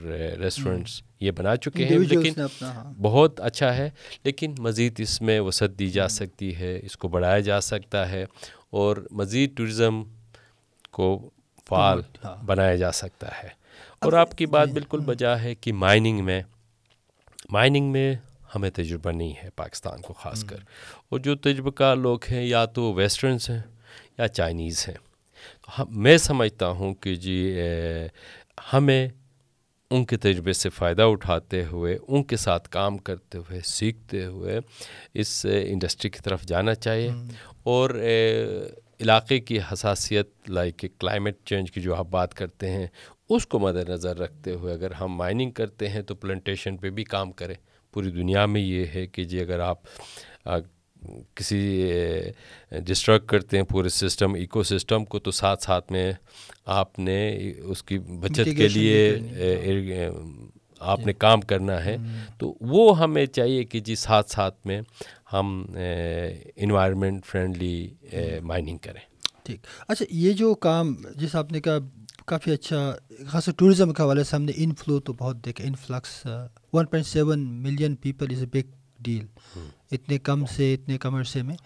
ریسٹورنٹس 0.40 1.02
یہ 1.20 1.30
بنا 1.30 1.56
چکے 1.56 1.84
ہیں 1.84 1.98
لیکن 1.98 2.40
ہاں۔ 2.62 2.92
بہت 3.02 3.40
اچھا 3.40 3.76
ہے 3.76 3.90
لیکن 4.24 4.54
مزید 4.58 5.00
اس 5.00 5.22
میں 5.22 5.40
وسعت 5.40 5.70
دی 5.70 5.90
جا 5.90 6.08
سکتی 6.08 6.56
ہے 6.56 6.80
اس 6.82 6.96
کو 6.96 7.08
بڑھایا 7.08 7.40
جا 7.40 7.60
سکتا 7.60 8.10
ہے 8.10 8.24
اور 8.70 8.96
مزید 9.10 9.56
ٹورزم 9.56 10.02
کو 10.90 11.30
فعال 11.68 12.00
ہاں۔ 12.24 12.36
بنایا 12.46 12.76
جا 12.76 12.92
سکتا 12.92 13.28
ہے۔ 13.42 13.48
اور 13.98 14.12
آپ 14.12 14.38
کی 14.38 14.46
بات 14.46 14.68
بالکل 14.68 15.00
بجا 15.00 15.42
ہے 15.42 15.54
کہ 15.54 15.72
مائننگ 15.72 16.24
میں 16.24 16.42
مائننگ 17.50 17.92
میں 17.92 18.14
ہمیں 18.54 18.70
تجربہ 18.70 19.10
نہیں 19.10 19.32
ہے 19.44 19.48
پاکستان 19.56 20.00
کو 20.00 20.12
خاص 20.12 20.44
کر۔ 20.44 20.56
اور 21.08 21.18
جو 21.18 21.34
تجربہ 21.34 21.70
کار 21.70 21.96
لوگ 21.96 22.18
ہیں 22.30 22.44
یا 22.44 22.64
تو 22.64 22.92
ویسٹرنس 22.92 23.50
ہیں 23.50 23.62
یا 24.18 24.28
چائنیز 24.28 24.88
ہیں۔ 24.88 25.05
میں 25.90 26.16
سمجھتا 26.16 26.68
ہوں 26.68 26.94
کہ 26.94 27.14
جی 27.14 27.56
ہمیں 28.72 29.08
ان 29.90 30.04
کے 30.04 30.16
تجربے 30.16 30.52
سے 30.52 30.68
فائدہ 30.68 31.02
اٹھاتے 31.02 31.64
ہوئے 31.64 31.98
ان 32.08 32.24
کے 32.24 32.36
ساتھ 32.36 32.68
کام 32.68 32.98
کرتے 32.98 33.38
ہوئے 33.38 33.60
سیکھتے 33.64 34.26
ہوئے 34.26 34.60
اس 35.14 35.46
انڈسٹری 35.64 36.10
کی 36.10 36.18
طرف 36.24 36.42
جانا 36.42 36.74
چاہیے۔ 36.74 37.10
اور 37.62 37.90
علاقے 39.00 39.40
کی 39.40 39.58
حساسیت 39.72 40.50
لائک 40.50 40.84
کلائمیٹ 40.98 41.36
چینج 41.44 41.70
کی 41.70 41.80
جو 41.80 41.94
آپ 41.94 42.06
بات 42.10 42.34
کرتے 42.34 42.70
ہیں 42.70 42.86
اس 43.28 43.46
کو 43.46 43.58
مد 43.58 43.88
نظر 43.88 44.18
رکھتے 44.18 44.50
ہوئے 44.52 44.74
اگر 44.74 44.90
ہم 44.90 45.12
مائننگ 45.16 45.50
کرتے 45.50 45.88
ہیں 45.88 46.02
تو 46.02 46.14
پلانٹیشن 46.14 46.76
پہ 46.76 46.90
بھی 46.90 47.04
کام 47.04 47.32
کریں۔ 47.32 47.54
پوری 47.92 48.10
دنیا 48.10 48.46
میں 48.46 48.60
یہ 48.60 48.84
ہے 48.94 49.06
کہ 49.06 49.24
جی 49.24 49.40
اگر 49.40 49.60
آپ 49.60 49.78
کسی 51.34 51.90
ڈسٹرب 52.70 53.26
کرتے 53.26 53.56
ہیں 53.56 53.64
پورے 53.64 53.88
سسٹم 53.88 54.34
ایکو 54.34 54.62
سسٹم 54.62 55.04
کو 55.04 55.18
تو 55.18 55.30
ساتھ 55.30 55.62
ساتھ 55.62 55.92
میں 55.92 56.12
آپ 56.66 56.98
نے 56.98 57.52
اس 57.64 57.82
کی 57.82 57.98
بچت 57.98 58.48
کے 58.56 58.68
لیے 58.68 59.18
آپ 60.80 61.06
نے 61.06 61.12
کام 61.12 61.40
کرنا 61.40 61.84
ہے۔ 61.84 61.96
تو 62.38 62.54
وہ 62.60 62.98
ہمیں 62.98 63.26
چاہیے 63.26 63.64
کہ 63.64 63.80
جی 63.80 63.94
ساتھ 63.94 64.30
ساتھ 64.30 64.66
میں 64.66 64.80
ہم 65.32 65.66
انوائرمنٹ 66.56 67.26
فرینڈلی 67.26 67.88
مائننگ 68.42 68.78
کریں۔ 68.78 69.00
ٹھیک۔ 69.42 69.60
اچھا 69.88 70.04
یہ 70.10 70.32
جو 70.32 70.54
کام 70.54 70.94
جس 71.16 71.34
آپ 71.34 71.52
نے 71.52 71.60
کہا 71.60 71.78
کافی 72.26 72.50
اچھا 72.50 72.94
خاص 73.26 73.48
ٹوریزم 73.56 73.92
کے 73.92 74.02
حوالے 74.02 74.24
سے 74.24 74.36
ہم 74.36 74.42
نے 74.42 74.52
انفلو 74.56 74.98
تو 75.00 75.12
بہت 75.12 75.44
دیکھا۔ 75.44 75.64
Influx 75.64 76.26
one 76.72 76.86
point 76.86 77.06
seven 77.06 77.40
million 77.62 77.94
people 77.94 78.26
is 78.30 78.42
a 78.42 78.46
big 78.52 78.74
deal 79.06 79.26
اتنے 79.92 80.18
کم 80.18 80.44
سے 80.46 80.74
اتنے 80.74 80.98
کم 80.98 81.14
عرصے 81.14 81.42
میں۔ 81.42 81.56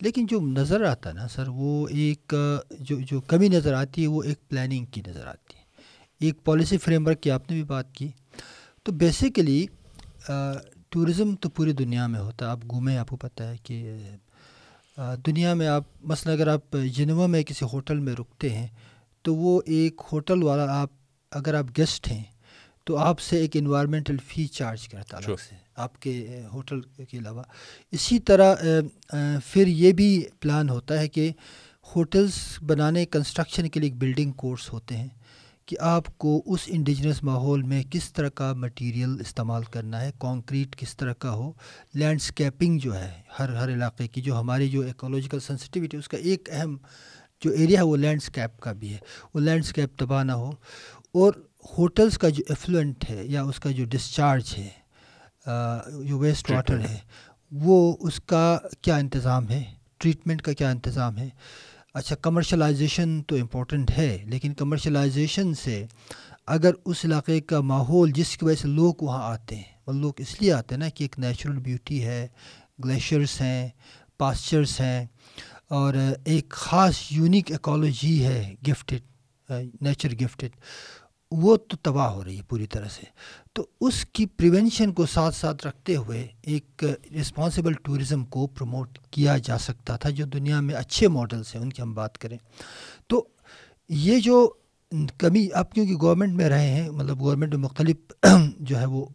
لیکن 0.00 0.26
جو 0.26 0.40
نظر 0.40 0.84
آتا 0.84 1.08
ہے 1.08 1.14
نا 1.14 1.28
سر 1.28 1.48
وہ 1.48 1.88
ایک 1.88 2.34
جو 2.80 3.00
جو 3.00 3.20
کمی 3.20 3.48
نظر 3.48 3.74
آتی 3.74 4.02
ہے 4.02 4.06
وہ 4.06 4.22
ایک 4.22 4.48
پلاننگ 4.48 4.84
کی 4.84 5.02
نظر 5.06 5.26
آتی 5.26 5.56
ہے۔ 5.56 5.64
ایک 6.20 6.44
پالیسی 6.44 6.78
فریم 6.78 7.06
ورک 7.06 7.20
کی 7.20 7.30
آپ 7.30 7.50
نے 7.50 7.56
بھی 7.56 7.64
بات 7.64 7.94
کی۔ 7.94 8.08
تو 8.82 8.92
بیسیکلی 8.92 9.66
ٹورزم 10.88 11.34
تو 11.34 11.48
پوری 11.48 11.72
دنیا 11.72 12.06
میں 12.06 12.20
ہوتا 12.20 12.44
ہے۔ 12.44 12.50
آپ 12.50 12.60
گھومیں 12.70 12.96
آپ 12.96 13.08
کو 13.08 13.16
پتہ 13.16 13.42
ہے 13.42 13.56
کہ 13.62 13.98
دنیا 15.26 15.54
میں 15.54 15.66
آپ 15.66 15.84
مثلا 16.00 16.32
اگر 16.32 16.48
آپ 16.48 16.76
جنوا 16.92 17.26
میں 17.26 17.42
کسی 17.42 17.64
ہوٹل 17.72 17.98
میں 17.98 18.14
رکتے 18.14 18.50
ہیں 18.50 18.66
تو 19.22 19.34
وہ 19.34 19.60
ایک 19.66 20.00
ہوٹل 20.12 20.42
والا 20.42 20.80
آپ 20.80 20.90
اگر 21.30 21.54
آپ 21.54 21.66
گیسٹ 21.76 22.08
ہیں 22.08 22.22
تو 22.86 22.96
آپ 22.96 23.20
سے 23.20 23.36
ایک 23.36 23.56
انوائرمنٹل 23.56 24.16
فی 24.26 24.46
چارج 24.46 24.88
کرتا 24.88 25.16
الگ 25.16 25.36
سے 25.48 25.54
آپ 25.76 26.02
کے 26.02 26.42
ہوٹل 26.52 26.80
کے 26.80 27.18
علاوہ۔ 27.18 27.42
اسی 27.92 28.18
طرح 28.18 28.54
پھر 29.46 29.66
یہ 29.66 29.92
بھی 29.92 30.24
پلان 30.40 30.68
ہوتا 30.68 30.98
ہے 30.98 31.08
کہ 31.08 31.30
ہوٹلس 31.96 32.34
بنانے 32.66 33.04
کنسٹرکشن 33.06 33.68
کے 33.68 33.80
لیے 33.80 33.90
ایک 33.90 33.98
بلڈنگ 33.98 34.32
کورس 34.32 34.72
ہوتے 34.72 34.96
ہیں 34.96 35.08
کہ 35.66 35.76
آپ 35.80 36.18
کو 36.18 36.42
اس 36.46 36.60
انڈیجنس 36.66 37.22
ماحول 37.22 37.62
میں 37.62 37.82
کس 37.90 38.12
طرح 38.12 38.28
کا 38.28 38.52
مٹیریل 38.52 39.16
استعمال 39.20 39.62
کرنا 39.62 40.00
ہے 40.00 40.10
کانکریٹ 40.18 40.76
کس 40.76 40.96
طرح 40.96 41.12
کا 41.12 41.32
ہو۔ 41.32 41.52
لینڈسکیپنگ 41.94 42.78
جو 42.78 42.94
ہے 42.94 43.20
ہر 43.38 43.48
ہر 43.48 43.72
علاقے 43.72 44.08
کی 44.08 44.20
جو 44.20 44.40
ہماری 44.40 44.68
جو 44.68 44.80
ایکولوجیکل 44.80 45.40
سینسٹیوٹی 45.40 45.96
اس 45.96 46.08
کا 46.08 46.16
ایک 46.16 46.48
اہم 46.52 46.76
جو 47.40 47.50
ایریا 47.50 47.80
ہے 47.80 47.84
وہ 47.84 47.96
لینڈسکیپ 47.96 48.60
کا 48.60 48.72
بھی 48.72 48.92
ہے۔ 48.92 48.98
وہ 49.34 49.40
لینڈسکیپ 49.40 49.98
تباہ 49.98 50.24
نہ 50.24 50.32
ہو۔ 50.32 50.50
اور 51.12 51.32
ہوٹلس 51.78 52.18
کا 52.18 52.28
جو 52.28 52.42
ایفلوئنٹ 52.48 53.10
ہے 53.10 53.22
یا 53.26 53.42
اس 53.42 53.60
کا 53.60 53.70
جو 53.70 53.84
ڈسچارج 53.84 54.54
ہے 54.58 54.68
جو 56.04 56.18
ویسٹ 56.18 56.50
واٹر 56.50 56.80
ہے 56.80 56.98
وہ 57.52 57.96
اس 58.00 58.20
کا 58.26 58.58
کیا 58.80 58.96
انتظام 58.96 59.48
ہے؟ 59.48 59.62
ٹریٹمنٹ 59.98 60.42
کا 60.42 60.52
کیا 60.52 60.70
انتظام 60.70 61.18
ہے؟ 61.18 61.28
اچھا 61.94 62.16
کمرشلائزیشن 62.16 63.22
تو 63.22 63.36
امپورٹنٹ 63.36 63.90
ہے 63.98 64.24
لیکن 64.26 64.54
کمرشلائزیشن 64.54 65.54
سے 65.54 65.86
اگر 66.46 66.70
اس 66.84 67.04
علاقے 67.04 67.40
کا 67.40 67.60
ماحول 67.60 68.10
جس 68.10 68.36
کی 68.38 68.44
وجہ 68.44 68.54
سے 68.54 68.68
لوگ 68.68 68.94
وہاں 69.00 69.22
آتے 69.22 69.56
ہیں 69.56 69.72
وہ 69.86 69.92
لوگ 69.92 70.12
اس 70.16 70.40
لیے 70.40 70.52
آتے 70.52 70.74
ہیں 70.74 70.80
نا 70.80 70.88
کہ 70.88 71.04
ایک 71.04 71.18
نیچرل 71.18 71.58
بیوٹی 71.58 72.04
ہے 72.04 72.26
گلیشیئرس 72.84 73.40
ہیں 73.40 73.68
پاسچرس 74.18 74.80
ہیں 74.80 75.06
اور 75.68 75.94
ایک 76.24 76.50
خاص 76.50 77.00
یونیک 77.10 77.50
ایکالوجی 77.50 78.24
ہے 78.24 78.54
گفٹڈ 78.68 79.02
نیچر 79.80 80.14
گفٹڈ 80.14 80.56
وہ 81.30 81.56
تو 81.56 81.76
تباہ 81.76 82.08
ہو 82.08 82.24
رہی 82.24 82.36
ہے 82.36 82.42
پوری 82.42 82.66
طرح 82.66 82.88
سے۔ 82.88 83.02
تو 83.52 83.66
اس 83.80 84.04
کی 84.04 84.26
پریونشن 84.26 84.92
کو 84.92 85.06
ساتھ 85.06 85.34
ساتھ 85.34 85.66
رکھتے 85.66 85.96
ہوئے 85.96 86.26
ایک 86.42 86.84
رسپانسیبل 87.20 87.72
ٹورزم 87.72 88.24
کو 88.24 88.46
پروموٹ 88.46 88.98
کیا 89.10 89.36
جا 89.38 89.58
سکتا 89.58 89.96
تھا 89.96 90.10
جو 90.10 90.24
دنیا 90.24 90.60
میں 90.60 90.74
اچھے 90.74 91.08
ماڈلس 91.08 91.54
ہیں 91.54 91.62
ان 91.62 91.70
کی 91.70 91.82
ہم 91.82 91.94
بات 91.94 92.18
کریں۔ 92.18 92.38
تو 93.06 93.28
یہ 93.88 94.20
جو 94.20 94.48
کمی 95.18 95.48
آپ 95.54 95.72
کیونکہ 95.72 95.94
گورنمنٹ 95.94 96.32
میں 96.32 96.48
رہے 96.48 96.68
ہیں 96.68 96.90
مطلب 96.90 97.20
گورنمنٹ 97.20 97.54
میں 97.54 97.62
مختلف 97.62 98.12
جو 98.60 98.78
ہے 98.78 98.84
وہ 98.84 99.06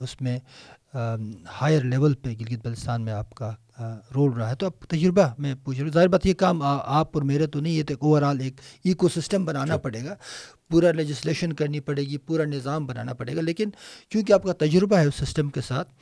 اس 0.00 0.20
میں 0.20 0.38
ہائر 1.60 1.82
لیول 1.84 2.14
پہ 2.14 2.28
گلگت 2.30 2.66
بلتستان 2.66 3.02
میں 3.02 3.12
آپ 3.12 3.34
کا 3.34 3.54
رول 4.14 4.32
رہا 4.32 4.50
ہے۔ 4.50 4.54
تو 4.54 4.66
اب 4.66 4.84
تجربہ 4.88 5.28
میں 5.38 5.54
پوچھ 5.64 5.78
رہا 5.78 5.84
ہوں 5.84 5.92
ظاہر 5.92 6.08
بات 6.08 6.26
یہ 6.26 6.34
کام 6.34 6.62
آپ 6.62 7.08
اور 7.14 7.22
میرے 7.22 7.46
تو 7.46 7.60
نہیں 7.60 7.72
یہ 7.72 7.82
تو 7.88 7.94
اوور 8.00 8.22
آل 8.22 8.40
ایک 8.40 8.60
ایکو 8.84 9.08
سسٹم 9.08 9.44
بنانا 9.44 9.76
پڑے 9.76 10.04
گا۔ 10.04 10.14
پورا 10.70 10.90
لیجسلیشن 10.92 11.52
کرنی 11.52 11.80
پڑے 11.80 12.02
گی، 12.02 12.18
پورا 12.18 12.44
نظام 12.44 12.86
بنانا 12.86 13.14
پڑے 13.14 13.36
گا۔ 13.36 13.40
لیکن 13.40 13.70
چونکہ 14.10 14.32
آپ 14.32 14.42
کا 14.42 14.52
تجربہ 14.52 14.96
ہے 14.96 15.06
اس 15.06 15.14
سسٹم 15.14 15.48
کے 15.50 15.60
ساتھ، 15.60 15.92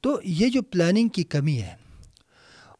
تو 0.00 0.20
یہ 0.24 0.48
جو 0.48 0.62
پلاننگ 0.62 1.08
کی 1.08 1.24
کمی 1.24 1.60
ہے، 1.62 1.74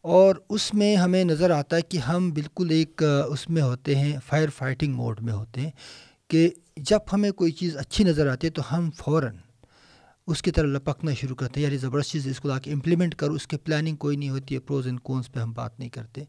اور 0.03 0.35
اس 0.49 0.73
میں 0.75 0.97
ہمیں 0.97 1.25
نظر 1.25 1.51
آتا 1.51 1.77
ہے 1.77 1.83
کہ 1.83 1.99
ہم 1.99 2.31
بالکل 2.31 2.71
ایک، 2.71 3.03
اس 3.29 3.49
میں 3.51 3.63
ہوتے 3.63 3.95
ہیں 3.95 4.17
فائر 4.27 4.49
فائٹنگ 4.49 4.95
موڈ 4.95 5.21
میں 5.23 5.33
ہوتے 5.33 5.61
ہیں 5.61 5.71
کہ 6.29 6.49
جب 6.77 6.99
ہمیں 7.13 7.31
کوئی 7.31 7.53
چیز 7.53 7.77
اچھی 7.77 8.05
نظر 8.05 8.29
آتی 8.29 8.47
ہے 8.47 8.53
تو 8.53 8.63
ہم 8.73 8.91
فوراً 8.97 9.37
اس 10.27 10.43
کی 10.43 10.51
طرح 10.51 10.67
لپکنا 10.67 11.15
شروع 11.15 11.37
کرتے 11.37 11.61
ہیں۔ 11.61 11.67
یعنی 11.67 11.77
زبردست 11.79 12.11
چیز 12.11 12.27
اس 12.29 12.41
کو 12.41 12.49
لا 12.49 12.59
کے 12.59 12.73
امپلیمنٹ 12.73 13.15
کرو، 13.15 13.33
اس 13.33 13.47
کی 13.47 13.57
پلاننگ 13.57 13.97
کوئی 13.97 14.17
نہیں 14.17 14.31
ہوتی 14.31 14.55
ہے 14.55 14.61
پروز 14.61 14.87
اینڈ 14.87 15.01
کونس 15.01 15.33
پہ 15.33 15.41
ہم 15.41 15.53
بات 15.53 15.79
نہیں 15.79 15.89
کرتے۔ 15.89 16.25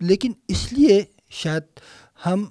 لیکن 0.00 0.32
اس 0.48 0.72
لیے 0.72 1.00
شاید 1.30 1.62
ہم 2.26 2.44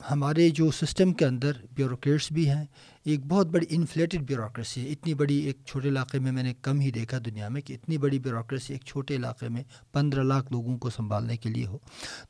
ہمارے 0.00 0.48
جو 0.50 0.70
سسٹم 0.70 1.12
کے 1.12 1.24
اندر 1.24 1.52
بیوروکریٹس 1.76 2.30
بھی 2.32 2.48
ہیں، 2.48 2.64
ایک 3.04 3.24
بہت 3.28 3.46
بڑی 3.46 3.66
انفلیٹڈ 3.70 4.22
بیوروکریسی 4.28 4.80
ہے۔ 4.80 4.90
اتنی 4.90 5.14
بڑی 5.14 5.36
ایک 5.36 5.58
چھوٹے 5.66 5.88
علاقے 5.88 6.18
میں 6.18 6.32
میں 6.32 6.42
نے 6.42 6.52
کم 6.62 6.80
ہی 6.80 6.90
دیکھا 6.90 7.18
دنیا 7.24 7.48
میں 7.48 7.60
کہ 7.60 7.72
اتنی 7.72 7.98
بڑی 7.98 8.18
بیوروکریسی 8.18 8.72
ایک 8.72 8.84
چھوٹے 8.84 9.16
علاقے 9.16 9.48
میں 9.48 9.62
پندرہ 9.92 10.22
لاکھ 10.22 10.52
لوگوں 10.52 10.76
کو 10.78 10.90
سنبھالنے 10.90 11.36
کے 11.36 11.48
لیے 11.48 11.66
ہو۔ 11.66 11.78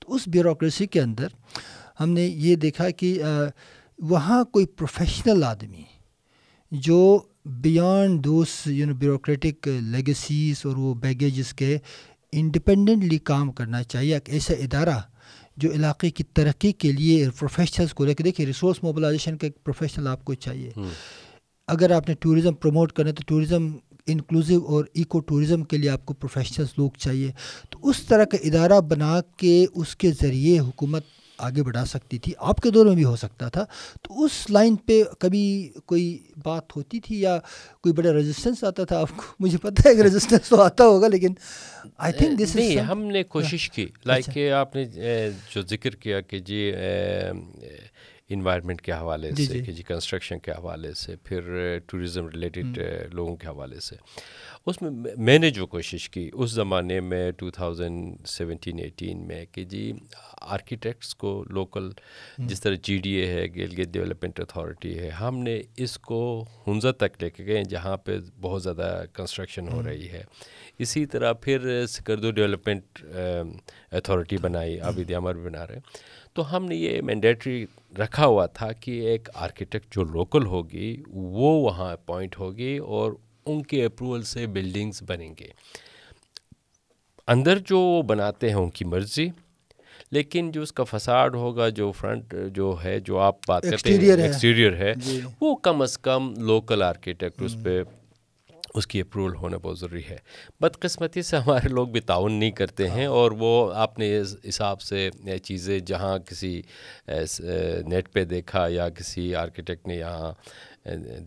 تو 0.00 0.14
اس 0.14 0.28
بیوروکریسی 0.28 0.86
کے 0.86 1.00
اندر 1.00 1.28
ہم 2.00 2.10
نے 2.10 2.26
یہ 2.26 2.56
دیکھا 2.56 2.88
کہ 2.90 3.18
وہاں 3.98 4.42
کوئی 4.44 4.66
پروفیشنل 4.66 5.44
آدمی 5.44 5.82
جو 6.72 6.98
بیانڈ 7.62 8.24
دوس 8.24 8.48
یو 8.66 8.86
نو 8.86 8.94
بیوروکریٹک 8.94 9.68
لیگسیز 9.82 10.66
اور 10.66 10.76
وہ 10.76 10.94
بیگیجز 10.94 11.52
کے 11.54 11.76
انڈیپینڈنٹلی 12.32 13.18
کام 13.18 13.52
کرنا 13.52 13.82
چاہیے، 13.82 14.14
ایک 14.14 14.28
ایسا 14.28 14.54
ادارہ 14.54 14.98
جو 15.58 15.72
علاقے 15.72 16.10
کی 16.10 16.24
ترقی 16.24 16.72
کے 16.72 16.92
لیے 16.92 17.28
پروفیشنلس 17.38 17.94
کو 17.94 18.04
لے 18.04 18.14
کے 18.14 18.24
دیکھیے 18.24 18.46
ریسورس 18.46 18.82
موبلائزیشن 18.82 19.36
کا 19.36 19.46
ایک 19.46 19.64
پروفیشنل 19.64 20.06
آپ 20.06 20.24
کو 20.24 20.34
چاہیے۔ 20.34 20.70
اگر 21.68 21.90
آپ 21.90 22.08
نے 22.08 22.14
ٹورزم 22.20 22.54
پروموٹ 22.54 22.92
کرنا 22.92 23.10
تو 23.10 23.22
ٹورزم 23.26 23.76
انکلوزیو 24.06 24.64
اور 24.66 24.84
ایکو 24.94 25.20
ٹورزم 25.20 25.64
کے 25.64 25.76
لیے 25.76 25.90
آپ 25.90 26.06
کو 26.06 26.14
پروفیشنلس 26.14 26.68
لوگ 26.78 26.90
چاہیے۔ 26.98 27.32
تو 27.70 27.78
اس 27.82 28.02
طرح 28.02 28.24
کا 28.24 28.36
ادارہ 28.44 28.80
بنا 28.80 29.20
کے 29.36 29.66
اس 29.74 29.96
کے 29.96 30.10
ذریعے 30.22 30.58
حکومت 30.58 31.02
آگے 31.38 31.62
بڑھا 31.62 31.84
سکتی 31.84 32.18
تھی۔ 32.18 32.32
آپ 32.38 32.60
کے 32.60 32.70
دور 32.70 32.86
میں 32.86 32.94
بھی 32.94 33.04
ہو 33.04 33.16
سکتا 33.16 33.48
تھا۔ 33.48 33.64
تو 34.02 34.24
اس 34.24 34.50
لائن 34.50 34.76
پہ 34.76 35.02
کبھی 35.18 35.72
کوئی 35.86 36.18
بات 36.44 36.76
ہوتی 36.76 37.00
تھی 37.00 37.20
یا 37.20 37.38
کوئی 37.80 37.92
بڑا 37.92 38.12
رجسٹنس 38.12 38.64
آتا 38.64 38.84
تھا؟ 38.84 39.00
آپ 39.00 39.08
کو 39.16 39.22
مجھے 39.40 39.58
پتہ 39.58 39.88
ہے 39.88 39.94
کہ 39.94 40.00
رجسٹنس 40.00 40.48
تو 40.48 40.60
آتا 40.60 40.84
ہوگا 40.84 41.08
لیکن 41.08 41.34
آئی 41.98 42.12
تھنک 42.12 42.38
دس 42.38 42.56
نہیں 42.56 42.76
ہم 42.76 43.02
نے 43.02 43.22
کوشش 43.22 43.70
کی۔ 43.70 43.86
لائک 44.06 44.24
کہ 44.34 44.50
آپ 44.52 44.76
نے 44.76 44.84
جو 45.54 45.62
ذکر 45.62 45.90
کیا 45.90 46.20
کہ 46.20 46.38
جی 46.38 46.72
انوائرمنٹ 48.28 48.82
کے 48.82 48.92
حوالے 48.92 49.30
جی، 49.30 49.46
سے 49.46 49.52
جی۔ 49.52 49.64
کہ 49.64 49.72
جی 49.72 49.82
کنسٹرکشن 49.82 50.38
کے 50.38 50.50
حوالے 50.50 50.92
سے 50.94 51.16
پھر 51.16 51.40
ٹوریزم 51.86 52.28
ریلیٹڈ 52.28 52.78
لوگوں 53.12 53.36
کے 53.36 53.46
حوالے 53.46 53.80
سے۔ 53.80 53.96
اس 54.68 54.82
میں 54.82 54.90
میں 55.16 55.38
نے 55.38 55.50
جو 55.50 55.66
کوشش 55.66 56.10
کی 56.10 56.30
اس 56.32 56.50
زمانے 56.50 57.00
میں 57.00 57.30
ٹو 57.30 57.50
تھاؤزنڈ 57.50 58.26
سیونٹین 58.26 58.78
ایٹین 58.78 59.26
میں 59.28 59.46
کہ 59.46 59.64
جی 59.64 59.92
آرکیٹیکٹس 60.40 61.14
کو 61.14 61.44
لوکل 61.50 61.90
جس 62.38 62.60
طرح 62.60 62.74
جی 62.82 62.98
ڈی 62.98 63.10
اے 63.10 63.26
ہے 63.26 63.46
گیلگیٹ 63.54 63.88
ڈیولپمنٹ 63.88 64.40
اتھارٹی 64.40 64.98
ہے 64.98 65.08
ہم 65.10 65.38
نے 65.38 65.62
اس 65.76 65.98
کو 65.98 66.44
ہنزا 66.66 66.90
تک 66.92 67.22
لے 67.22 67.30
کے 67.30 67.44
گئے 67.44 67.62
جہاں 67.64 67.96
پہ 67.96 68.18
بہت 68.40 68.62
زیادہ 68.62 69.04
کنسٹرکشن 69.12 69.68
ہو 69.68 69.82
رہی 69.82 70.08
ہے۔ 70.08 70.22
اسی 70.78 71.06
طرح 71.06 71.32
پھر 71.32 71.86
سکردو 71.86 72.30
ڈیولپمنٹ 72.30 73.04
اتھارٹی 73.92 74.36
بنائی 74.36 74.78
عابد 74.80 75.10
عمر 75.10 75.34
بنا 75.34 75.66
رہے۔ 75.66 75.78
تو 76.34 76.56
ہم 76.56 76.64
نے 76.64 76.76
یہ 76.76 77.00
مینڈیٹری 77.02 77.64
رکھا 77.98 78.26
ہوا 78.26 78.46
تھا 78.46 78.72
کہ 78.72 79.00
ایک 79.00 79.28
آرکیٹیکٹ 79.34 79.94
جو 79.94 80.04
لوکل 80.04 80.46
ہوگی 80.46 81.02
وہ 81.06 81.50
وہاں 81.62 81.92
اپوائنٹ 81.92 82.38
ہوگی 82.38 82.76
اور 82.78 83.12
ان 83.48 83.62
کے 83.62 83.84
اپروول 83.84 84.22
سے 84.22 84.46
بلڈنگز 84.46 85.02
بنیں 85.06 85.34
گے۔ 85.40 85.48
اندر 87.28 87.58
جو 87.58 87.80
بناتے 88.06 88.48
ہیں 88.48 88.56
ان 88.56 88.70
کی 88.70 88.84
مرضی 88.84 89.28
لیکن 90.10 90.50
جو 90.50 90.62
اس 90.62 90.72
کا 90.72 90.84
فساڈ 90.84 91.34
ہوگا 91.34 91.68
جو 91.68 91.90
فرنٹ 91.92 92.34
جو 92.54 92.76
ہے 92.84 92.98
جو 93.00 93.18
آپ 93.18 93.36
بات 93.48 93.62
کرتے 93.62 93.92
ہیں 93.92 94.22
ایکسٹیریئر 94.22 94.76
ہے۔ 94.76 94.92
جی۔ 94.96 95.20
وہ 95.40 95.54
کم 95.56 95.82
از 95.82 95.98
کم 95.98 96.32
لوکل 96.36 96.82
آرکیٹیکٹ 96.82 97.42
اس 97.42 97.56
پہ 97.64 97.82
اس 98.74 98.86
کی 98.86 99.00
اپروول 99.00 99.34
ہونا 99.34 99.56
بہت 99.56 99.78
ضروری 99.78 100.02
ہے۔ 100.10 100.16
بدقسمتی 100.60 101.22
سے 101.22 101.36
ہمارے 101.36 101.68
لوگ 101.68 101.88
بھی 101.88 102.00
تعاون 102.00 102.32
نہیں 102.32 102.50
کرتے 102.50 102.88
ہیں 102.90 103.06
اور 103.06 103.30
وہ 103.30 103.72
آپ 103.74 103.98
نے 103.98 104.18
اس 104.18 104.36
حساب 104.48 104.80
سے 104.80 105.08
چیزیں 105.42 105.78
جہاں 105.78 106.18
کسی 106.18 106.62
نیٹ 107.86 108.12
پہ 108.12 108.24
دیکھا 108.24 108.66
یا 108.68 108.88
کسی 108.88 109.34
آرکیٹیکٹ 109.34 109.86
نے 109.86 109.96
یہاں 109.96 110.32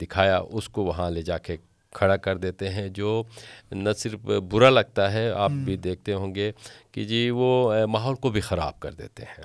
دکھایا 0.02 0.38
اس 0.52 0.70
کو 0.70 0.84
وہاں 0.84 1.10
لے 1.12 1.22
جا 1.22 1.38
کے 1.38 1.58
کھڑا 1.92 2.18
کر 2.18 2.38
دیتے 2.38 2.70
ہیں 2.70 2.90
جو 2.90 3.24
نہ 3.72 3.90
صرف 3.98 4.20
برا 4.22 4.70
لگتا 4.70 5.14
ہے 5.14 5.32
آپ 5.32 5.52
بھی 5.52 5.78
دیکھتے 5.78 6.14
ہوں 6.14 6.36
گے 6.36 6.52
کہ 6.92 7.04
جی 7.04 7.30
وہ 7.30 7.74
ماحول 7.86 8.16
کو 8.16 8.30
بھی 8.30 8.42
خراب 8.42 8.80
کر 8.80 8.92
دیتے 8.92 9.24
ہیں۔ 9.24 9.44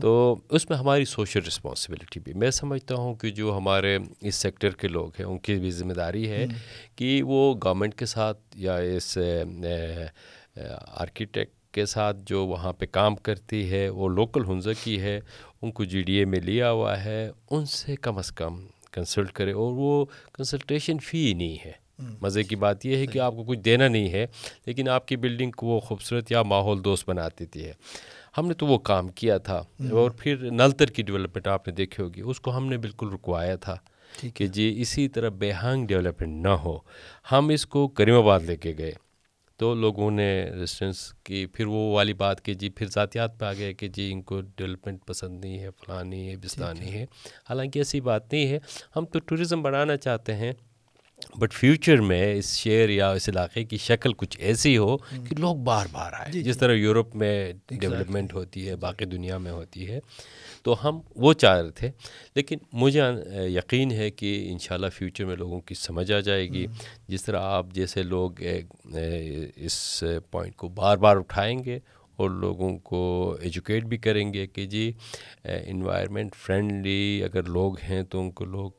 تو 0.00 0.36
اس 0.50 0.70
میں 0.70 0.78
ہماری 0.78 1.04
سوشل 1.04 1.40
رسپانسبلٹی 1.46 2.20
بھی۔ 2.20 2.32
میں 2.32 2.50
سمجھتا 2.50 2.94
ہوں 2.94 3.14
کہ 3.14 3.30
جو 3.30 3.56
ہمارے 3.56 3.98
اس 4.20 4.34
سیکٹر 4.34 4.70
کے 4.70 4.88
لوگ 4.88 5.10
ہیں 5.18 5.26
ان 5.26 5.38
کی 5.38 5.54
بھی 5.54 5.70
ذمہ 5.70 5.92
داری 5.92 6.30
ہے 6.30 6.46
کہ 6.96 7.22
وہ 7.22 7.54
گورنمنٹ 7.64 7.94
کے 7.94 8.06
ساتھ 8.06 8.38
یا 8.54 8.76
اس 8.76 9.18
آرکیٹیکٹ 10.86 11.54
کے 11.72 11.86
ساتھ 11.86 12.16
جو 12.26 12.46
وہاں 12.46 12.72
پہ 12.72 12.86
کام 12.86 13.16
کرتی 13.16 13.70
ہے 13.70 13.88
وہ 13.88 14.08
لوکل 14.08 14.44
ہنزہ 14.48 14.70
کی 14.84 15.00
ہے 15.00 15.20
ان 15.62 15.70
کو 15.72 15.84
جی 15.84 16.02
ڈی 16.02 16.12
اے 16.12 16.24
میں 16.24 16.40
لیا 16.40 16.70
ہوا 16.70 17.04
ہے 17.04 17.30
ان 17.50 17.66
سے 17.66 17.96
کم 17.96 18.18
از 18.18 18.30
کم 18.32 18.66
کنسلٹ 18.92 19.32
کرے 19.32 19.52
اور 19.52 19.72
وہ 19.72 20.04
کنسلٹیشن 20.32 20.98
فی 20.98 21.34
نہیں 21.34 21.56
ہے۔ 21.64 21.72
مزے 22.20 22.42
کی 22.42 22.56
بات 22.56 22.86
یہ 22.86 22.96
ہے 22.96 23.06
کہ 23.06 23.18
آپ 23.18 23.32
کو 23.36 23.44
کچھ 23.44 23.58
دینا 23.58 23.88
نہیں 23.88 24.10
ہے 24.12 24.26
لیکن 24.66 24.88
آپ 24.88 25.08
کی 25.08 25.16
بلڈنگ 25.16 25.50
کو 25.50 25.66
وہ 25.66 25.80
خوبصورت 25.80 26.32
یا 26.32 26.42
ماحول 26.42 26.84
دوست 26.84 27.08
بنا 27.08 27.28
دیتی 27.28 27.64
ہے 27.64 27.72
ہم 28.38 28.46
نے 28.46 28.54
تو 28.54 28.66
وہ 28.66 28.78
کام 28.78 29.08
کیا 29.08 29.38
تھا۔ 29.38 29.62
اور 29.90 30.10
پھر 30.10 30.50
نلتر 30.50 30.86
کی 30.86 31.02
ڈیولپمنٹ 31.02 31.46
آپ 31.46 31.68
نے 31.68 31.74
دیکھی 31.74 32.02
ہوگی 32.04 32.20
اس 32.24 32.40
کو 32.40 32.56
ہم 32.56 32.66
نے 32.66 32.76
بالکل 32.78 33.12
رکوایا 33.12 33.56
تھا 33.56 33.76
کہ 34.34 34.46
جی 34.46 34.74
اسی 34.78 35.08
طرح 35.08 35.28
بے 35.28 35.52
ہنگ 35.52 35.86
ڈیولپمنٹ 35.86 36.42
نہ 36.42 36.48
ہو۔ 36.48 36.78
ہم 37.32 37.48
اس 37.48 37.66
کو 37.66 37.88
کریم 37.88 38.14
آباد 38.14 38.40
لے 38.40 38.56
کے 38.56 38.74
گئے۔ 38.78 38.92
تو 39.60 39.74
لوگوں 39.74 40.10
نے 40.10 40.50
ریسٹنس 40.50 41.12
کی۔ 41.24 41.46
پھر 41.46 41.66
وہ 41.66 41.92
والی 41.94 42.12
بات 42.12 42.44
کہ 42.44 42.54
جی 42.54 42.68
پھر 42.68 42.86
ذاتیات 42.86 43.40
پہ 43.40 43.44
آ 43.44 43.52
گئے 43.52 43.74
کہ 43.74 43.88
جی 43.88 44.12
ان 44.12 44.22
کو 44.22 44.40
ڈیولپمنٹ 44.40 45.06
پسند 45.06 45.44
نہیں 45.44 45.58
ہے 45.58 45.68
فلانی 45.70 46.30
ہے 46.30 46.36
بستانی 46.36 46.92
ہے۔ 46.92 47.04
حالانکہ 47.48 47.78
ایسی 47.78 48.00
بات 48.00 48.32
نہیں 48.32 48.46
ہے۔ 48.46 48.58
ہم 48.96 49.04
تو 49.04 49.18
ٹوریزم 49.18 49.62
بڑھانا 49.62 49.96
چاہتے 49.96 50.34
ہیں 50.34 50.52
بٹ 51.38 51.52
فیوچر 51.52 52.00
میں 52.00 52.34
اس 52.34 52.56
شہر 52.56 52.88
یا 52.88 53.10
اس 53.10 53.28
علاقے 53.28 53.64
کی 53.64 53.76
شکل 53.76 54.12
کچھ 54.12 54.36
ایسی 54.40 54.78
ہو 54.78 54.96
کہ 54.96 55.34
لوگ 55.38 55.56
بار 55.56 55.86
بار 55.92 56.12
آئے۔ 56.12 56.32
جی، 56.32 56.42
جس 56.42 56.54
جی۔ 56.54 56.60
طرح 56.60 56.72
یورپ 56.72 57.16
میں 57.16 57.52
ڈیولپمنٹ 57.70 58.34
ہوتی 58.34 58.68
ہے 58.68 58.76
باقی 58.76 59.04
دنیا 59.04 59.38
میں 59.38 59.52
ہوتی 59.52 59.88
ہے۔ 59.88 60.00
تو 60.62 60.88
ہم 60.88 61.00
وہ 61.16 61.32
چاہ 61.32 61.60
رہے 61.60 61.70
تھے۔ 61.70 61.90
لیکن 62.34 62.58
مجھے 62.72 63.00
یقین 63.48 63.90
ہے 63.90 64.10
کہ 64.10 64.48
انشاءاللہ 64.52 64.86
فیوچر 64.94 65.24
میں 65.24 65.36
لوگوں 65.36 65.60
کی 65.60 65.74
سمجھ 65.74 66.12
آ 66.12 66.20
جائے 66.20 66.48
گی۔ 66.48 66.66
جس 67.08 67.24
طرح 67.24 67.40
آپ 67.40 67.66
جیسے 67.72 68.02
لوگ 68.02 68.30
اس 69.56 70.04
پوائنٹ 70.30 70.56
کو 70.56 70.68
بار 70.68 70.96
بار 70.96 71.16
اٹھائیں 71.16 71.64
گے 71.64 71.78
اور 72.16 72.30
لوگوں 72.30 72.78
کو 72.78 73.36
ایجوکیٹ 73.40 73.84
بھی 73.84 73.96
کریں 73.96 74.34
گے 74.34 74.46
کہ 74.46 74.66
جی 74.66 74.92
انوائرمنٹ 75.44 76.34
فرینڈلی 76.34 77.24
اگر 77.24 77.42
لوگ 77.42 77.80
ہیں 77.80 78.02
تو 78.02 78.20
ان 78.20 78.30
کو 78.30 78.44
لوگ 78.44 78.70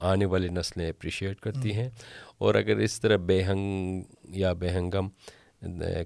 آنے 0.00 0.24
والی 0.24 0.48
نسلیں 0.48 0.88
اپریشیٹ 0.88 1.40
کرتی 1.40 1.72
ہیں۔ 1.72 1.90
اور 2.38 2.54
اگر 2.54 2.76
اس 2.76 3.00
طرح 3.00 3.16
بے 3.16 3.42
ہنگ 3.44 4.02
یا 4.28 4.52
بے 4.52 4.70
ہنگم 4.70 5.08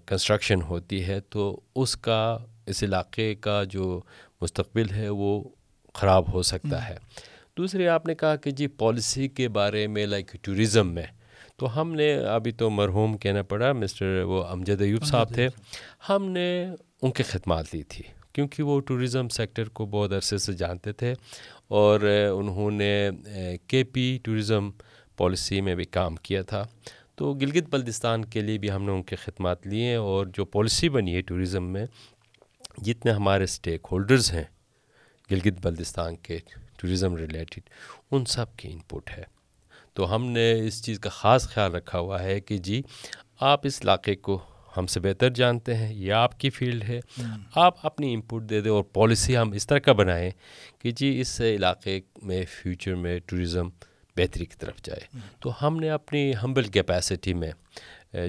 کنسٹرکشن 0.07 0.63
ہوتی 0.63 1.05
ہے 1.05 1.21
تو 1.21 1.61
اس 1.77 1.97
کا 1.97 2.39
اس 2.67 2.83
علاقے 2.83 3.35
کا 3.35 3.65
جو 3.65 4.01
مستقبل 4.41 4.87
ہے 4.95 5.09
وہ 5.09 5.45
خراب 5.95 6.33
ہو 6.33 6.43
سکتا 6.43 6.89
ہے۔ 6.89 6.97
دوسرے 7.59 7.89
آپ 7.89 8.07
نے 8.07 8.15
کہا 8.15 8.37
کہ 8.37 8.51
جی 8.51 8.67
پالیسی 8.67 9.29
کے 9.29 9.49
بارے 9.49 9.87
میں 9.87 10.07
لائک 10.07 10.33
ٹوریزم 10.43 10.95
میں۔ 10.95 11.07
تو 11.57 11.81
ہم 11.81 11.95
نے 11.95 12.15
ابھی 12.15 12.53
تو 12.53 12.71
مرحوم 12.71 13.17
کہنا 13.17 13.43
پڑا 13.43 13.73
مسٹر 13.73 14.23
وہ 14.23 14.45
امجد 14.45 14.81
ایوب 14.81 15.05
صاحب 15.05 15.35
تھے۔ 15.35 15.49
ہم 16.09 16.31
نے 16.31 16.67
ان 17.03 17.11
کے 17.11 17.23
خدمات 17.23 17.75
لی 17.75 17.83
تھی 17.83 18.05
کیونکہ 18.33 18.63
وہ 18.63 18.81
ٹوریزم 18.81 19.29
سیکٹر 19.29 19.69
کو 19.69 19.87
بہت 19.87 20.13
عرصے 20.13 20.39
سے 20.39 20.53
جانتے 20.53 20.93
تھے۔ 20.93 21.15
اور 21.69 22.01
انہوں 22.35 22.71
نے 22.71 23.11
کے 23.67 23.85
پی 23.85 24.19
ٹوریزم 24.23 24.71
پالیسی 25.17 25.61
میں 25.61 25.75
بھی 25.75 25.85
کام 25.85 26.17
کیا 26.17 26.43
تھا۔ 26.43 26.67
تو 27.15 27.35
گلگت 27.35 27.69
بلدستان 27.71 28.25
کے 28.25 28.41
لیے 28.41 28.59
بھی 28.59 28.71
ہم 28.71 28.85
نے 28.85 28.93
ان 28.93 29.03
کے 29.03 29.17
خدمات 29.17 29.67
لیے 29.67 29.95
اور 29.95 30.27
جو 30.27 30.45
پالیسی 30.45 30.89
بنی 30.89 31.15
ہے 31.15 31.21
ٹوریزم 31.21 31.65
میں 31.65 31.87
جتنے 32.81 33.13
ہمارے 33.13 33.45
اسٹیک 33.45 33.87
ہولڈرز 33.93 34.33
ہیں 34.33 34.45
گلگت 35.31 35.61
بلدستان 35.63 36.17
کے 36.17 36.39
ٹوریزم 36.79 37.17
ریلیٹڈ 37.17 37.69
ان 38.11 38.25
سب 38.25 38.57
کی 38.57 38.69
انپٹ 38.69 39.11
ہے۔ 39.19 39.25
تو 39.95 40.15
ہم 40.15 40.25
نے 40.27 40.53
اس 40.67 40.83
چیز 40.85 40.99
کا 41.01 41.11
خاص 41.11 41.49
خیال 41.49 41.75
رکھا 41.75 41.99
ہوا 41.99 42.23
ہے 42.23 42.41
کہ 42.41 42.59
جی 42.59 42.81
آپ 43.41 43.61
اس 43.65 43.81
علاقے 43.83 44.15
کو 44.15 44.39
ہم 44.77 44.87
سے 44.87 45.01
بہتر 45.01 45.31
جانتے 45.31 45.75
ہیں 45.75 45.93
یہ 45.95 46.13
آپ 46.13 46.39
کی 46.41 46.51
فیلڈ 46.51 46.83
ہے۔ 46.85 47.01
آپ 47.55 47.87
اپنی 47.87 48.13
انپٹ 48.15 48.49
دے 48.51 48.61
دیں 48.61 48.71
اور 48.71 48.83
پالیسی 48.83 49.37
ہم 49.37 49.53
اس 49.53 49.67
طرح 49.67 49.79
کا 49.79 49.93
بنائیں 49.93 50.31
کہ 50.79 50.91
جی 50.91 51.21
اس 51.21 51.41
علاقے 51.41 52.01
میں 52.23 52.45
فیوچر 52.51 52.95
میں 52.95 53.19
ٹوریزم 53.27 53.69
بہتری 54.17 54.45
کی 54.45 54.57
طرف 54.59 54.83
جائے۔ 54.83 55.19
تو 55.41 55.53
ہم 55.63 55.77
نے 55.81 55.91
اپنی 55.91 56.33
ہمبل 56.43 56.69
کیپیسٹی 56.69 57.35
میں 57.35 57.51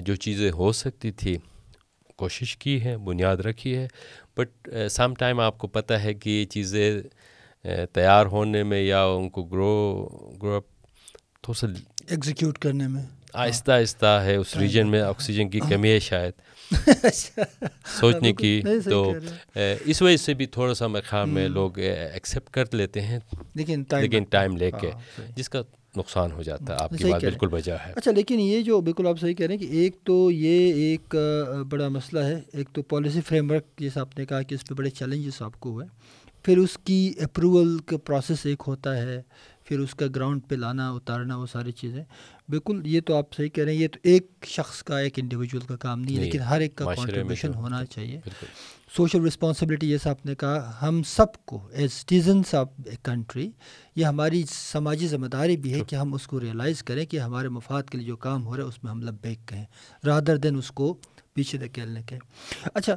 جو 0.04 0.14
چیزیں 0.14 0.50
ہو 0.50 0.72
سکتی 0.72 1.10
تھی 1.12 1.36
کوشش 2.16 2.56
کی 2.56 2.84
ہے 2.84 2.96
بنیاد 2.96 3.36
رکھی 3.36 3.76
ہے۔ 3.76 3.88
بٹ 4.36 4.68
سم 4.90 5.14
ٹائم 5.14 5.40
آپ 5.40 5.58
کو 5.58 5.66
پتہ 5.66 5.94
ہے 5.94 6.14
کہ 6.14 6.30
یہ 6.30 6.44
چیزیں 6.44 7.00
تیار 7.92 8.26
ہونے 8.26 8.62
میں 8.62 8.80
یا 8.80 9.04
ان 9.04 9.30
کو 9.30 9.42
گرو 9.42 10.08
گرو 10.42 10.54
اپ 10.54 10.64
تھوڑا 11.42 11.60
سا 11.60 11.66
ایگزیکیوٹ 12.08 12.58
کرنے 12.58 12.88
میں۔ 12.88 13.02
آہستہ 13.32 13.72
آہستہ 13.72 14.06
ہے 14.06 14.36
اس 14.36 14.56
ریجن 14.56 14.88
میں 14.88 15.00
آکسیجن 15.00 15.50
کی 15.50 15.60
کمی 15.60 15.90
ہے 15.90 15.98
شاید۔ 16.00 16.32
اچھا۔ 17.02 17.42
سوچنے 18.00 18.32
کی 18.32 18.62
تو 18.84 19.12
اس 19.84 20.02
وجہ 20.02 20.16
سے 20.16 20.34
بھی 20.34 20.46
تھوڑا 20.46 20.74
سا 20.74 20.86
میں 20.86 21.00
خیال 21.04 21.28
میں 21.28 21.48
لوگ 21.48 21.78
ایکسیپٹ 21.78 22.50
کر 22.50 22.64
لیتے 22.72 23.00
ہیں۔ 23.00 23.18
لیکن 23.54 24.22
ٹائم 24.22 24.56
لے 24.56 24.70
کے۔ 24.80 24.90
ہاں، 24.90 25.32
جس 25.36 25.48
کا 25.48 25.62
نقصان 25.96 26.32
ہو 26.32 26.42
جاتا 26.42 26.72
ہے 26.72 26.82
آپ 26.82 26.90
کی 26.90 27.04
بات 27.04 27.24
بالکل 27.24 27.48
وجہ 27.52 27.72
ہے۔ 27.86 27.92
اچھا 27.96 28.10
لیکن 28.10 28.40
یہ 28.40 28.62
جو 28.62 28.80
بالکل 28.80 29.06
آپ 29.06 29.20
صحیح 29.20 29.34
کہہ 29.34 29.46
رہے 29.46 29.54
ہیں 29.54 29.62
کہ 29.62 29.72
ایک 29.72 29.96
تو 30.04 30.30
یہ 30.30 30.72
ایک 30.72 31.14
بڑا 31.70 31.88
مسئلہ 31.88 32.20
ہے۔ 32.20 32.40
ایک 32.52 32.68
تو 32.72 32.82
پالیسی 32.82 33.20
فریم 33.20 33.50
ورک 33.50 33.78
جیسا 33.78 34.00
آپ 34.00 34.18
نے 34.18 34.26
کہا 34.26 34.42
کہ 34.42 34.54
اس 34.54 34.66
پہ 34.68 34.74
بڑے 34.74 34.90
چیلنجز 34.90 35.42
آپ 35.42 35.60
کو 35.60 35.70
ہوئے۔ 35.70 35.86
پھر 36.42 36.58
اس 36.58 36.78
کی 36.84 37.12
اپروول 37.20 37.78
کا 37.86 37.96
پروسیس 37.96 38.46
ایک 38.46 38.62
ہوتا 38.66 38.96
ہے 38.96 39.20
پھر 39.64 39.78
اس 39.78 39.94
کا 39.94 40.06
گراؤنڈ 40.16 40.40
پہ 40.48 40.54
لانا 40.54 40.90
اتارنا 40.90 41.36
وہ 41.36 41.46
ساری 41.46 41.72
چیزیں۔ 41.72 42.02
بالکل 42.52 42.80
یہ 42.84 43.00
تو 43.00 43.16
آپ 43.16 43.34
صحیح 43.36 43.48
کہہ 43.48 43.64
رہے 43.64 43.72
ہیں 43.72 43.80
یہ 43.80 43.88
تو 43.88 43.98
ایک 44.02 44.26
شخص 44.46 44.82
کا 44.82 44.98
ایک 44.98 45.18
انڈیویجول 45.18 45.60
کا 45.60 45.76
کام 45.76 46.00
نہیں 46.00 46.16
ہے 46.16 46.22
لیکن 46.24 46.38
ہر 46.40 46.60
ایک 46.60 46.76
کا 46.76 46.84
کانٹریبیوشن 46.96 47.54
ہونا 47.54 47.84
چاہیے۔ 47.84 48.20
سوشل 48.96 49.24
رسپانسبلٹی 49.24 49.88
جیسا 49.88 50.10
آپ 50.10 50.26
نے 50.26 50.34
کہا 50.34 50.72
ہم 50.82 51.02
سب 51.02 51.46
کو 51.46 51.68
as 51.72 51.92
citizens 51.92 52.54
of 52.54 52.68
a 52.86 52.96
country 53.02 53.50
یہ 53.96 54.04
ہماری 54.04 54.42
سماجی 54.48 55.06
ذمہ 55.06 55.26
داری 55.26 55.56
بھی 55.56 55.74
ہے 55.74 55.80
کہ 55.80 55.96
ہم 55.96 56.14
اس 56.14 56.26
کو 56.26 56.40
ریئلائز 56.40 56.82
کریں 56.82 57.06
کہ 57.06 57.18
ہمارے 57.18 57.48
مفاد 57.48 57.82
کے 57.82 57.98
لیے 57.98 58.06
جو 58.06 58.16
کام 58.16 58.46
ہو 58.46 58.56
رہا 58.56 58.62
ہے 58.62 58.68
اس 58.68 58.84
میں 58.84 58.90
ہم 58.92 59.02
لبیک 59.02 59.48
کہیں 59.48 59.64
رادر 60.06 60.36
دین 60.36 60.56
اس 60.56 60.70
کو 60.70 60.96
پیچھے 61.34 61.58
دھکیلنے 61.58 62.02
کے 62.02 62.18
اچھا 62.74 62.96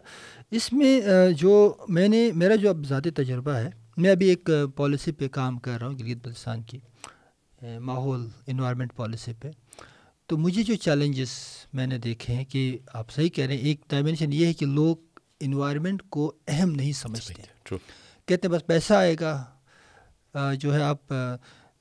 اس 0.51 0.73
میں 0.73 1.01
جو 1.37 1.73
میں 1.89 2.07
نے 2.07 2.31
میرا 2.35 2.55
جو 2.55 2.69
اب 2.69 2.85
ذاتی 2.89 3.09
تجربہ 3.11 3.51
ہے 3.51 3.69
میں 3.97 4.11
ابھی 4.11 4.29
ایک 4.29 4.49
پالیسی 4.75 5.11
پہ 5.11 5.27
کام 5.27 5.59
کر 5.59 5.79
رہا 5.79 5.87
ہوں 5.87 5.97
گلگت 5.99 6.27
بلتستان 6.27 6.61
کی۔ 6.61 6.79
ماحول 7.81 8.27
انوائرمنٹ 8.47 8.95
پالیسی 8.95 9.33
پہ۔ 9.33 9.51
تو 10.27 10.37
مجھے 10.37 10.63
جو 10.63 10.75
چیلنجز 10.75 11.29
میں 11.73 11.87
نے 11.87 11.97
دیکھے 11.97 12.33
ہیں 12.33 12.45
کہ 12.45 12.77
آپ 12.93 13.11
صحیح 13.11 13.29
کہہ 13.29 13.45
رہے 13.45 13.53
ہیں 13.53 13.61
ایک 13.61 13.81
ڈائمینشن 13.89 14.33
یہ 14.33 14.45
ہے 14.45 14.53
کہ 14.53 14.65
لوگ 14.65 14.97
انوائرمنٹ 15.39 16.03
کو 16.09 16.33
اہم 16.47 16.71
نہیں 16.71 16.93
سمجھتے۔ 16.93 17.33
کہتے 18.25 18.47
ہیں 18.47 18.55
بس 18.55 18.65
پیسہ 18.65 18.93
آئے 18.93 19.15
گا 19.19 19.43
جو 20.59 20.73
ہے 20.73 20.83
آپ 20.83 21.13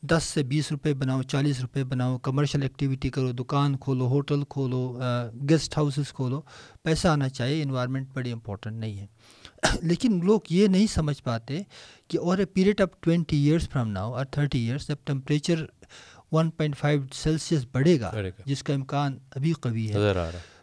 دس 0.02 0.24
سے 0.24 0.42
بیس 0.42 0.70
روپے 0.72 0.94
بناؤ 0.94 1.22
چالیس 1.22 1.60
روپے 1.60 1.84
بناؤ 1.84 2.18
کمرشل 2.18 2.62
ایکٹیویٹی 2.62 3.10
کرو 3.10 3.32
دکان 3.32 3.76
کھولو 3.76 4.06
ہوٹل 4.06 4.42
کھولو 4.48 5.00
گیسٹ 5.48 5.76
ہاؤسز 5.76 6.12
کھولو۔ 6.12 6.40
پیسہ 6.82 7.08
آنا 7.08 7.28
چاہیے 7.28 7.62
انوائرمنٹ 7.62 8.08
بڑی 8.14 8.32
امپورٹنٹ 8.32 8.80
نہیں 8.80 8.98
ہے۔ 8.98 9.06
لیکن 9.82 10.20
لوگ 10.22 10.40
یہ 10.50 10.66
نہیں 10.66 10.86
سمجھ 10.86 11.22
پاتے 11.22 11.62
کہ 12.08 12.18
اور 12.18 12.38
a 12.38 12.44
period 12.44 12.80
of 12.80 12.88
twenty 13.00 13.36
years 13.36 13.68
from 13.68 13.90
now 13.90 14.12
اور 14.12 14.24
تھرٹی 14.24 14.58
ایئرس 14.58 14.88
جب 14.88 14.96
temperature 15.04 15.64
one 16.32 16.50
point 16.50 16.78
five 16.78 17.02
Celsius 17.12 17.66
بڑھے 17.72 18.00
گا 18.00 18.10
جس 18.46 18.62
کا 18.62 18.74
امکان 18.74 19.18
ابھی 19.34 19.52
قوی 19.52 19.88
ہے۔ 19.88 19.94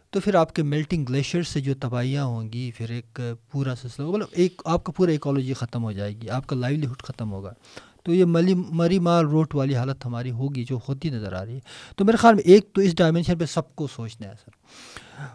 تو 0.10 0.20
پھر 0.20 0.36
آپ 0.36 0.56
کے 0.56 0.64
میلٹنگ 0.64 1.06
گلیشیئر 1.10 1.44
سے 1.44 1.62
جو 1.62 1.74
تباہیاں 1.74 2.26
ہوں 2.26 2.52
گی 2.54 2.72
پھر 2.78 2.90
ایک 2.90 3.20
پورا 3.52 3.76
سلسلہ 3.82 4.06
مطلب 4.06 4.28
ایک 4.32 4.62
آپ 4.66 4.84
کا 4.84 4.92
پورا 4.92 5.12
ایکالوجی 5.12 5.54
ختم 5.54 5.84
ہو 5.84 5.92
جائے 5.92 6.16
گی 6.22 6.30
آپ 6.30 6.48
کا 6.48 6.56
لائیولیہڈ 6.56 6.98
ختم 6.98 7.32
ہوگا۔ 7.32 7.54
تو 8.04 8.14
یہ 8.14 8.26
ملی 8.26 8.54
مری 8.54 9.00
مال 9.00 9.26
روٹ 9.26 9.56
والی 9.56 9.76
حالت 9.76 10.06
ہماری 10.06 10.32
ہوگی 10.32 10.64
جو 10.64 10.80
ہوتی 10.88 11.10
نظر 11.10 11.34
آ 11.34 11.46
رہی 11.46 11.56
ہے۔ 11.56 11.60
تو 11.98 12.06
میرے 12.06 12.18
خیال 12.18 12.36
میں 12.36 12.44
ایک 12.44 12.74
تو 12.74 12.82
اس 12.82 12.96
ڈائمینشن 12.96 13.38
پہ 13.38 13.46
سب 13.46 13.76
کو 13.76 13.88
سوچنا 13.88 14.28
ہے 14.28 14.34
سر۔ 14.46 14.52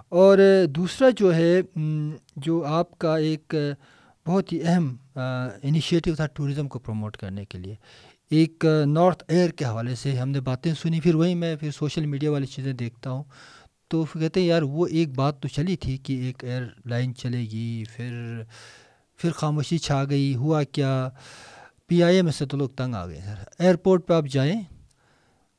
اور 0.09 0.39
دوسرا 0.71 1.09
جو 1.17 1.35
ہے 1.35 1.61
جو 2.37 2.65
آپ 2.67 2.99
کا 2.99 3.17
ایک 3.17 3.55
بہت 4.27 4.53
ہی 4.53 4.63
اہم 4.63 4.95
انیشیٹو 5.15 6.15
تھا 6.15 6.27
ٹورزم 6.27 6.69
کو 6.69 6.79
پروموٹ 6.79 7.17
کرنے 7.17 7.45
کے 7.45 7.59
لیے۔ 7.59 7.75
ایک 8.31 8.65
نارتھ 8.87 9.25
ایئر 9.29 9.51
کے 9.51 9.65
حوالے 9.65 9.95
سے 9.95 10.13
ہم 10.13 10.29
نے 10.29 10.41
باتیں 10.41 10.73
سنی، 10.75 11.01
پھر 11.01 11.15
وہیں 11.15 11.35
میں 11.35 11.55
پھر 11.57 11.71
سوشل 11.71 12.07
میڈیا 12.07 12.31
والی 12.31 12.47
چیزیں 12.47 12.73
دیکھتا 12.73 13.11
ہوں۔ 13.11 13.23
تو 13.89 14.05
کہتے 14.13 14.41
ہیں، 14.41 14.47
یار، 14.47 14.63
وہ 14.63 14.87
ایک 14.87 15.15
بات 15.15 15.41
تو 15.43 15.49
چلی 15.49 15.77
تھی 15.77 15.97
کہ 15.97 16.13
ایک 16.27 16.45
ایئر 16.45 16.63
لائن 16.85 17.15
چلے 17.15 17.41
گی، 17.41 17.85
پھر 17.97 18.43
پھر 19.19 19.31
خاموشی 19.31 19.79
چھا 19.79 20.05
گئی، 20.05 20.35
ہوا 20.35 20.63
کیا؟ 20.63 21.09
پی 21.89 22.03
آئی 22.03 22.17
ایم 22.17 22.31
سے 22.31 22.47
تو 22.47 22.57
لوگ 22.57 22.69
تنگ 22.69 22.95
آ 22.95 23.07
گئے۔ 23.07 23.21
سر 23.25 23.43
ایئرپورٹ 23.59 24.07
پہ 24.07 24.15
آپ 24.15 24.27
جائیں، 24.31 24.61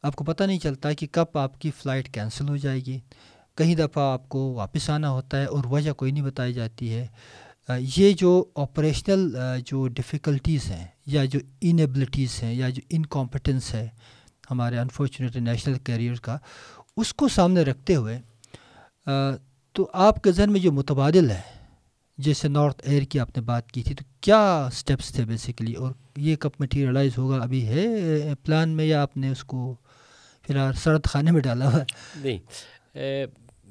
آپ 0.04 0.16
کو 0.16 0.24
پتہ 0.24 0.44
نہیں 0.44 0.60
چلتا 0.60 0.94
کہ 0.94 1.08
کب 1.12 1.38
آپ 1.38 1.60
کی 1.62 1.72
فلائٹ 1.78 2.14
کینسل 2.14 2.50
ہو 2.50 2.58
جائے 2.58 2.80
گی۔ 2.80 3.00
کہیں 3.58 3.76
دفعہ 3.76 4.12
آپ 4.14 4.28
کو 4.30 4.40
واپس 4.54 4.90
آنا 4.90 5.10
ہوتا 5.10 5.40
ہے 5.42 5.46
اور 5.46 5.64
وجہ 5.70 5.94
کوئی 5.94 6.12
نہیں 6.12 6.24
بتائی 6.24 6.54
جاتی 6.54 6.94
ہے۔ 6.94 7.06
یہ 7.96 8.14
جو 8.14 8.32
آپریشنل 8.56 9.30
جو 9.66 9.88
ڈفیکلٹیز 9.88 10.66
ہیں 10.72 10.86
یا 11.06 11.24
جو 11.26 11.40
انیبلٹیز 11.62 12.38
ہیں 12.44 12.54
یا 12.54 12.70
جو 12.70 12.82
انکمپٹنس 12.90 13.74
ہے 13.74 13.88
ہمارے 14.52 14.78
انفارچونیٹ 14.80 15.36
نیشنل 15.38 15.78
کیریئر 15.86 16.16
کا، 16.22 16.38
اس 16.98 17.14
کو 17.14 17.28
سامنے 17.28 17.62
رکھتے 17.62 17.96
ہوئے 17.96 18.20
تو 19.76 19.88
آپ 20.06 20.22
کے 20.24 20.32
ذہن 20.32 20.52
میں 20.52 20.60
جو 20.60 20.72
متبادل 20.72 21.30
ہے، 21.32 21.42
جیسے 22.18 22.48
نارتھ 22.48 22.82
ایئر 22.84 23.04
کی 23.04 23.20
آپ 23.20 23.36
نے 23.38 23.42
بات 23.44 23.72
کی 23.72 23.84
تھی، 23.84 23.96
تو 23.96 24.04
کیا 24.22 24.70
سٹیپس 24.74 25.12
تھے 25.14 25.26
بیسیکلی 25.26 25.74
اور 25.74 25.92
یہ 26.18 26.36
کب 26.36 26.52
مٹیریلائز 26.60 27.18
ہوگا؟ 27.18 27.42
ابھی 27.44 27.66
ہے 27.68 28.34
پلان 28.44 28.70
میں 28.70 28.86
یا 28.86 29.02
آپ 29.02 29.18
نے 29.18 29.30
اس 29.30 29.44
کو 29.44 29.74
فی 30.46 30.54
الحال 30.54 30.74
سرد 30.74 31.06
خانے 31.06 31.32
میں 31.32 31.42
ڈالا 31.42 31.72
ہوا؟ 31.72 31.84
نہیں 32.24 32.38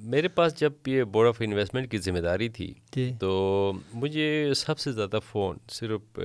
میرے 0.00 0.28
پاس 0.28 0.58
جب 0.60 0.72
یہ 0.86 1.04
بورڈ 1.04 1.28
آف 1.28 1.36
انویسٹمنٹ 1.40 1.90
کی 1.90 1.98
ذمہ 1.98 2.18
داری 2.18 2.48
تھی 2.48 2.74
جی۔ 2.92 3.12
تو 3.20 3.72
مجھے 3.94 4.52
سب 4.56 4.78
سے 4.78 4.92
زیادہ 4.92 5.18
فون 5.26 5.56
صرف 5.70 6.18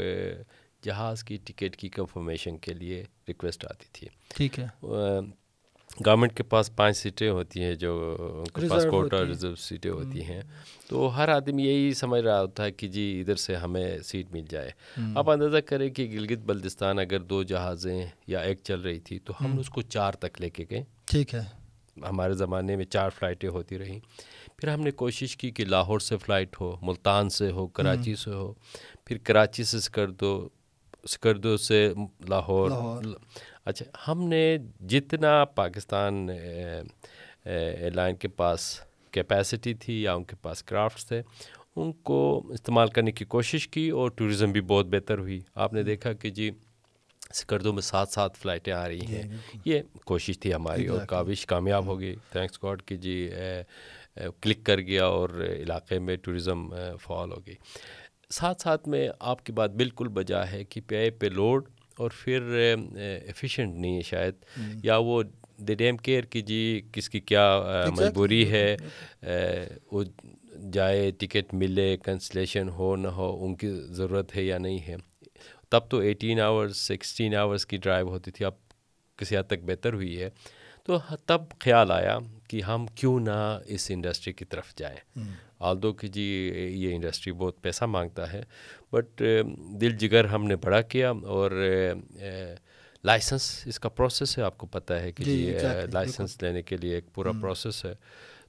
جہاز 0.84 1.24
کی 1.24 1.38
ٹکٹ 1.44 1.76
کی 1.76 1.90
کنفرمیشن 1.90 2.58
کے 2.58 2.74
لیے 2.74 3.04
ریکویسٹ 3.28 3.66
آتی 3.66 3.86
تھی۔ 3.94 4.08
ٹھیک 4.28 4.60
ہے۔ 4.60 4.68
گورنمنٹ 6.06 6.38
کے 6.38 6.44
پاس 6.44 6.76
پانچ 6.76 6.98
سیٹیں 6.98 7.30
ہوتی 7.30 7.64
ہیں 7.64 7.76
جو 7.76 8.18
ان 8.20 8.62
کے 8.62 8.70
پاس 8.70 8.86
کوٹا 8.90 9.26
ریزرو 9.26 9.56
سیٹیں 9.56 9.92
ہوتی 9.92 10.24
ہیں۔ 10.24 10.42
تو 10.88 11.18
ہر 11.18 11.30
آدمی 11.30 11.64
یہی 11.64 11.94
سمجھ 11.94 12.22
رہا 12.22 12.42
ہوتا 12.42 12.64
ہے 12.64 12.72
کہ 12.72 12.88
جی 12.88 13.22
ادھر 13.22 13.36
سے 13.36 13.56
ہمیں 13.56 14.00
سیٹ 14.00 14.32
مل 14.32 14.46
جائے۔ 14.50 14.72
آپ 15.16 15.30
اندازہ 15.30 15.58
کریں 15.58 15.90
کہ 15.90 16.04
گلگت 16.04 16.40
بلتستان 16.40 17.00
اگر 17.00 17.20
دو 17.20 17.44
جہازیں 17.44 18.06
یا 18.28 18.40
ایک 18.40 18.60
چل 18.64 18.82
رہی 18.82 19.00
تھی 19.00 19.20
تو 19.20 19.34
ہم 19.42 19.60
اس 19.60 19.70
کو 19.70 19.82
چار 19.82 20.14
تک 20.14 20.42
لے 20.42 20.50
کے 20.50 20.66
گئے۔ 20.70 20.84
ٹھیک 21.06 21.36
ہے۔ 21.36 21.61
ہمارے 22.10 22.34
زمانے 22.34 22.76
میں 22.76 22.86
چار 22.86 23.10
فلائٹیں 23.10 23.50
ہوتی 23.50 23.78
رہیں۔ 23.78 24.00
پھر 24.58 24.68
ہم 24.68 24.82
نے 24.82 24.92
کوشش 24.92 25.38
کی 25.38 25.52
کہ 25.52 25.66
لاہور 25.66 26.00
سے 26.00 26.18
فلائٹ 26.18 26.56
ہو 26.62 26.78
ملتان 26.82 27.30
سے 27.30 27.52
ہو 27.52 27.68
کراچی 27.68 28.16
سے 28.16 28.32
ہو۔ 28.32 28.54
پھر 29.06 29.18
کراچی 29.18 29.64
سے 29.64 29.80
سکردو 29.80 30.50
سکردو 31.08 31.58
سے 31.58 31.94
لاہور۔ 32.30 32.72
اچھا 33.66 33.86
ہم 34.08 34.24
نے 34.24 34.58
جتنا 34.90 35.46
پاکستان 35.46 36.30
ایئر 37.46 37.92
لائن 37.92 38.16
کے 38.16 38.28
پاس 38.28 38.82
کیپیسٹی 39.12 39.74
تھی 39.74 40.04
یا 40.04 40.14
ان 40.14 40.24
کے 40.24 40.36
پاس 40.42 40.64
کرافٹس 40.64 41.06
تھے 41.06 41.22
ان 41.76 41.92
کو 41.92 42.44
استعمال 42.50 42.88
کرنے 42.88 43.12
کی 43.12 43.26
کوشش 43.26 43.68
کی 43.68 43.90
اور 43.90 44.10
ٹورزم 44.10 44.52
بھی 44.52 44.62
بہت 44.62 44.86
بہتر 44.86 45.18
ہوئی۔ 45.20 45.40
آپ 45.56 45.74
نے 45.74 45.84
دیکھا 45.84 46.14
کہ 46.14 46.30
جی 46.30 46.52
سکردوں 47.34 47.74
میں 47.74 47.82
ساتھ 47.82 48.10
ساتھ 48.10 48.38
فلائٹیں 48.40 48.74
آ 48.74 48.88
رہی 48.88 49.06
ہیں۔ 49.08 49.24
یہ 49.66 49.82
کوشش 50.06 50.40
تھی 50.40 50.54
ہماری 50.54 50.88
اور 50.88 51.06
کاوش 51.06 51.46
کامیاب 51.46 51.86
ہو 51.86 52.00
گئی۔ 52.00 52.16
تھینکس 52.32 52.64
گاڈ 52.64 52.82
کہ 52.86 52.96
جی 52.96 53.30
کلک 54.42 54.66
کر 54.66 54.80
گیا 54.80 55.06
اور 55.06 55.30
علاقے 55.60 56.00
میں 56.00 56.16
ٹورزم 56.16 56.70
فعال 57.02 57.32
ہو 57.32 57.40
گئی۔ 57.48 57.56
ساتھ 58.30 58.62
ساتھ 58.62 58.88
میں 58.88 59.10
آپ 59.20 59.46
کی 59.46 59.52
بات 59.52 59.72
بالکل 59.72 60.08
بجا 60.08 60.52
ہے 60.52 60.64
کہ 60.64 60.82
پے 60.88 61.10
پہ 61.10 61.26
لوڈ 61.26 61.70
اور 61.98 62.10
پھر 62.24 62.42
ایفیشینٹ 63.26 63.76
نہیں 63.76 63.96
ہے 63.96 64.02
شاید۔ 64.02 64.36
یا 64.84 64.98
وہ 64.98 65.24
دے 65.58 65.76
ڈیم 65.76 65.98
کیئر 65.98 66.24
کی 66.24 66.42
جی 66.42 66.82
کس 66.92 67.10
کی 67.10 67.20
کیا 67.20 67.46
مجبوری 67.98 68.52
ہے۔ 68.52 68.76
وہ 69.92 70.04
جائے 70.74 71.12
ٹکٹ 71.12 71.54
ملے 71.54 71.98
کنسلیشن 71.98 72.70
ہو 72.70 72.96
نہ 72.96 73.08
ہو 73.08 73.46
ان 73.46 73.56
کی 73.56 73.70
ضرورت 73.70 74.36
ہے 74.36 74.44
یا 74.44 74.58
نہیں 74.58 74.80
ہے۔ 74.88 74.96
تب 75.72 75.90
تو 75.90 76.00
ایٹین 76.00 76.40
آورس 76.40 76.78
سکسٹین 76.78 77.36
آورس 77.36 77.66
کی 77.66 77.78
ڈرائیو 77.78 78.08
ہوتی 78.08 78.32
تھی 78.32 78.46
اب 78.46 78.54
کسی 79.18 79.38
حد 79.38 79.44
تک 79.44 79.64
بہتر 79.66 79.94
ہوئی 79.94 80.22
ہے۔ 80.22 80.30
تو 80.84 80.98
تب 81.26 81.42
خیال 81.60 81.92
آیا 81.92 82.18
کہ 82.48 82.62
ہم 82.62 82.86
کیوں 82.96 83.20
نہ 83.20 83.60
اس 83.66 83.92
انڈسٹری 83.92 84.34
کی 84.34 84.46
طرف 84.46 84.76
جائیں۔ 84.76 84.98
آل 85.60 85.82
دو 85.84 85.94
کہ 85.94 86.08
جی 86.08 86.24
یہ 86.76 86.96
انڈسٹری 86.96 87.34
بہت 87.34 87.62
پیسہ 87.62 87.86
مانگتا 87.86 88.32
ہے 88.34 88.44
بٹ 88.92 89.22
دل 89.82 89.98
جگر 89.98 90.26
ہم 90.26 90.46
نے 90.46 90.56
بڑا 90.56 90.82
کیا 90.82 91.12
اور 91.26 91.52
لائسنس 93.04 93.64
اس 93.66 93.80
کا 93.80 93.90
پروسیس 93.90 94.38
ہے 94.38 94.44
آپ 94.44 94.58
کو 94.58 94.68
پتہ 94.68 94.94
ہے 94.94 95.12
کہ 95.12 95.24
جی, 95.24 95.54
لائسنس 95.94 96.42
لینے 96.44 96.62
کے 96.62 96.78
لیے 96.78 96.96
ایک 96.96 97.06
پورا 97.14 97.32
پروسیس 97.42 97.86
ہے۔ 97.86 97.94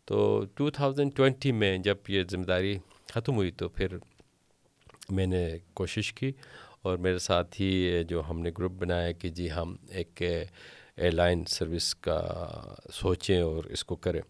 تو 0.04 0.44
ٹو 0.54 0.70
تھاؤزنڈ 0.70 1.16
ٹوینٹی 1.16 1.52
میں 1.52 1.76
جب 1.78 1.96
یہ 2.08 2.22
ذمہ 2.30 2.44
داری 2.44 2.76
ختم 3.12 3.34
ہوئی 3.34 3.50
تو 3.50 3.68
پھر 3.68 3.96
میں 5.10 5.26
نے 5.26 5.46
کوشش 5.74 6.12
کی 6.12 6.32
اور 6.82 6.98
میرے 6.98 7.18
ساتھ 7.18 7.60
ہی 7.60 8.02
جو 8.08 8.22
ہم 8.30 8.40
نے 8.40 8.50
گروپ 8.58 8.72
بنایا 8.72 9.12
کہ 9.12 9.28
جی 9.28 9.52
ہم 9.52 9.76
ایک 9.88 10.22
ایئر 10.96 11.10
لائن 11.10 11.44
سروس 11.44 11.94
کا 11.94 12.20
سوچیں 12.92 13.40
اور 13.40 13.64
اس 13.64 13.84
کو 13.84 13.96
کریں۔ 13.96 14.20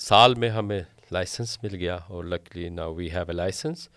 سال 0.00 0.34
میں 0.34 0.50
ہمیں 0.50 0.80
لائسنس 1.10 1.58
مل 1.62 1.74
گیا 1.74 1.94
اور 1.94 2.24
لکلی 2.24 2.68
نا 2.68 2.86
وی 2.86 3.10
ہیو 3.10 3.24
اے 3.26 3.32
لائسنس 3.32 3.88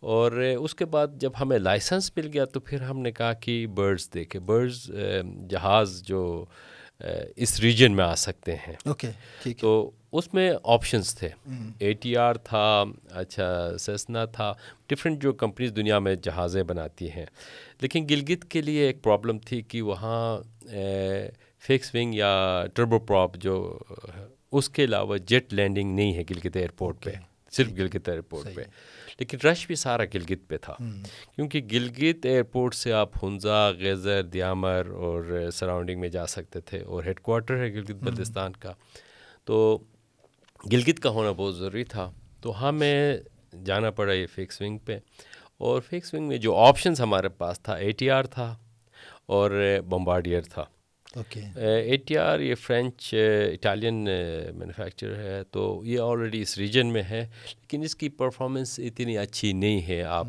اور 0.00 0.32
اس 0.32 0.74
کے 0.74 0.84
بعد 0.84 1.06
جب 1.14 1.30
ہمیں 1.40 1.58
لائسنس 1.58 2.16
مل 2.16 2.30
گیا 2.32 2.44
تو 2.44 2.60
پھر 2.60 2.80
ہم 2.80 2.98
نے 2.98 3.12
کہا 3.12 3.32
کہ 3.32 3.66
برڈز 3.66 4.08
دیکھے 4.14 4.38
برڈز 4.40 4.90
جہاز 5.50 6.02
جو 6.02 6.44
اس 7.36 7.60
ریجن 7.60 7.96
میں 7.96 8.04
آ 8.04 8.14
سکتے 8.14 8.56
ہیں۔ 8.56 8.74
اوکے 8.84 9.10
تو 9.60 9.90
اس 10.14 10.34
میں 10.34 10.52
آپشنس 10.64 11.14
تھے۔ 11.14 11.28
اے 11.78 11.92
ٹی 11.92 12.16
آر 12.16 12.34
تھا 12.34 12.84
اچھا 13.10 13.78
سیسنا 13.78 14.24
تھا۔ 14.24 14.52
ڈفرینٹ 14.86 15.22
جو 15.22 15.32
کمپنیز 15.32 15.72
دنیا 15.76 15.98
میں 15.98 16.14
جہازیں 16.14 16.62
بناتی 16.62 17.10
ہیں۔ 17.10 17.26
لیکن 17.80 18.06
گلگت 18.10 18.50
کے 18.50 18.62
لیے 18.62 18.86
ایک 18.86 19.02
پرابلم 19.02 19.38
تھی 19.38 19.62
کہ 19.62 19.82
وہاں 19.82 20.38
فکس 21.58 21.94
ونگ 21.94 22.14
یا 22.14 22.64
ٹربو 22.74 22.98
پراپ 22.98 23.36
جو 23.36 23.78
اس 24.52 24.70
کے 24.70 24.84
علاوہ 24.84 25.16
جیٹ 25.16 25.54
لینڈنگ 25.54 25.94
نہیں 25.94 26.14
ہے 26.14 26.22
گلگت 26.30 26.56
ایئرپورٹ 26.56 27.04
پہ۔ 27.04 27.10
صرف 27.50 27.70
گلگت 27.70 28.08
ایئرپورٹ 28.08 28.54
پہ۔ 28.54 28.62
لیکن 29.18 29.38
رش 29.46 29.66
بھی 29.66 29.74
سارا 29.74 30.04
گلگت 30.04 30.48
پہ 30.48 30.56
تھا۔ 30.56 30.74
کیونکہ 31.36 31.60
گلگت 31.72 32.26
ایئرپورٹ 32.26 32.74
سے 32.74 32.92
آپ 32.92 33.24
ہنزا 33.24 33.70
غیزر 33.70 34.22
دیامر 34.22 34.82
اور 34.90 35.48
سراؤنڈنگ 35.52 36.00
میں 36.00 36.08
جا 36.08 36.26
سکتے 36.26 36.60
تھے 36.60 36.80
اور 36.80 37.04
ہیڈ 37.04 37.20
کوارٹر 37.20 37.56
ہے 37.56 37.72
گلگت 37.72 37.90
بلتستان 37.90 38.52
کا۔ 38.52 38.72
تو 39.44 39.78
گلگت 40.72 41.00
کا 41.00 41.08
ہونا 41.08 41.32
بہت 41.32 41.56
ضروری 41.56 41.84
تھا۔ 41.84 42.10
تو 42.40 42.68
ہمیں 42.68 43.16
جانا 43.64 43.90
پڑا 43.90 44.12
یہ 44.12 44.26
فکس 44.26 44.60
ونگ 44.60 44.78
پہ۔ 44.78 44.98
اور 45.58 45.80
فکس 45.80 46.14
ونگ 46.14 46.28
میں 46.28 46.36
جو 46.36 46.56
آپشنس 46.56 47.00
ہمارے 47.00 47.28
پاس 47.28 47.60
تھا 47.60 47.74
اے 47.74 47.90
ٹی 47.92 48.10
آر 48.10 48.24
تھا 48.24 48.56
اور 49.26 49.50
بمبارڈیئر 49.88 50.42
تھا۔ 50.42 50.64
اے 51.56 51.96
ٹی 51.96 52.18
آر 52.18 52.40
یہ 52.40 52.54
فرینچ 52.54 53.14
اٹالین 53.52 53.94
مینوفیکچر 54.54 55.14
ہے۔ 55.14 55.42
تو 55.50 55.82
یہ 55.84 56.00
آلریڈی 56.00 56.42
اس 56.42 56.58
ریجن 56.58 56.86
میں 56.86 57.02
ہے 57.02 57.20
لیکن 57.46 57.82
اس 57.82 57.96
کی 57.96 58.08
پرفارمنس 58.08 58.78
اتنی 58.78 59.18
اچھی 59.18 59.52
نہیں 59.52 59.88
ہے۔ 59.88 60.02
آپ 60.02 60.26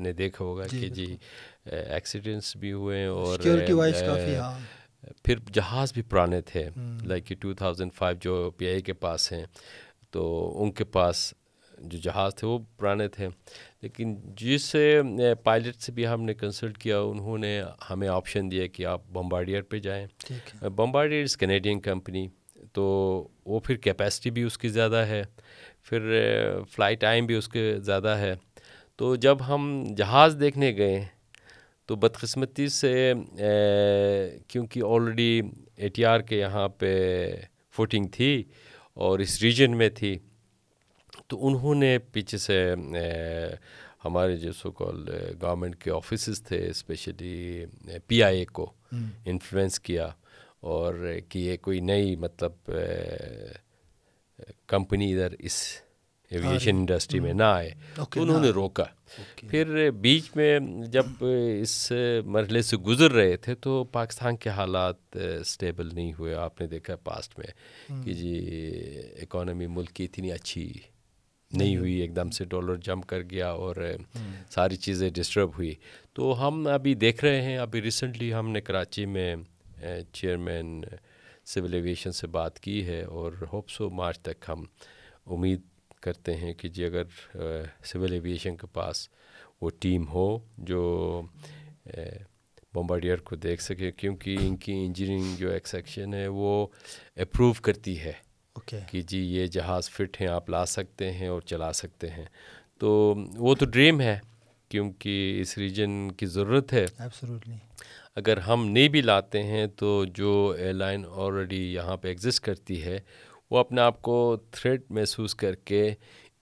نے 0.00 0.12
دیکھا 0.12 0.44
ہوگا 0.44 0.66
جی، 0.66 0.80
کہ 0.80 0.88
جی 0.88 1.16
ایکسیڈنٹس 1.64 2.56
بھی 2.56 2.72
ہوئے 2.72 3.06
اور 3.06 3.38
ہاں۔ 4.36 4.58
پھر 5.24 5.38
جہاز 5.52 5.92
بھی 5.92 6.02
پرانے 6.02 6.40
تھے 6.40 6.68
لائک 7.02 7.28
ٹو 7.40 7.54
تھاؤزنڈ 7.54 7.92
فائیو 7.94 8.18
جو 8.20 8.50
پی 8.50 8.68
آئی 8.68 8.80
کے 8.82 8.92
پاس 8.92 9.32
ہیں 9.32 9.44
تو 10.10 10.52
ان 10.62 10.72
کے 10.72 10.84
پاس 10.84 11.34
جو 11.78 11.98
جہاز 11.98 12.34
تھے 12.34 12.46
وہ 12.46 12.58
پرانے 12.76 13.08
تھے۔ 13.08 13.28
لیکن 13.82 14.14
جس 14.36 14.76
پائلٹ 15.44 15.76
سے 15.76 15.92
بھی 15.92 16.06
ہم 16.06 16.22
نے 16.22 16.34
کنسلٹ 16.34 16.78
کیا 16.78 16.98
انہوں 17.00 17.38
نے 17.38 17.62
ہمیں 17.90 18.08
آپشن 18.08 18.50
دیا 18.50 18.66
کہ 18.66 18.86
آپ 18.86 19.02
بمبارڈیئر 19.12 19.62
پہ 19.62 19.78
جائیں۔ 19.78 20.06
بمبارڈیئر 20.62 21.22
از 21.22 21.36
کینیڈین 21.36 21.80
کمپنی 21.80 22.28
تو 22.72 22.84
وہ 23.46 23.60
پھر 23.60 23.76
کیپیسٹی 23.76 24.30
بھی 24.30 24.42
اس 24.42 24.58
کی 24.58 24.68
زیادہ 24.68 24.96
ہے 24.96 25.22
پھر 25.82 26.00
فلائٹ 26.70 27.00
ٹائم 27.00 27.26
بھی 27.26 27.34
اس 27.34 27.48
کے 27.48 27.74
زیادہ 27.78 28.08
ہے۔ 28.08 28.34
تو 28.96 29.16
جب 29.16 29.36
ہم 29.48 29.84
جہاز 29.96 30.36
دیکھنے 30.40 30.76
گئے 30.76 31.04
تو 31.88 31.96
بدقسمتی 31.96 32.68
سے 32.68 33.12
کیونکہ 34.48 34.82
آلریڈی 34.84 35.40
اے 35.76 35.88
ٹی 35.88 36.04
آر 36.04 36.20
کے 36.20 36.38
یہاں 36.38 36.68
پہ 36.68 36.90
فوٹنگ 37.76 38.06
تھی 38.12 38.32
اور 38.96 39.18
اس 39.18 39.42
ریجن 39.42 39.76
میں 39.76 39.88
تھی 39.94 40.18
تو 41.28 41.46
انہوں 41.46 41.74
نے 41.74 41.96
پیچھے 42.12 42.38
سے 42.38 42.58
ہمارے 44.04 44.36
جو 44.36 44.52
سو 44.52 44.70
کال 44.70 45.08
گورنمنٹ 45.42 45.76
کے 45.82 45.90
آفیسز 45.90 46.42
تھے 46.42 46.58
اسپیشلی 46.68 47.64
پی 48.06 48.22
آئی 48.22 48.38
اے 48.38 48.44
کو 48.52 48.70
انفلوئنس 48.92 49.80
کیا 49.80 50.08
اور 50.68 50.94
کہ 51.28 51.38
یہ 51.38 51.56
کوئی 51.56 51.80
نئی 51.80 52.14
مطلب 52.16 52.70
کمپنی 54.66 55.12
ادھر 55.12 55.34
اس 55.38 55.58
ایویشن 56.30 56.76
انڈسٹری 56.76 57.20
میں 57.20 57.32
نہ 57.34 57.42
آئے۔ 57.42 57.70
تو 57.94 58.04
انہوں 58.22 58.40
نے 58.40 58.48
روکا۔ 58.50 58.84
پھر 59.50 59.90
بیچ 59.90 60.24
میں 60.36 60.58
جب 60.86 61.06
اس 61.60 61.92
مرحلے 62.26 62.62
سے 62.62 62.76
گزر 62.76 63.10
رہے 63.12 63.36
تھے 63.36 63.54
تو 63.54 63.84
پاکستان 63.84 64.36
کے 64.36 64.50
حالات 64.50 65.16
اسٹیبل 65.40 65.88
نہیں 65.94 66.12
ہوئے۔ 66.18 66.34
آپ 66.34 66.60
نے 66.60 66.66
دیکھا 66.66 66.96
پاسٹ 66.96 67.38
میں 67.38 67.50
کہ 68.04 68.12
جی 68.12 68.34
اکانومی 69.22 69.66
ملک 69.66 69.90
کی 69.90 70.04
اتنی 70.04 70.32
اچھی 70.32 70.72
نہیں 71.50 71.76
ہوئی 71.76 71.94
ایک 71.94 72.16
دم 72.16 72.30
سے 72.30 72.44
ڈالر 72.44 72.76
جمپ 72.76 73.06
کر 73.06 73.22
گیا 73.30 73.50
اور 73.50 73.76
ساری 74.50 74.76
چیزیں 74.76 75.10
ڈسٹرب 75.10 75.50
ہوئی۔ 75.56 75.74
تو 76.12 76.48
ہم 76.48 76.66
ابھی 76.66 76.94
دیکھ 76.94 77.24
رہے 77.24 77.42
ہیں 77.42 77.56
ابھی 77.58 77.82
ریسنٹلی 77.82 78.34
ہم 78.34 78.50
نے 78.50 78.60
کراچی 78.60 79.06
میں 79.06 79.34
چیئرمین 80.12 80.84
سول 81.46 81.74
ایویشن 81.74 82.12
سے 82.12 82.26
بات 82.26 82.60
کی 82.60 82.86
ہے 82.86 83.02
اور 83.02 83.32
ہوپ 83.52 83.68
سو 83.70 83.90
مارچ 83.90 84.18
تک 84.20 84.44
ہم 84.48 84.64
امید 85.26 85.60
کرتے 86.08 86.36
ہیں 86.36 86.54
کہ 86.54 86.68
جی 86.68 86.84
اگر 86.84 87.04
سول 87.84 88.12
ایویشن 88.12 88.56
کے 88.56 88.66
پاس 88.66 89.08
وہ 89.60 89.70
ٹیم 89.80 90.08
ہو 90.08 90.38
جو 90.58 90.80
بمبارڈیئر 92.74 93.16
کو 93.16 93.36
دیکھ 93.36 93.62
سکے 93.62 93.90
کیونکہ 93.92 94.36
ان 94.40 94.56
کی 94.56 94.72
انجینئرنگ 94.72 95.36
جو 95.36 95.50
ایکسیکشن 95.50 96.14
ہے 96.14 96.26
وہ 96.28 96.66
اپروو 97.16 97.52
کرتی 97.62 97.98
ہے۔ 98.00 98.12
کہ 98.90 99.00
جی 99.00 99.18
یہ 99.18 99.46
جہاز 99.46 99.90
فٹ 99.90 100.20
ہیں 100.20 100.28
آپ 100.28 100.50
لا 100.50 100.66
سکتے 100.66 101.12
ہیں 101.12 101.28
اور 101.28 101.40
چلا 101.40 101.72
سکتے 101.72 102.10
ہیں۔ 102.10 102.24
تو 102.78 103.14
وہ 103.36 103.54
تو 103.54 103.66
ڈریم 103.66 104.00
ہے 104.00 104.18
کیونکہ 104.68 105.38
اس 105.40 105.58
ریجن 105.58 106.12
کی 106.12 106.26
ضرورت 106.26 106.72
ہے۔ 106.72 106.84
اگر 108.16 108.36
ہم 108.36 108.66
نہیں 108.66 108.88
بھی 108.88 109.00
لاتے 109.00 109.42
ہیں 109.42 109.66
تو 109.66 110.04
جو 110.04 110.54
ایئر 110.58 110.72
لائن 110.72 111.04
آلریڈی 111.10 111.74
یہاں 111.74 111.96
پہ 111.96 112.08
ایگزسٹ 112.08 112.44
کرتی 112.44 112.82
ہے 112.82 112.98
وہ 113.50 113.58
اپنے 113.58 113.80
آپ 113.80 114.02
کو 114.02 114.36
تھریٹ 114.50 114.90
محسوس 114.90 115.34
کر 115.34 115.54
کے 115.54 115.94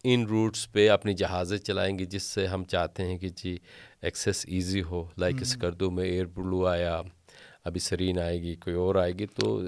ان 0.04 0.26
روٹس 0.26 0.72
پہ 0.72 0.88
اپنی 0.88 1.14
جہازیں 1.14 1.58
چلائیں 1.58 1.98
گے 1.98 2.04
جس 2.04 2.22
سے 2.22 2.46
ہم 2.46 2.64
چاہتے 2.64 3.02
ہیں 3.02 3.18
کہ 3.18 3.28
جی 3.28 3.56
ایکسیس 4.02 4.44
ایزی 4.48 4.82
ہو 4.82 5.04
لائک 5.18 5.36
اس 5.40 5.56
کردو 5.56 5.90
میں 5.90 6.04
ایئر 6.04 6.26
بلو 6.26 6.66
آیا۔ 6.66 7.00
ابھی 7.66 7.80
سرین 7.80 8.18
آئے 8.18 8.40
گی 8.42 8.54
کوئی 8.54 8.76
اور 8.76 8.94
آئے 8.94 9.12
گی 9.12 9.26
تو 9.34 9.60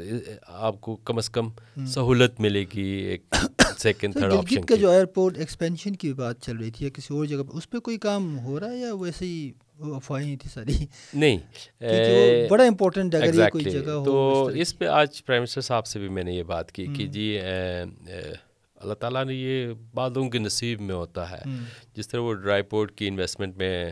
آپ 0.47 0.81
کو 0.81 0.97
کم 0.97 1.19
از 1.19 1.31
کم 1.31 1.49
سہولت 1.87 2.41
ملے 2.41 2.65
گی 2.75 2.89
ایک 3.11 3.35
سیکنڈ 3.79 4.15
تھرڈ 4.15 4.33
آپشن 4.33 4.65
کا 4.65 4.75
جو 4.75 4.91
ایئرپورٹ 4.91 5.39
ایکسپینشن 5.39 5.97
کی 5.97 6.13
بات 6.13 6.41
چل 6.41 6.57
رہی 6.57 6.71
تھی 6.71 6.87
یا 6.87 6.91
کسی 6.95 7.15
اور 7.15 7.25
جگہ 7.25 7.43
پہ 7.43 7.57
اس 7.57 7.71
پہ 7.71 7.79
کوئی 7.79 7.99
کام 7.99 8.39
ہو 8.39 8.61
رہا 8.61 8.71
ہے 8.71 8.79
یا 8.79 8.95
ویسے 8.95 9.25
ہی 9.25 9.51
افواہیں 9.81 10.37
تھی 10.37 10.51
ساری؟ 10.55 10.87
نہیں 11.15 11.39
بڑا 12.51 12.65
امپورٹنٹ 12.65 13.15
اگر 13.15 13.35
یہ 13.35 13.49
کوئی 13.53 13.65
جگہ 13.65 13.91
ہو 13.91 14.05
تو 14.05 14.47
اس 14.55 14.79
پہ 14.79 14.87
آج 14.87 15.25
پرائم 15.25 15.43
منسٹر 15.43 15.61
صاحب 15.61 15.87
سے 15.87 15.99
بھی 15.99 16.09
میں 16.09 16.23
نے 16.23 16.33
یہ 16.33 16.43
بات 16.43 16.73
کی 16.73 16.87
کہ 16.97 17.07
جی 17.07 17.39
اللہ 18.77 18.95
تعالیٰ 18.95 19.25
نے 19.25 19.35
یہ 19.35 19.73
بعدوں 19.95 20.29
کے 20.31 20.39
نصیب 20.39 20.81
میں 20.81 20.95
ہوتا 20.95 21.31
ہے۔ 21.31 21.43
جس 21.95 22.09
طرح 22.09 22.21
وہ 22.21 22.35
ڈرائی 22.35 22.63
پورٹ 22.63 22.93
کی 22.93 23.09
انویسٹمنٹ 23.09 23.57
میں 23.57 23.91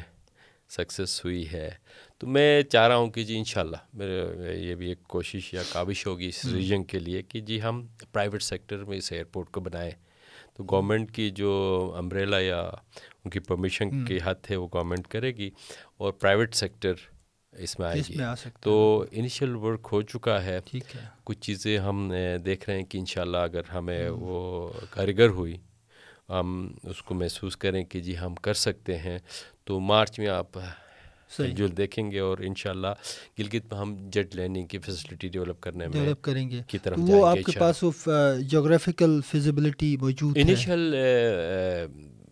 سکسیس 0.68 1.24
ہوئی 1.24 1.44
ہے۔ 1.52 1.70
تو 2.18 2.26
میں 2.26 2.62
چاہ 2.62 2.88
رہا 2.88 2.96
ہوں 2.96 3.10
کہ 3.10 3.24
جی 3.24 3.38
انشاءاللہ 3.38 3.76
میرے 3.94 4.24
یہ 4.58 4.74
بھی 4.74 4.88
ایک 4.88 5.02
کوشش 5.02 5.54
یا 5.54 5.62
کابش 5.72 6.06
ہوگی 6.06 6.26
اس 6.26 6.44
ریجن 6.44 6.84
کے 6.84 6.98
لیے 6.98 7.22
کہ 7.22 7.40
جی 7.40 7.62
ہم 7.62 7.86
پرائیویٹ 8.12 8.42
سیکٹر 8.42 8.84
میں 8.84 8.96
اس 8.98 9.12
ایئرپورٹ 9.12 9.50
کو 9.50 9.60
بنائیں۔ 9.60 9.90
تو 10.56 10.64
گورنمنٹ 10.70 11.10
کی 11.12 11.30
جو 11.30 11.50
امبریلا 11.98 12.38
یا 12.38 12.60
ان 12.60 13.30
کی 13.30 13.38
پرمیشن 13.38 14.04
کی 14.04 14.18
حد 14.24 14.50
ہے 14.50 14.56
وہ 14.56 14.68
گورنمنٹ 14.72 15.06
کرے 15.08 15.32
گی 15.36 15.50
اور 15.96 16.12
پرائیویٹ 16.12 16.54
سیکٹر 16.54 16.92
اس 17.52 17.78
میں 17.78 17.86
آئے 17.86 18.00
گی۔ 18.08 18.16
تو 18.60 19.04
انیشیل 19.10 19.54
ورک 19.54 19.88
ہو 19.92 20.02
چکا 20.02 20.44
ہے۔ 20.44 20.60
کچھ 21.24 21.38
چیزیں 21.40 21.78
ہم 21.78 22.12
دیکھ 22.44 22.70
رہے 22.70 22.76
ہیں 22.78 22.84
کہ 22.84 22.98
انشاءاللہ 22.98 23.36
اگر 23.36 23.60
ہمیں 23.74 24.08
وہ 24.08 24.70
کاریگر 24.90 25.28
ہوئی 25.28 25.56
ہم 26.28 26.72
اس 26.82 27.02
کو 27.02 27.14
محسوس 27.14 27.56
کریں 27.56 27.84
کہ 27.84 28.00
جی 28.00 28.18
ہم 28.18 28.34
کر 28.34 28.54
سکتے 28.54 28.98
ہیں۔ 28.98 29.18
تو 29.64 29.80
مارچ 29.80 30.18
میں 30.18 30.28
آپ 30.28 30.58
جو 31.38 31.66
دیکھیں 31.66 32.10
گے 32.10 32.18
اور 32.18 32.38
انشاءاللہ 32.38 32.86
گلگت 33.38 33.72
میں 33.72 33.80
ہم 33.80 33.96
جیٹ 34.00 34.36
لینڈنگ 34.36 34.66
کی 34.66 34.78
فیسلٹی 34.78 35.28
ڈیولپ 35.28 35.60
کرنے 35.60 35.88
میں 35.88 35.92
ڈیولپ 35.92 36.22
کریں 36.22 36.50
گے۔ 36.50 36.60
کی 36.66 36.78
طرف 36.78 36.98
وہ 37.02 37.26
آپ 37.26 37.36
کے 37.46 37.58
پاس 37.58 37.84
جغرافیکل 38.50 39.20
فیزیبلٹی 39.30 39.96
موجود 39.96 40.36
ہے۔ 40.36 40.42
انیشیل 40.42 40.94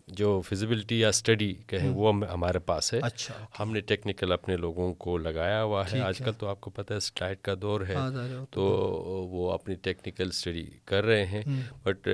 جو 0.07 0.41
فیزیبلٹی 0.41 0.99
یا 0.99 1.09
اسٹڈی 1.09 1.53
کہیں 1.67 1.89
وہ 1.89 2.13
ہمارے 2.33 2.59
پاس 2.59 2.93
ہے۔ 2.93 2.99
اچھا 3.03 3.33
ہم 3.59 3.71
نے 3.71 3.79
ٹیکنیکل 3.79 4.31
اپنے 4.31 4.57
لوگوں 4.57 4.93
کو 4.93 5.17
لگایا 5.17 5.63
ہوا 5.63 5.83
ہے۔ 5.91 5.99
آج 5.99 6.17
کل 6.17 6.31
تو 6.37 6.47
آپ 6.47 6.61
کو 6.61 6.69
پتہ 6.69 6.93
ہے 6.93 6.99
سٹائٹ 6.99 7.41
کا 7.41 7.53
دور 7.61 7.81
ہے۔ 7.81 7.95
تو 8.51 8.63
وہ 9.31 9.51
اپنی 9.51 9.75
ٹیکنیکل 9.75 10.27
اسٹڈی 10.27 10.65
کر 10.85 11.03
رہے 11.03 11.25
ہیں۔ 11.25 11.41
بٹ 11.83 12.09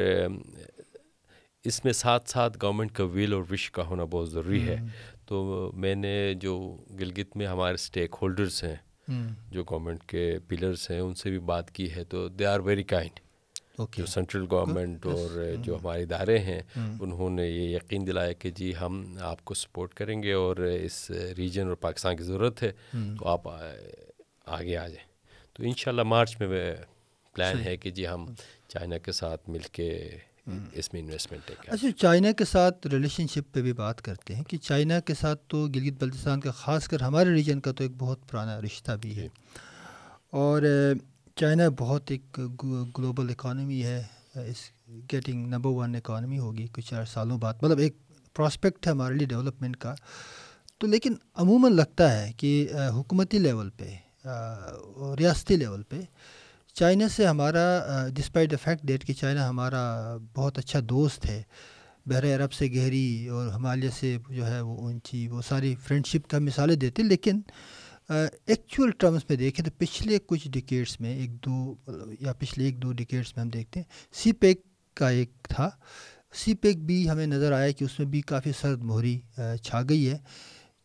اس 1.63 1.85
میں 1.85 1.93
ساتھ 1.93 2.29
ساتھ 2.29 2.57
گورنمنٹ 2.61 2.91
کا 2.91 3.03
ویل 3.03 3.33
اور 3.33 3.43
وش 3.51 3.71
کا 3.71 3.85
ہونا 3.85 4.03
بہت 4.03 4.31
ضروری 4.31 4.67
ہے۔ 4.67 4.77
تو 5.31 5.71
میں 5.75 5.95
نے 5.95 6.33
جو 6.33 6.77
گلگت 6.99 7.37
میں 7.37 7.47
ہمارے 7.47 7.73
اسٹیک 7.73 8.15
ہولڈرس 8.21 8.63
ہیں 8.63 8.75
جو 9.51 9.63
گورنمنٹ 9.63 10.03
کے 10.03 10.37
پلرس 10.47 10.91
ہیں 10.91 10.99
ان 10.99 11.15
سے 11.15 11.29
بھی 11.29 11.39
بات 11.39 11.71
کی 11.71 11.91
ہے۔ 11.95 12.03
تو 12.03 12.27
دے 12.27 12.45
آر 12.45 12.59
ویری 12.59 12.83
کائنڈ 12.83 13.19
جو 13.97 14.05
سینٹرل 14.05 14.45
گورنمنٹ 14.51 15.05
اور 15.05 15.29
جو 15.63 15.75
ہمارے 15.75 16.03
ادارے 16.03 16.39
ہیں 16.39 16.59
انہوں 17.01 17.29
نے 17.29 17.47
یہ 17.49 17.75
یقین 17.75 18.07
دلایا 18.07 18.33
کہ 18.33 18.49
جی 18.49 18.73
ہم 18.81 19.17
آپ 19.21 19.45
کو 19.45 19.53
سپورٹ 19.53 19.93
کریں 19.93 20.23
گے 20.23 20.33
اور 20.33 20.55
اس 20.57 21.11
ریجن 21.37 21.67
اور 21.67 21.75
پاکستان 21.75 22.17
کی 22.17 22.23
ضرورت 22.23 22.63
ہے۔ 22.63 22.71
تو 23.19 23.27
آپ 23.27 23.47
آگے 24.45 24.77
آ 24.77 24.87
جائیں۔ 24.87 25.07
تو 25.53 25.63
انشاءاللہ 25.63 26.03
مارچ 26.03 26.41
میں 26.41 26.75
پلان 27.33 27.59
ہے 27.63 27.77
کہ 27.77 27.91
جی 27.91 28.07
ہم 28.07 28.25
چائنا 28.67 28.97
کے 28.97 29.11
ساتھ 29.11 29.49
مل 29.49 29.61
کے 29.71 30.17
اس 30.73 30.93
میں 30.93 31.01
انویسٹمنٹ 31.01 31.49
ہے۔ 31.49 31.55
اچھا 31.67 31.87
چائنا 31.97 32.31
کے 32.31 32.45
ساتھ 32.45 32.87
ریلیشن 32.87 33.27
شپ 33.27 33.53
پہ 33.53 33.61
بھی 33.61 33.73
بات 33.73 34.01
کرتے 34.01 34.35
ہیں 34.35 34.43
کہ 34.43 34.57
چائنا 34.57 34.99
کے 34.99 35.13
ساتھ 35.13 35.39
تو 35.47 35.67
گلگت 35.67 36.03
بلتستان 36.03 36.39
کا 36.39 36.51
خاص 36.51 36.87
کر 36.87 37.01
ہمارے 37.01 37.29
ریجن 37.29 37.59
کا 37.59 37.71
تو 37.71 37.83
ایک 37.83 37.91
بہت 37.97 38.29
پرانا 38.29 38.61
رشتہ 38.61 38.91
بھی 39.01 39.17
ہے۔ 39.17 39.21
جی۔ 39.21 39.27
اور 40.29 40.61
چائنا 41.35 41.63
بہت 41.77 42.11
ایک 42.11 42.39
گلوبل 42.97 43.29
اکانومی 43.29 43.83
ہے۔ 43.83 44.03
اس 44.35 44.57
گیٹنگ 45.13 45.47
نمبر 45.47 45.69
ون 45.69 45.95
اکانومی 45.95 46.39
ہوگی 46.39 46.67
کچھ 46.71 46.89
چار 46.89 47.05
سالوں 47.05 47.37
بعد۔ 47.37 47.53
مطلب 47.61 47.77
ایک 47.77 47.95
پراسپیکٹ 48.35 48.87
ہے 48.87 48.91
ہمارے 48.91 49.15
لیے 49.15 49.27
ڈیولپمنٹ 49.27 49.77
کا۔ 49.77 49.95
تو 50.77 50.87
لیکن 50.87 51.13
عموماً 51.35 51.73
لگتا 51.73 52.21
ہے 52.21 52.31
کہ 52.37 52.69
حکومتی 52.89 53.37
لیول 53.37 53.69
پہ 53.69 53.95
ریاستی 55.19 55.55
لیول 55.55 55.83
پہ 55.83 56.01
چائنا 56.81 57.07
سے 57.07 57.25
ہمارا 57.27 57.63
ڈسپائٹ 58.15 58.51
دا 58.51 58.57
فیکٹ 58.61 58.85
ڈیٹ 58.87 59.03
کہ 59.05 59.13
چائنا 59.13 59.47
ہمارا 59.49 59.81
بہت 60.35 60.57
اچھا 60.57 60.79
دوست 60.89 61.25
ہے، 61.25 61.41
بحر 62.05 62.25
عرب 62.25 62.53
سے 62.53 62.67
گہری 62.75 63.27
اور 63.31 63.47
ہمالیہ 63.47 63.89
سے 63.99 64.15
جو 64.29 64.47
ہے 64.47 64.61
وہ 64.61 64.77
اونچی 64.77 65.27
وہ 65.27 65.41
ساری 65.47 65.73
فرینڈشپ 65.83 66.27
کا 66.29 66.39
مثالیں 66.39 66.75
دیتے، 66.75 67.03
لیکن 67.03 67.41
ایکچوئل 68.09 68.91
ٹرمز 68.99 69.25
میں 69.29 69.37
دیکھیں 69.37 69.63
تو 69.65 69.71
پچھلے 69.77 70.19
کچھ 70.25 70.47
ڈکیٹس 70.49 70.99
میں 71.01 71.13
ایک 71.17 71.35
دو، 71.45 71.75
یا 72.19 72.33
پچھلے 72.39 72.65
ایک 72.65 72.81
دو 72.83 72.91
ڈکیٹس 72.93 73.35
میں 73.35 73.43
ہم 73.43 73.49
دیکھتے 73.49 73.79
ہیں 73.79 74.15
سی 74.21 74.31
پیک 74.33 74.65
کا 74.97 75.09
ایک 75.09 75.31
تھا۔ 75.49 75.69
سی 76.33 76.53
پیک 76.63 76.83
بھی 76.85 77.09
ہمیں 77.09 77.25
نظر 77.27 77.51
آیا 77.51 77.71
کہ 77.71 77.83
اس 77.83 77.99
میں 77.99 78.07
بھی 78.07 78.21
کافی 78.33 78.51
سرد 78.61 78.83
مہری 78.83 79.19
چھا 79.63 79.81
گئی 79.89 80.09
ہے۔ 80.09 80.17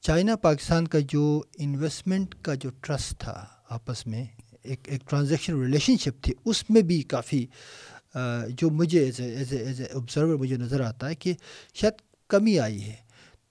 چائنا 0.04 0.36
پاکستان 0.42 0.88
کا 0.88 0.98
جو 1.08 1.42
انویسٹمنٹ 1.58 2.34
کا 2.42 2.54
جو 2.54 2.70
ٹرسٹ 2.80 3.18
تھا 3.20 3.44
آپس 3.70 4.06
میں 4.06 4.24
ایک 4.66 4.88
ایک 4.88 5.08
ٹرانزیکشن 5.10 5.60
ریلیشن 5.62 5.96
شپ 5.96 6.22
تھی، 6.24 6.32
اس 6.44 6.68
میں 6.70 6.82
بھی 6.82 7.00
کافی 7.14 7.46
جو 8.48 8.70
مجھے 8.70 9.04
as 9.04 9.20
a 9.20 9.28
as 9.36 9.52
a 9.52 9.58
as 9.58 9.80
a 9.80 9.86
observer 9.94 10.36
مجھے 10.36 10.56
نظر 10.56 10.80
آتا 10.80 11.08
ہے 11.08 11.14
کہ 11.14 11.32
شاید 11.74 12.00
کمی 12.30 12.58
آئی 12.58 12.82
ہے۔ 12.82 12.94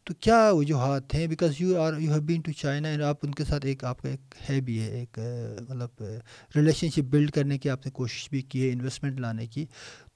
تو 0.03 0.13
کیا 0.13 0.49
وجوہات 0.53 1.13
ہیں؟ 1.15 1.27
Because 1.27 1.53
you 1.59 1.79
are 1.81 1.93
you 1.99 2.11
have 2.11 2.21
been 2.21 2.41
to 2.41 2.51
China 2.51 2.89
and 2.89 3.03
آپ 3.03 3.17
ان 3.23 3.33
کے 3.35 3.43
ساتھ 3.45 3.65
ایک، 3.65 3.83
آپ 3.83 4.01
کا 4.01 4.09
ایک 4.09 4.35
ہے 4.49 4.59
بھی 4.61 4.79
ہے، 4.79 4.87
ایک 4.99 5.19
مطلب 5.61 6.03
ریلیشن 6.55 6.89
شپ 6.89 7.09
بلڈ 7.09 7.31
کرنے 7.31 7.57
کی 7.57 7.69
آپ 7.69 7.85
نے 7.85 7.91
کوشش 7.91 8.29
بھی 8.29 8.41
کی 8.41 8.67
ہے 8.67 8.71
انویسٹمنٹ 8.73 9.19
لانے 9.19 9.47
کی۔ 9.47 9.65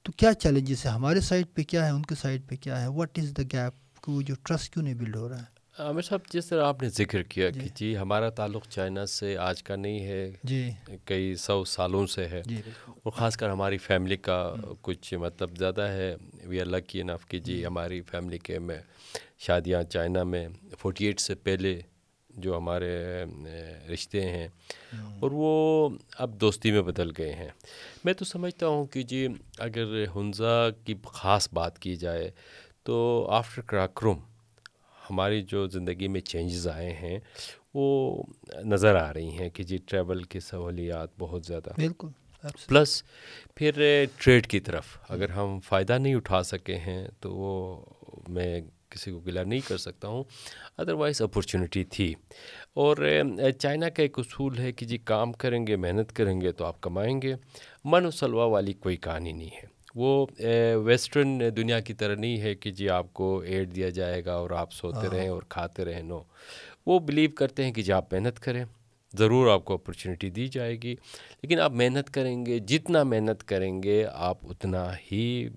تو 0.04 0.12
کیا 0.12 0.34
چیلنجز 0.34 0.86
ہیں؟ 0.86 0.92
ہمارے 0.92 1.22
سائڈ 1.22 1.46
پہ 1.54 1.64
کیا 1.64 1.86
ہے؟ 1.86 1.92
ان 1.92 2.02
کے 2.02 2.16
سائڈ 2.16 2.48
پہ 2.50 2.56
کیا 2.56 2.82
ہے؟ 2.82 2.88
واٹ 2.88 3.20
از 3.20 3.34
دا 3.38 3.44
گیپ 3.54 4.02
کو 4.02 4.22
جو 4.22 4.36
ٹرسٹ 4.44 4.74
کیوں 4.74 4.84
نہیں 4.84 4.94
بلڈ 4.94 5.16
ہو 5.16 5.30
رہا 5.30 5.40
ہے؟ 5.40 5.59
عامر 5.80 6.02
صاحب 6.02 6.20
جس 6.30 6.46
طرح 6.46 6.66
آپ 6.66 6.82
نے 6.82 6.90
ذکر 6.90 7.24
کیا 7.24 7.50
کہ 7.50 7.60
جی, 7.60 7.68
جی، 7.76 7.98
ہمارا 7.98 8.30
تعلق 8.30 8.68
چائنا 8.68 9.06
سے 9.06 9.38
آج 9.38 9.64
کا 9.64 9.76
نہیں 9.76 10.00
ہے 10.00 10.32
جی۔ 10.44 10.72
کئی 11.06 11.36
سو 11.36 11.64
سالوں 11.66 12.08
سے 12.08 12.28
ہے۔ 12.28 12.42
جی 12.46 12.62
اور 12.88 13.12
خاص 13.12 13.38
کر 13.38 13.50
ہماری 13.50 13.78
فیملی 13.78 14.18
کا 14.18 14.54
کچھ 14.82 15.14
مطلب 15.14 15.50
زیادہ 15.58 15.82
ہے۔ 15.82 16.16
وی 16.44 16.62
آر 16.62 16.66
لکی 16.66 17.02
انف 17.02 17.28
کہ 17.28 17.40
جی 17.40 17.66
ہماری 17.66 18.02
فیملی 18.02 18.38
کے 18.38 18.60
میں 18.60 18.82
شادیاں 19.40 19.84
چائنا 19.84 20.24
میں 20.24 20.48
فورٹی 20.80 21.06
ایٹ 21.06 21.20
سے 21.20 21.36
پہلے 21.36 21.82
جو 22.30 22.58
ہمارے 22.58 23.24
رشتے 23.94 24.30
ہیں۔ 24.30 24.48
اور 25.20 25.32
وہ 25.34 25.90
اب 26.18 26.42
دوستی 26.42 26.72
میں 26.72 26.82
بدل 26.82 27.12
گئے 27.18 27.34
ہیں۔ 27.34 27.50
میں 28.04 28.14
تو 28.14 28.26
سمجھتا 28.26 28.68
ہوں 28.68 28.86
کہ 28.86 29.04
جی 29.04 29.28
اگر 29.58 30.04
ہنزا 30.16 30.70
کی 30.86 30.96
خاص 31.06 31.50
بات 31.54 31.80
کی 31.80 31.96
جائے 31.96 32.32
تو 32.84 33.28
آفٹر 33.32 33.62
کراکروم 33.62 34.20
ہماری 35.10 35.42
جو 35.42 35.68
زندگی 35.68 36.08
میں 36.08 36.22
چینجز 36.22 36.68
آئے 36.68 36.94
ہیں 36.94 37.20
وہ 37.74 38.24
نظر 38.66 38.96
آ 38.96 39.14
رہی 39.14 39.30
ہیں 39.30 39.50
کہ 39.50 39.64
جی 39.64 39.78
ٹریول 39.78 40.24
کی 40.24 40.40
سہولیات 40.40 41.10
بہت 41.20 41.46
زیادہ۔ 41.46 41.70
بالکل 41.76 42.08
پلس 42.68 43.04
پھر 43.56 44.06
ٹریڈ 44.18 44.48
کی 44.48 44.60
طرف 44.60 44.98
اگر 45.10 45.30
ہم 45.30 45.60
فائدہ 45.60 45.98
نہیں 45.98 46.16
اٹھا 46.16 46.44
سکے 46.44 46.76
ہیں 46.78 47.08
تو 47.20 47.36
وہ 47.36 47.82
میں 48.28 48.62
کسی 48.90 49.12
کو 49.12 49.20
گلا 49.20 49.44
نہیں 49.44 49.60
کر 49.68 49.78
سکتا 49.78 50.08
ہوں۔ 50.08 50.24
ادروائز 50.78 51.22
اپورچونیٹی 51.22 51.84
تھی۔ 51.84 52.14
اور 52.74 52.98
چائنا 53.60 53.90
کا 53.90 54.02
ایک 54.02 54.20
اصول 54.20 54.58
ہے 54.58 54.72
کہ 54.72 54.86
جی 54.86 54.98
کام 54.98 55.34
کریں 55.34 55.68
گے 55.68 55.76
محنت 55.76 56.14
کریں 56.14 56.42
گے 56.42 56.52
تو 56.52 56.66
آپ 56.66 56.82
کمائیں 56.82 57.22
گے۔ 57.22 57.36
من 57.84 58.06
و 58.06 58.12
سلوا 58.12 58.46
والی 58.46 58.74
کوئی 58.74 58.98
کہانی 58.98 59.32
نہیں 59.32 59.56
ہے۔ 59.64 59.79
وہ 59.96 60.26
ویسٹرن 60.84 61.42
دنیا 61.58 61.80
کی 61.80 61.94
طرح 61.94 62.16
نہیں 62.16 62.42
ہے 62.42 62.56
کہ 62.56 62.72
جی 62.72 62.90
آپ 62.90 63.14
کو 63.14 63.40
ایڈ 63.40 63.76
دیا 63.76 63.90
جائے 63.90 64.26
گا 64.26 64.34
اور 64.34 64.50
آپ 64.50 64.74
سوتے 64.74 65.08
ہاں۔ 65.08 65.16
رہیں 65.16 65.30
اور 65.30 65.42
کھاتے 65.50 65.86
رہیں 65.86 66.04
نو۔ 66.04 66.22
وہ 66.86 67.00
بلیو 67.00 67.30
کرتے 67.30 67.64
ہیں 67.64 67.72
کہ 67.72 67.82
جی 67.82 67.92
آپ 67.92 68.14
محنت 68.14 68.40
کریں 68.40 68.66
ضرور 69.18 69.48
آپ 69.48 69.66
کو 69.66 69.74
اپرچونیٹی 69.74 70.30
دی 70.30 70.48
جائے 70.48 70.76
گی۔ 70.76 70.96
لیکن 71.42 71.60
آپ 71.60 71.72
محنت 71.72 72.10
کریں 72.10 72.46
گے 72.46 72.60
جتنا 72.60 73.04
محنت 73.04 73.44
کریں 73.44 73.84
گے 73.84 74.06
آپ 74.14 74.38
اتنا 74.42 74.94
ہی 75.12 75.50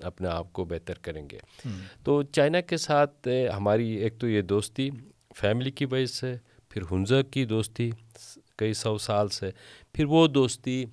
اپنے 0.00 0.28
آپ 0.28 0.52
کو 0.52 0.64
بہتر 0.64 0.94
کریں 0.98 1.28
گے۔ 1.32 1.68
تو 2.04 2.22
چائنا 2.22 2.60
کے 2.60 2.76
ساتھ 2.76 3.28
ہماری 3.56 3.90
ایک 3.90 4.18
تو 4.18 4.28
یہ 4.28 4.42
دوستی 4.42 4.90
فیملی 5.36 5.70
کی 5.70 5.84
وجہ 5.84 6.06
سے 6.06 6.34
پھر 6.68 6.82
ہنزا 6.90 7.22
کی 7.22 7.44
دوستی 7.44 7.90
کئی 8.56 8.72
سو 8.74 8.98
سال 8.98 9.28
سے 9.28 9.50
پھر 9.92 10.04
وہ 10.04 10.26
دوستی 10.26 10.84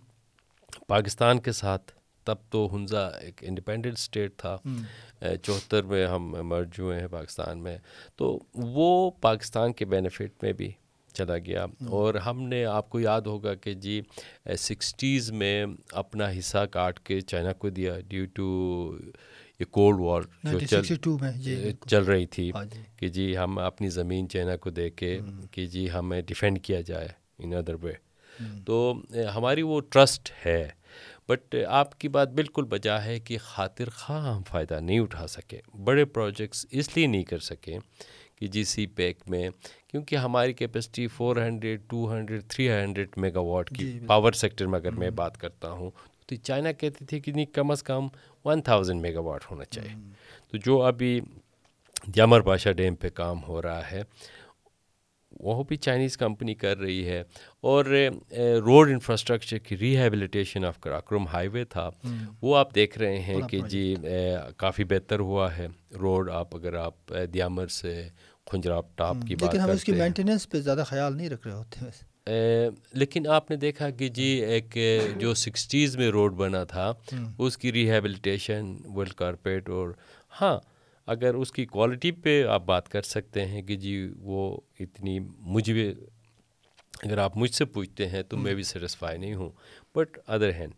پاکستان 0.87 1.39
کے 1.39 1.51
ساتھ 1.51 1.91
تب 2.27 2.35
تو 2.49 2.67
ہنزا 2.75 3.05
ایک 3.07 3.43
انڈیپینڈنٹ 3.47 3.93
اسٹیٹ 3.93 4.31
تھا 4.37 4.57
چوہتر 5.43 5.83
میں 5.83 6.05
ہم 6.07 6.23
مرج 6.47 6.79
ہوئے 6.79 6.99
ہیں 6.99 7.07
پاکستان 7.07 7.59
میں۔ 7.59 7.77
تو 8.15 8.39
وہ 8.53 9.11
پاکستان 9.21 9.73
کے 9.73 9.85
بینیفٹ 9.85 10.43
میں 10.43 10.53
بھی 10.53 10.71
چلا 11.13 11.37
گیا۔ 11.37 11.65
اور 11.89 12.15
ہم 12.15 12.41
نے 12.41 12.65
آپ 12.65 12.89
کو 12.89 12.99
یاد 12.99 13.21
ہوگا 13.21 13.53
کہ 13.53 13.73
جی 13.73 14.01
سکسٹیز 14.57 15.31
میں 15.31 15.65
اپنا 15.91 16.29
حصہ 16.39 16.65
کاٹ 16.71 16.99
کے 16.99 17.19
چائنا 17.21 17.53
کو 17.53 17.69
دیا 17.69 17.93
ڈیو 18.07 18.25
ٹو 18.33 18.47
یہ 19.59 19.65
کولڈ 19.65 19.99
وار 19.99 20.21
جو 20.43 20.59
جی، 21.35 21.71
چل 21.87 22.03
رہی 22.03 22.25
تھی 22.25 22.51
ہاں 22.55 22.65
جی۔ 22.65 22.81
کہ 22.97 23.07
جی 23.07 23.37
ہم 23.37 23.59
اپنی 23.59 23.89
زمین 23.89 24.29
چائنا 24.29 24.55
کو 24.55 24.69
دے 24.69 24.89
کے 24.89 25.19
کہ 25.51 25.65
جی 25.65 25.91
ہمیں 25.91 26.21
ڈیفینڈ 26.21 26.61
کیا 26.63 26.81
جائے 26.81 27.07
ان 27.39 27.53
ادر 27.53 27.75
وے 27.81 27.93
تو 28.65 28.93
ہماری 29.35 29.61
وہ 29.61 29.81
ٹرسٹ 29.81 30.31
ہے۔ 30.45 30.69
بٹ 31.29 31.55
آپ 31.67 31.99
کی 31.99 32.07
بات 32.07 32.29
بالکل 32.29 32.63
بجا 32.63 33.05
ہے 33.05 33.19
کہ 33.19 33.37
خاطر 33.41 33.89
خواہ 33.89 34.35
ہم 34.35 34.43
فائدہ 34.43 34.79
نہیں 34.79 34.99
اٹھا 34.99 35.27
سکے 35.27 35.59
بڑے 35.83 36.05
پروجیکٹس 36.05 36.65
اس 36.71 36.97
لیے 36.97 37.07
نہیں 37.07 37.23
کر 37.23 37.39
سکے 37.39 37.77
کہ 38.35 38.47
جی 38.47 38.63
سی 38.63 38.85
پیک 38.85 39.17
میں 39.27 39.49
کیونکہ 39.87 40.15
ہماری 40.15 40.53
capacity 40.53 41.07
four 41.07 41.37
hundred 41.37 41.81
two 41.87 42.11
hundred 42.13 42.43
three 42.47 42.69
hundred 42.69 43.09
megawatt 43.39 43.69
کی 43.69 43.99
پاور 44.07 44.31
سیکٹر 44.31 44.67
میں 44.67 44.79
اگر 44.79 44.91
میں 44.91 45.09
بات 45.09 45.37
کرتا 45.37 45.71
ہوں 45.71 45.91
تو 46.25 46.35
چائنا 46.35 46.71
کہتی 46.71 47.05
تھی 47.05 47.19
کہ 47.19 47.31
نہیں 47.31 47.45
کم 47.45 47.71
از 47.71 47.83
کم 47.83 48.07
ون 48.45 48.61
تھاؤزینڈ 48.61 49.01
میگا 49.01 49.19
واٹ 49.19 49.43
ہونا 49.51 49.65
چاہیے۔ 49.65 49.95
تو 50.51 50.57
جو 50.57 50.81
ابھی 50.81 51.19
جامر 52.13 52.41
بادشاہ 52.41 52.73
ڈیم 52.73 52.95
پہ 52.95 53.09
کام 53.09 53.43
ہو 53.43 53.61
رہا 53.61 53.91
ہے 53.91 54.01
وہ 55.39 55.63
بھی 55.63 55.75
چائنیز 55.75 56.17
کمپنی 56.17 56.53
کر 56.53 56.77
رہی 56.77 57.07
ہے۔ 57.07 57.23
اور 57.61 57.85
روڈ 58.65 58.89
انفراسٹرکچر 58.89 59.57
کی 59.57 59.77
ریہیبلیٹیشن 59.77 60.65
آف 60.65 60.79
کراکرم 60.79 61.27
ہائی 61.27 61.47
وے 61.47 61.63
تھا 61.63 61.89
وہ 62.41 62.55
آپ 62.57 62.75
دیکھ 62.75 62.97
رہے 62.97 63.19
ہیں 63.19 63.41
کہ 63.49 63.61
جی 63.69 63.95
کافی 64.57 64.83
بہتر 64.83 65.19
ہوا 65.19 65.57
ہے۔ 65.57 65.67
روڈ 65.99 66.29
آپ 66.29 66.55
اگر 66.55 66.73
آپ 66.73 67.13
دیامر 67.33 67.67
سے 67.67 68.07
کھنجراب 68.45 68.85
ٹاپ 68.95 69.17
کی 69.27 69.35
بات 69.35 69.55
ہم 69.55 69.69
اس 69.69 69.83
کی 69.83 69.91
مینٹیننس 69.91 70.49
پہ 70.49 70.59
زیادہ 70.59 70.83
خیال 70.87 71.17
نہیں 71.17 71.29
رکھ 71.29 71.47
رہے 71.47 71.55
ہوتے 71.55 71.85
ہیں۔ 71.85 72.69
لیکن 72.93 73.27
آپ 73.27 73.49
نے 73.51 73.55
دیکھا 73.55 73.89
کہ 73.89 74.07
جی 74.07 74.23
ایک 74.23 74.77
جو 75.19 75.33
سکسٹیز 75.33 75.97
میں 75.97 76.09
روڈ 76.09 76.33
بنا 76.33 76.63
تھا 76.63 76.93
اس 77.37 77.57
کی 77.57 77.71
ریہیبلیٹیشن 77.71 78.75
ورلڈ 78.95 79.13
کارپیٹ 79.13 79.69
اور 79.69 79.89
ہاں 80.41 80.57
اگر 81.07 81.33
اس 81.33 81.51
کی 81.51 81.65
کوالٹی 81.65 82.11
پہ 82.11 82.43
آپ 82.45 82.65
بات 82.65 82.89
کر 82.89 83.01
سکتے 83.01 83.45
ہیں 83.45 83.61
کہ 83.61 83.75
جی 83.75 83.93
وہ 84.19 84.39
اتنی 84.79 85.17
مجھے 85.47 85.89
اگر 87.03 87.17
آپ 87.17 87.37
مجھ 87.37 87.53
سے 87.53 87.65
پوچھتے 87.65 88.07
ہیں 88.09 88.21
تو 88.23 88.37
میں 88.37 88.53
بھی 88.53 88.63
سیٹسفائی 88.63 89.17
نہیں 89.17 89.33
ہوں۔ 89.33 89.49
بٹ 89.95 90.17
ادر 90.27 90.51
ہینڈ 90.53 90.73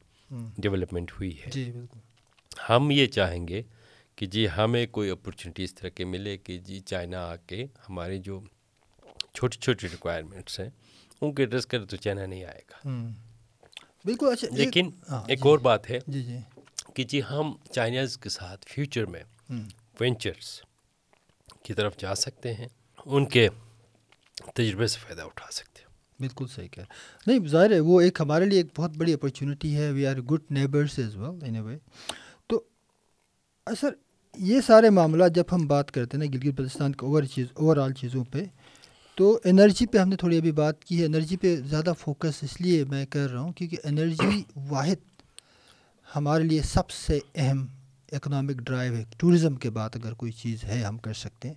ڈیولپمنٹ 0.58 1.12
ہوئی 1.12 1.32
ہے۔ 1.38 1.50
جی 1.52 1.72
ہم 2.70 2.92
یہ 2.92 3.06
چاہیں 3.08 3.48
گے 3.48 3.62
کہ 4.18 4.26
جی 4.26 4.46
ہمیں 4.58 4.86
کوئی 4.88 5.10
اپرچونیٹی 5.10 5.64
اس 5.64 5.74
طرح 5.76 5.90
کے 5.90 6.06
ملے 6.06 6.38
کہ 6.38 6.58
جی 6.58 6.80
چائنا 6.82 7.24
آ 7.26 7.36
کے 7.48 7.66
ہمارے 7.90 8.18
جو 8.18 8.40
چھوٹی 9.34 9.60
چھوٹی 9.60 9.88
ریکوائرمنٹس 9.88 10.60
ہیں 10.60 10.70
ان 11.22 11.34
کے 11.34 11.44
ایڈریس 11.44 11.66
کرے 11.66 11.86
تو 11.86 11.98
چائنا 11.98 12.26
نہیں 12.26 12.44
آئے 12.46 12.62
گا۔ 12.70 12.90
بالکل 14.06 14.28
اچھا 14.32 14.48
لیکن 14.52 14.90
ہاں، 15.10 15.24
ایک 15.28 15.46
اور 15.46 15.60
بات 15.60 15.90
ہے 15.90 16.00
جی 16.08 16.22
جی۔ 16.24 16.38
کہ 16.96 17.04
جی 17.04 17.22
ہم 17.30 17.52
چائنیز 17.72 18.18
کے 18.18 18.30
ساتھ 18.30 18.66
فیوچر 18.68 19.06
میں 19.06 19.24
وینچرس 20.00 20.62
کی 21.64 21.74
طرف 21.74 21.98
جا 21.98 22.16
سکتے 22.16 22.54
ہیں، 22.54 22.68
ان 23.06 23.26
کے 23.26 23.48
تجربے 24.56 24.88
سے 24.88 25.00
فائدہ 25.00 25.22
اٹھا 25.22 25.52
سکتے 25.52 25.82
ہیں۔ 25.82 25.88
بالکل 26.20 26.48
صحیح 26.48 26.68
کہہ 26.68 26.84
نہیں، 27.28 27.48
ظاہر 27.48 27.72
ہے، 27.72 27.80
وہ 27.80 28.02
ایک 28.02 28.22
ہمارے 28.22 28.46
لیے 28.46 28.60
ایک 28.60 28.68
بہت 28.76 28.98
بڑی 28.98 29.14
اپرچونیٹی 29.14 29.76
ہے۔ 29.76 29.92
We 29.92 30.06
are 30.08 30.16
good 30.32 30.52
neighbours 30.52 31.00
as 31.00 31.16
well 31.16 31.44
in 31.46 31.56
a 31.56 31.62
way 31.62 31.78
تو 32.48 32.62
سر 33.68 33.94
یہ 34.38 34.62
سارے 34.68 34.90
معاملات 34.90 35.36
جب 35.36 35.44
ہم 35.52 35.66
بات 35.68 35.92
کرتے 35.92 36.18
ہیں 36.18 36.26
نا 36.26 36.32
گلگت 36.34 36.60
بلتستان 36.60 36.92
کے 36.96 37.06
اوور 37.06 37.24
چیز 37.24 37.48
اوور 37.54 37.78
آل 37.78 37.94
چیزوں 37.94 38.24
پہ، 38.32 38.44
تو 39.16 39.40
انرجی 39.44 39.86
پہ 39.86 39.98
ہم 39.98 40.10
نے 40.10 40.16
تھوڑی 40.16 40.38
ابھی 40.38 40.52
بات 40.52 40.84
کی 40.84 41.00
ہے۔ 41.02 41.06
انرجی 41.06 41.38
پہ 41.38 41.56
زیادہ 41.56 41.94
فوکس 42.00 42.44
اس 42.44 42.62
لیے 42.62 42.84
میں 42.84 43.06
کر 43.06 43.30
رہا 43.32 43.42
ہوں 43.42 43.54
کیونکہ 43.54 43.78
انرجی 43.84 44.44
واحد 44.70 45.02
ہمارے 46.16 46.44
لیے 46.44 46.62
سب 46.62 46.90
سے 46.90 47.20
اہم 47.36 47.66
اکنامک 48.12 48.52
ڈرائیو 48.52 48.96
ہے 48.96 49.04
ٹورزم 49.18 49.56
کے 49.56 49.70
بعد 49.70 49.90
اگر 49.94 50.14
کوئی 50.14 50.32
چیز 50.32 50.64
ہے 50.64 50.84
ہم 50.84 50.98
کر 50.98 51.14
سکتے 51.14 51.48
ہیں، 51.48 51.56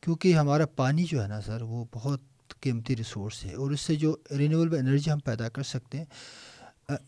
کیونکہ 0.00 0.34
ہمارا 0.34 0.66
پانی 0.66 1.04
جو 1.04 1.22
ہے 1.22 1.28
نا 1.28 1.40
سر، 1.40 1.62
وہ 1.62 1.84
بہت 1.94 2.20
قیمتی 2.60 2.96
ریسورس 2.96 3.44
ہے 3.44 3.54
اور 3.54 3.70
اس 3.70 3.80
سے 3.80 3.94
جو 3.94 4.16
رینیویبل 4.38 4.78
انرجی 4.78 5.10
ہم 5.10 5.18
پیدا 5.18 5.48
کر 5.48 5.62
سکتے 5.62 5.98
ہیں۔ 5.98 6.04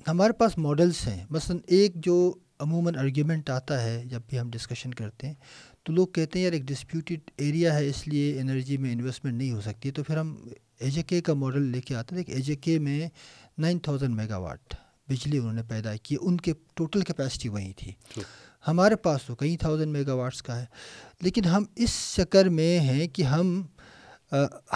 ہمارے 0.09 0.33
پاس 0.33 0.59
ماڈلس 0.59 1.07
ہیں۔ 1.07 1.25
مثلا 1.31 1.57
ایک 1.67 1.93
جو 1.95 2.35
عموماً 2.59 2.95
ارگیومنٹ 2.95 3.51
آتا 3.51 3.83
ہے 3.83 4.03
جب 4.07 4.21
بھی 4.29 4.41
ہم 4.41 4.51
ڈسکشن 4.51 4.95
کرتے 4.95 5.27
ہیں، 5.27 5.35
تو 5.83 5.93
لوگ 5.93 6.07
کہتے 6.07 6.39
ہیں 6.39 6.45
یار 6.45 6.53
ایک 6.53 6.63
ڈسپیوٹیڈ 6.63 7.21
ایریا 7.37 7.75
ہے، 7.75 7.89
اس 7.89 8.09
لیے 8.09 8.41
انرجی 8.41 8.77
میں 8.77 8.93
انویسٹمنٹ 8.93 9.35
نہیں 9.35 9.53
ہو 9.53 9.61
سکتی۔ 9.61 9.91
تو 9.91 10.03
پھر 10.05 10.17
ہم 10.17 10.49
اے 10.79 10.91
جے 10.91 11.03
کے 11.03 11.21
کا 11.21 11.35
ماڈل 11.35 11.63
لے 11.63 11.81
کے 11.81 11.95
آتے 11.95 12.17
ہیں۔ 12.17 12.23
کہ 12.23 12.33
اے 12.33 12.41
جے 12.41 12.57
کے 12.57 12.79
میں 12.79 13.09
نائن 13.59 13.79
تھاؤزینڈ 13.79 14.15
میگا 14.15 14.37
واٹ 14.37 14.75
بجلی 15.09 15.39
انہوں 15.39 15.53
نے 15.53 15.63
پیدا 15.69 15.97
کی، 15.97 16.17
ان 16.21 16.37
کے 16.37 16.53
ٹوٹل 16.75 17.01
کیپیسٹی 17.01 17.49
وہیں 17.49 17.73
تھی۔ 17.77 17.93
ہمارے 18.69 18.97
پاس 18.97 19.21
تو 19.27 19.35
کئی 19.35 19.57
تھاؤزنڈ 19.57 19.93
میگا 19.93 20.15
واٹس 20.15 20.43
کا 20.43 20.61
ہے 20.61 20.67
لیکن 21.23 21.45
ہم 21.45 21.65
اس 21.77 22.15
چکر 22.17 22.49
میں 22.49 22.81
ہیں 22.81 23.09
کہ 23.09 23.23
ہم 23.23 23.63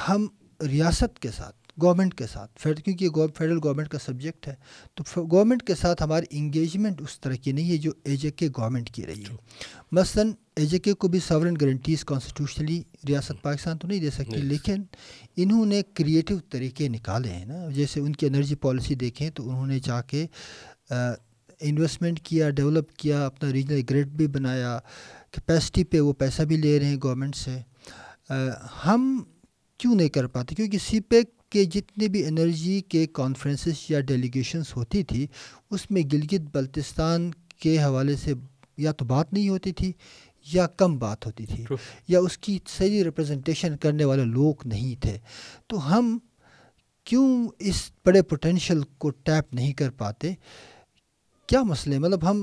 ہم 0.09 0.27
ریاست 0.61 1.19
کے 1.19 1.31
ساتھ 1.31 1.57
گورنمنٹ 1.83 2.15
کے 2.15 2.27
ساتھ 2.27 2.67
کیونکہ 2.85 3.09
فیڈرل 3.37 3.59
گورنمنٹ 3.65 3.89
کا 3.89 3.99
سبجیکٹ 3.99 4.49
ہے 4.49 4.55
تو 4.95 5.27
گورنمنٹ 5.27 5.63
کے 5.63 5.75
ساتھ 5.75 6.03
ہماری 6.03 6.27
انگیجمنٹ 6.31 7.01
اس 7.01 7.21
طرح 7.21 7.35
کی 7.35 7.53
نہیں 7.53 7.71
ہے 7.71 7.77
جو 7.77 7.91
اے 8.05 8.17
جے 8.17 8.31
کے 8.31 8.49
گورنمنٹ 8.49 8.91
کی 8.91 9.07
رہی 9.07 9.25
ہے۔ 9.31 9.37
مثلاً 9.93 10.33
اے 10.57 10.67
جے 10.67 10.79
کے 10.79 10.93
کو 10.93 11.09
بھی 11.09 11.21
ساورن 11.21 11.55
گارنٹیز 11.61 12.05
کانسٹیٹیوشنلی 12.05 12.83
ریاست 13.09 13.43
پاکستان 13.43 13.79
تو 13.79 13.89
نہیں 13.89 14.01
دے 14.01 14.11
سکتی 14.11 14.37
لیکن 14.37 14.83
انہوں 15.37 15.67
نے 15.67 15.83
کریٹیو 15.95 16.39
طریقے 16.51 16.89
نکالے 16.89 17.29
ہیں 17.29 17.45
نا۔ 17.45 17.69
جیسے 17.75 18.01
ان 18.01 18.13
کی 18.13 18.27
انرجی 18.27 18.55
پالیسی 18.55 18.95
دیکھیں 18.95 19.31
تو 19.31 19.49
انہوں 19.49 19.67
نے 19.67 19.79
جا 19.85 20.01
کے 20.03 20.27
انویسٹمنٹ 21.61 22.21
کیا 22.21 22.51
ڈیولپ 22.51 22.93
کیا 22.97 23.27
اپنا 23.27 23.53
ریجنل 23.53 23.81
گریڈ 23.91 24.07
بھی 24.07 24.27
بنایا 24.27 24.79
کیپیسٹی 25.31 25.85
پہ 25.85 26.01
وہ 26.01 26.13
پیسہ 26.13 26.43
بھی 26.43 26.57
لے 26.57 26.79
رہے 26.79 26.87
ہیں 26.87 26.97
گورنمنٹ 27.03 27.37
سے۔ 27.37 27.59
ہم 28.87 29.23
کیوں 29.79 29.95
نہیں 29.95 30.09
کر 30.09 30.27
پاتے؟ 30.27 30.55
کیونکہ 30.55 30.79
سی 30.79 31.01
پیک 31.01 31.51
کے 31.51 31.65
جتنے 31.65 32.09
بھی 32.09 32.27
انرجی 32.27 32.81
کے 32.81 33.07
کانفرنسز 33.07 33.85
یا 33.89 34.01
ڈیلیگیشنس 34.01 34.77
ہوتی 34.77 35.03
تھی 35.03 35.27
اس 35.71 35.91
میں 35.91 36.03
گلگت 36.13 36.57
بلتستان 36.57 37.31
کے 37.61 37.79
حوالے 37.79 38.17
سے 38.17 38.33
یا 38.77 38.93
تو 38.93 39.05
بات 39.05 39.33
نہیں 39.33 39.49
ہوتی 39.49 39.73
تھی 39.73 39.93
یا 40.53 40.67
کم 40.67 40.99
بات 40.99 41.27
ہوتی 41.27 41.47
تھی 41.47 41.65
یا 42.09 42.19
اس 42.19 42.39
کی 42.39 42.59
صحیح 42.69 43.05
ریپرزنٹیشن 43.05 43.77
کرنے 43.77 44.05
والے 44.05 44.25
لوگ 44.25 44.55
نہیں 44.65 45.03
تھے۔ 45.03 45.19
تو 45.67 45.99
ہم 45.99 46.19
کیوں 47.05 47.49
اس 47.59 47.91
بڑے 48.05 48.23
پوٹینشیل 48.23 48.81
کو 48.99 49.11
ٹیپ 49.11 49.55
نہیں 49.55 49.73
کر 49.73 49.91
پاتے؟ 49.91 50.35
کیا 51.49 51.63
مسئلے 51.63 51.99
مطلب 51.99 52.29
ہم 52.31 52.39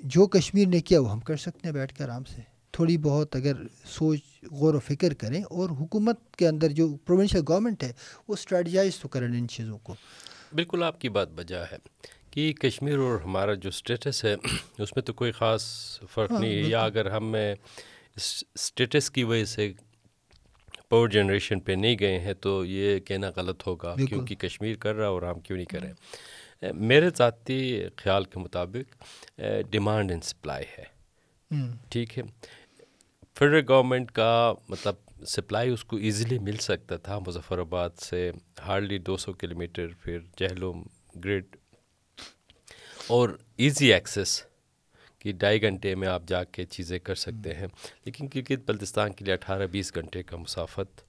جو 0.00 0.26
کشمیر 0.26 0.68
نے 0.68 0.80
کیا 0.80 1.00
وہ 1.00 1.10
ہم 1.12 1.20
کر 1.20 1.36
سکتے 1.36 1.60
ہیں 1.64 1.72
بیٹھ 1.72 1.94
کے 1.94 2.04
آرام 2.04 2.24
سے۔ 2.24 2.40
تھوڑی 2.74 2.96
بہت 2.98 3.36
اگر 3.36 3.56
سوچ 3.84 4.20
غور 4.50 4.74
و 4.74 4.78
فکر 4.78 5.14
کریں 5.14 5.42
اور 5.42 5.70
حکومت 5.70 6.36
کے 6.36 6.48
اندر 6.48 6.68
جو 6.70 6.96
پروونشل 7.04 7.40
گورنمنٹ 7.48 7.82
ہے 7.82 7.92
وہ 8.28 8.34
اسٹریٹجائز 8.34 8.96
تو 8.96 9.08
کریں 9.08 9.26
ان 9.28 9.48
چیزوں 9.48 9.78
کو۔ 9.78 9.94
بالکل 10.54 10.82
آپ 10.82 11.00
کی 11.00 11.08
بات 11.08 11.28
بجا 11.30 11.62
ہے 11.72 11.76
کہ 12.30 12.52
کشمیر 12.52 12.98
اور 12.98 13.18
ہمارا 13.20 13.54
جو 13.54 13.68
اسٹیٹس 13.68 14.24
ہے 14.24 14.34
اس 14.78 14.96
میں 14.96 15.02
تو 15.02 15.12
کوئی 15.12 15.32
خاص 15.32 15.64
فرق 16.10 16.32
ہاں، 16.32 16.40
نہیں 16.40 16.54
ہے۔ 16.54 16.68
یا 16.68 16.82
اگر 16.82 17.10
ہم 17.10 17.34
اسٹیٹس 18.16 19.10
کی 19.10 19.24
وجہ 19.24 19.44
سے 19.44 19.72
پاور 20.88 21.08
جنریشن 21.08 21.60
پہ 21.60 21.72
نہیں 21.72 21.96
گئے 22.00 22.18
ہیں 22.20 22.34
تو 22.40 22.64
یہ 22.64 22.98
کہنا 22.98 23.30
غلط 23.36 23.66
ہوگا 23.66 23.94
کیونکہ 24.08 24.34
کشمیر 24.36 24.76
کر 24.76 24.94
رہا 24.94 25.06
اور 25.06 25.22
ہم 25.22 25.40
کیوں 25.40 25.56
نہیں 25.56 25.66
کریں 25.66 25.92
میرے 26.62 27.10
ذاتی 27.18 27.88
خیال 27.96 28.24
کے 28.24 28.38
مطابق 28.38 29.02
ڈیمانڈ 29.70 30.10
اینڈ 30.10 30.24
سپلائی 30.24 30.64
ہے۔ 30.78 30.84
ٹھیک 31.88 32.18
ہے؟ 32.18 32.22
فیڈرل 33.38 33.64
گورنمنٹ 33.68 34.10
کا 34.10 34.52
مطلب 34.68 34.94
سپلائی 35.26 35.70
اس 35.70 35.84
کو 35.84 35.96
ایزیلی 35.96 36.38
مل 36.38 36.56
سکتا 36.56 36.96
تھا۔ 36.96 37.18
مظفر 37.18 37.58
آباد 37.58 37.90
سے 38.00 38.30
ہارڈلی 38.66 38.98
دو 38.98 39.16
سو 39.16 39.32
کلو 39.32 39.56
میٹر 39.56 39.86
پھر 40.02 40.18
جہلوم 40.36 40.82
گریڈ 41.24 41.56
اور 43.06 43.28
ایزی 43.56 43.92
ایکسیس 43.92 44.42
کہ 45.18 45.32
ڈھائی 45.32 45.62
گھنٹے 45.62 45.94
میں 45.94 46.08
آپ 46.08 46.22
جا 46.26 46.44
کے 46.44 46.64
چیزیں 46.64 46.98
کر 46.98 47.14
سکتے 47.14 47.54
ہیں۔ 47.54 47.66
لیکن 48.04 48.28
کیونکہ 48.28 48.56
بلتستان 48.56 49.12
کے 49.12 49.24
لیے 49.24 49.34
اٹھارہ 49.34 49.66
بیس 49.66 49.94
گھنٹے 49.94 50.22
کا 50.22 50.36
مسافت 50.36 51.00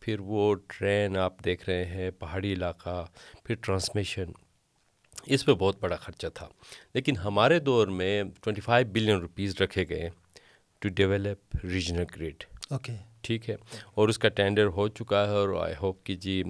پھر 0.00 0.20
وہ 0.20 0.54
ٹرین 0.66 1.16
آپ 1.16 1.44
دیکھ 1.44 1.68
رہے 1.68 1.84
ہیں 1.84 2.10
پہاڑی 2.10 2.52
علاقہ 2.52 3.04
پھر 3.44 3.54
ٹرانسمیشن 3.54 4.24
اس 5.28 5.44
پہ 5.44 5.52
بہت 5.52 5.76
بڑا 5.80 5.96
خرچہ 5.96 6.26
تھا۔ 6.34 6.48
لیکن 6.94 7.16
ہمارے 7.16 7.58
دور 7.58 7.86
میں 7.86 8.22
ٹوئنٹی 8.40 8.60
فائیو 8.60 8.86
بلین 8.92 9.16
روپیز 9.16 9.56
رکھے 9.60 9.84
گئے 9.88 10.08
to 10.78 10.88
develop 10.88 11.56
regional 11.64 12.04
grid 12.16 12.44
okay 12.70 12.92
ٹھیک 13.20 13.50
ہے؟ 13.50 13.56
اور 13.94 14.08
اس 14.08 14.18
کا 14.18 14.28
ٹینڈر 14.28 14.66
ہو 14.66 14.88
چکا 14.88 15.24
ہے 15.24 15.30
اور 15.30 15.48
آئی 15.62 15.74
ہوپ 15.82 16.04
کہ 16.04 16.14
جی 16.14 16.42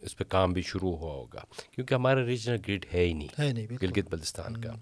اس 0.00 0.16
پہ 0.16 0.24
کام 0.24 0.52
بھی 0.52 0.62
شروع 0.62 0.96
ہوا 0.96 1.12
ہوگا۔ 1.12 1.40
کیونکہ 1.70 1.94
ہمارا 1.94 2.26
ریجنل 2.26 2.56
گریڈ 2.66 2.86
ہے 2.94 3.04
ہی 3.04 3.12
نہیں۔ 3.12 3.38
گلگت 3.82 4.10
بلتستان 4.10 4.56
کا۔ 4.56 4.72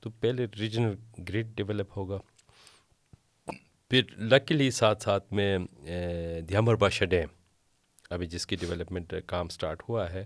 تو 0.00 0.10
پہلے 0.10 0.46
ریجنل 0.60 0.94
گریڈ 1.28 1.46
ڈیولپ 1.56 1.98
ہوگا۔ 1.98 2.18
پھر 3.90 4.02
لکیلی 4.18 4.70
ساتھ 4.70 5.02
ساتھ 5.02 5.32
میں 5.32 5.58
دھیامر 6.48 6.74
بادشاہ 6.74 7.08
ڈیم 7.08 7.28
ابھی 8.10 8.26
جس 8.26 8.46
کی 8.46 8.56
ڈیولپمنٹ 8.56 9.14
کام 9.26 9.48
سٹارٹ 9.48 9.82
ہوا 9.88 10.12
ہے 10.12 10.24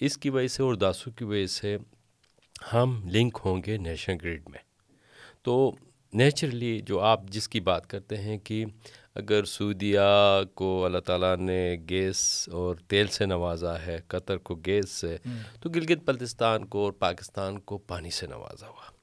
اس 0.00 0.18
کی 0.18 0.30
وجہ 0.30 0.48
سے 0.48 0.62
اور 0.62 0.74
داسو 0.74 1.10
کی 1.10 1.24
وجہ 1.24 1.46
سے 1.46 1.76
ہم 2.72 3.08
لنک 3.08 3.38
ہوں 3.44 3.62
گے 3.66 3.76
نیشنل 3.76 4.16
گریڈ 4.22 4.42
میں۔ 4.48 4.58
تو 5.42 5.76
نیچرلی 6.12 6.80
جو 6.80 7.00
آپ 7.00 7.20
جس 7.28 7.48
کی 7.48 7.60
بات 7.60 7.86
کرتے 7.86 8.16
ہیں 8.16 8.38
کہ 8.38 8.64
اگر 9.14 9.44
سعودیہ 9.44 9.98
کو 10.54 10.84
اللہ 10.84 10.98
تعالیٰ 10.98 11.36
نے 11.36 11.76
گیس 11.88 12.48
اور 12.52 12.76
تیل 12.76 13.06
سے 13.06 13.26
نوازا 13.26 13.80
ہے 13.80 13.98
قطر 14.08 14.36
کو 14.36 14.54
گیس 14.54 14.90
سے 14.90 15.16
تو 15.60 15.68
گلگت 15.68 16.04
بلتستان 16.04 16.64
کو 16.64 16.84
اور 16.84 16.92
پاکستان 16.92 17.58
کو 17.58 17.78
پانی 17.78 18.10
سے 18.10 18.26
نوازا 18.26 18.68
ہوا۔ 18.68 18.94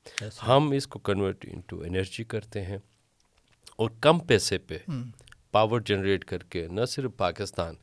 ہم 0.47 0.71
اس 0.71 0.87
کو 0.87 0.99
کنورٹ 0.99 1.45
انٹو 1.51 1.81
انرجی 1.81 2.23
کرتے 2.23 2.61
ہیں 2.65 2.77
اور 3.75 3.89
کم 4.01 4.19
پیسے 4.19 4.57
پہ 4.57 4.77
پاور 5.51 5.79
جنریٹ 5.79 6.25
کر 6.25 6.37
کے 6.37 6.67
نہ 6.67 6.85
صرف 6.85 7.11
پاکستان 7.17 7.73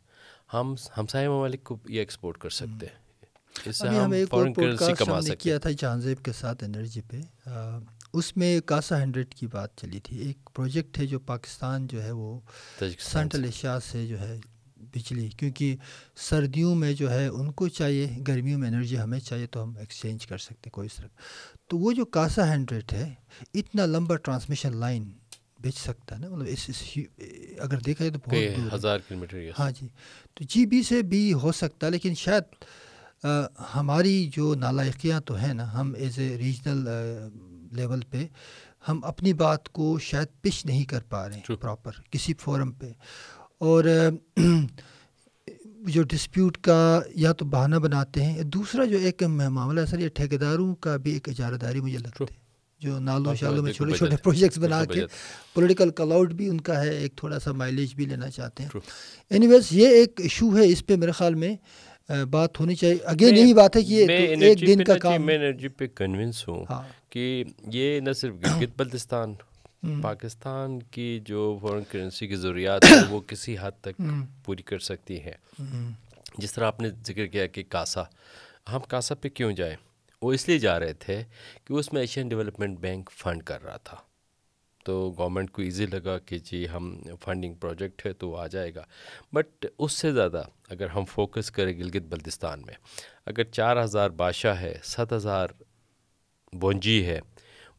ہم 0.52 0.74
ہمسائے 0.96 1.28
ممالک 1.28 1.64
کو 1.64 1.78
یہ 1.88 1.98
ایکسپورٹ 1.98 2.38
کر 2.38 2.50
سکتے 2.50 2.86
ہیں۔ 2.86 2.98
اس 3.64 3.76
سے 3.76 3.88
ہم 3.88 4.14
فورن 4.30 4.52
کرنسی 4.54 4.92
کما 4.98 5.20
سکتے 5.20 5.36
کیا 5.36 5.58
تھا 5.58 5.70
جہانزیب 5.70 6.24
کے 6.24 6.32
ساتھ 6.32 6.64
انرجی 6.64 7.00
پہ۔ 7.00 7.48
اس 8.12 8.36
میں 8.36 8.60
کاسا 8.60 9.02
ہنڈریڈ 9.02 9.34
کی 9.34 9.46
بات 9.46 9.76
چلی 9.76 10.00
تھی۔ 10.00 10.16
ایک 10.18 10.50
پروجیکٹ 10.54 10.98
ہے 10.98 11.06
جو 11.06 11.18
پاکستان 11.20 11.86
جو 11.86 12.02
ہے 12.02 12.10
وہ 12.10 12.40
سینٹرل 12.98 13.44
ایشیا 13.44 13.80
سے 13.80 14.06
جو 14.06 14.20
ہے 14.20 14.38
بجلی 14.76 15.28
کیونکہ 15.28 15.76
سردیوں 16.16 16.74
میں 16.74 16.92
جو 16.92 17.10
ہے 17.10 17.26
ان 17.26 17.52
کو 17.52 17.68
چاہیے 17.68 18.08
گرمیوں 18.28 18.58
میں 18.58 18.68
انرجی 18.68 18.98
ہمیں 18.98 19.20
چاہیے 19.20 19.46
تو 19.46 19.62
ہم 19.62 19.72
ایکسچینج 19.78 20.26
کر 20.26 20.38
سکتے 20.38 20.70
کوئی 20.70 20.88
طرح۔ 20.96 21.06
تو 21.68 21.78
وہ 21.78 21.92
جو 21.92 22.04
کاسا 22.04 22.54
ہنڈریڈ 22.54 22.92
ہے 22.92 23.14
اتنا 23.54 23.86
لمبا 23.86 24.16
ٹرانسمیشن 24.16 24.76
لائن 24.76 25.12
بیچ 25.60 25.78
سکتا 25.78 26.14
ہے 26.14 26.20
نا؟ 26.20 26.28
مطلب 26.28 26.46
اس 26.48 26.80
اگر 27.58 27.78
دیکھا 27.78 28.04
جائے 28.04 28.18
تو 28.18 28.30
بہت 28.30 28.74
ہزار 28.74 28.98
کلو 29.08 29.18
میٹر 29.18 29.50
ہاں 29.58 29.70
جی۔ 29.70 29.88
تو 30.34 30.44
جی 30.48 30.66
بی 30.66 30.82
سے 30.82 31.02
بھی 31.02 31.32
ہو 31.32 31.52
سکتا 31.52 31.86
ہے 31.86 31.90
لیکن 31.90 32.14
شاید 32.14 32.64
ہماری 33.74 34.16
جو 34.32 34.54
نالائقیاں 34.54 35.20
تو 35.20 35.36
ہیں 35.36 35.54
نا 35.54 35.72
ہم 35.80 35.92
ایز 35.96 36.18
اے 36.18 36.36
ریجنل 36.38 36.88
لیول 37.72 38.00
پہ 38.10 38.26
ہم 38.88 39.04
اپنی 39.04 39.32
بات 39.32 39.68
کو 39.68 39.98
شاید 39.98 40.28
پش 40.42 40.64
نہیں 40.66 40.84
کر 40.84 41.00
پا 41.08 41.28
رہے 41.28 41.36
ہیں 41.36 41.56
پراپر 41.56 42.00
کسی 42.10 42.34
فورم 42.34 42.72
پہ۔ 42.72 42.92
اور 43.58 43.84
جو 45.94 46.02
ڈسپیوٹ 46.02 46.56
کا 46.56 47.00
یا 47.14 47.32
تو 47.32 47.44
بہانہ 47.44 47.76
بناتے 47.76 48.22
ہیں 48.22 48.42
دوسرا 48.42 48.84
جو 48.84 48.98
ایک 48.98 49.22
معاملہ 49.22 49.80
ہے 49.80 49.86
سر 49.86 49.98
یہ 49.98 50.08
ٹھیکیداروں 50.08 50.74
کا 50.74 50.96
بھی 50.96 51.12
ایک 51.12 51.28
اجارہ 51.28 51.54
داری 51.54 51.80
مجھے 51.80 51.98
لگتا 51.98 52.24
ہے۔ 52.24 52.47
جو 52.80 52.98
نالوں 52.98 53.34
شالوں 53.34 53.62
میں 53.62 53.72
چھوٹے 53.72 53.96
چھوٹے 53.96 54.16
پروجیکٹس 54.16 54.58
بنا 54.58 54.84
کے 54.84 55.00
پولیٹیکل 55.54 55.90
کلاؤڈ 55.90 56.32
بھی 56.32 56.48
ان 56.48 56.60
کا 56.60 56.84
ہے 56.84 56.98
ایک 56.98 57.16
تھوڑا 57.16 57.38
سا 57.38 57.52
مائلیج 57.52 57.94
بھی 57.94 58.04
لینا 58.04 58.30
چاہتے 58.30 58.62
ہیں۔ 58.62 58.80
اینی 59.30 59.46
ویز 59.46 59.66
یہ 59.70 59.88
ایک 59.88 60.20
ایشو 60.20 60.56
ہے 60.58 60.68
اس 60.68 60.86
پہ 60.86 60.96
میرے 60.96 61.12
خیال 61.12 61.34
میں 61.34 61.56
بات 62.30 62.60
ہونی 62.60 62.74
چاہیے۔ 62.74 62.96
اگین 63.04 63.36
یہی 63.36 63.54
بات 63.54 63.76
ہے 63.76 63.82
کہ 63.82 63.92
یہ 63.92 64.06
ایک 64.40 64.66
دن 64.66 64.84
کا 64.84 64.98
کام 64.98 65.26
میں 65.26 65.34
انرجی 65.34 65.68
پہ 65.68 65.86
کنونس 65.86 66.48
ہوں 66.48 66.64
ہاں۔ 66.70 66.82
کہ 67.10 67.44
یہ 67.66 68.00
نہ 68.00 68.12
صرف 68.12 68.34
گلگت 68.34 68.70
بلتستان 68.76 69.34
پاکستان 70.02 70.82
کی 70.82 71.20
جو 71.24 71.58
فورن 71.60 71.82
کرنسی 71.90 72.26
کی 72.26 72.36
ضروریات 72.36 72.84
ہے 72.84 72.96
وہ 73.08 73.20
کسی 73.20 73.56
حد 73.60 73.72
تک 73.80 74.02
پوری 74.44 74.62
کر 74.62 74.78
سکتی 74.78 75.20
ہے 75.20 75.32
جس 76.38 76.52
طرح 76.52 76.66
آپ 76.66 76.80
نے 76.80 76.88
ذکر 77.06 77.26
کیا 77.26 77.46
کہ 77.46 77.62
کاسا 77.68 78.02
ہم 78.72 78.80
کاسا 78.88 79.14
پہ 79.14 79.28
کیوں 79.28 79.52
جائیں؟ 79.52 79.76
وہ 80.22 80.32
اس 80.32 80.48
لیے 80.48 80.58
جا 80.58 80.80
رہے 80.80 80.92
تھے 80.92 81.22
کہ 81.64 81.72
اس 81.72 81.92
میں 81.92 82.00
ایشین 82.00 82.28
ڈیولپمنٹ 82.28 82.78
بینک 82.78 83.10
فنڈ 83.10 83.42
کر 83.42 83.62
رہا 83.62 83.76
تھا۔ 83.76 83.96
تو 84.84 85.14
گورنمنٹ 85.18 85.50
کو 85.50 85.62
ایزی 85.62 85.86
لگا 85.86 86.18
کہ 86.18 86.38
جی 86.38 86.68
ہم 86.68 87.02
فنڈنگ 87.24 87.54
پروجیکٹ 87.54 88.06
ہے 88.06 88.12
تو 88.12 88.30
وہ 88.30 88.38
آ 88.38 88.46
جائے 88.46 88.74
گا۔ 88.74 88.84
بٹ 89.32 89.66
اس 89.78 89.92
سے 89.92 90.12
زیادہ 90.12 90.42
اگر 90.68 90.86
ہم 90.86 91.04
فوکس 91.04 91.50
کریں 91.50 91.78
گلگت 91.78 92.02
بلتستان 92.02 92.62
میں، 92.66 92.74
اگر 93.26 93.44
چار 93.44 93.84
ہزار 93.84 94.10
بادشاہ 94.10 94.60
ہے 94.60 94.74
ست 94.84 95.12
ہزار 95.12 95.48
بونجی 96.52 97.06
ہے، 97.06 97.20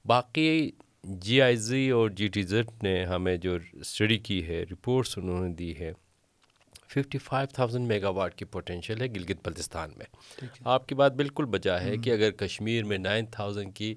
باقی 0.06 0.72
جی 1.04 1.42
آئی 1.42 1.56
زی 1.56 1.90
اور 1.90 2.10
جی 2.10 2.28
ٹی 2.28 2.42
زیڈ 2.42 2.70
نے 2.84 3.04
ہمیں 3.06 3.38
جو 3.38 3.58
اسٹڈی 3.74 4.18
کی 4.18 4.48
ہے، 4.48 4.64
رپورٹس 4.72 5.18
انہوں 5.18 5.48
نے 5.48 5.54
دی 5.54 5.78
ہے 5.80 5.92
fifty 6.90 7.18
five 7.18 7.48
thousand 7.54 7.88
mega 7.88 8.10
what 8.10 8.36
کی 8.36 8.46
پوٹینشیل 8.46 9.02
ہے 9.02 9.08
گلگت 9.08 9.48
بلتستان 9.48 9.90
میں۔ 9.98 10.06
آپ 10.66 10.88
کی 10.88 10.96
بات 10.96 11.14
بالکل 11.14 11.46
بجا 11.46 11.82
ہے 11.82 11.98
کہ 11.98 12.10
اگر 12.10 12.32
کشمیر 12.32 12.84
میں 12.84 12.98
نائن 12.98 13.26
تھاؤزنڈ 13.26 13.76
کی 13.76 13.96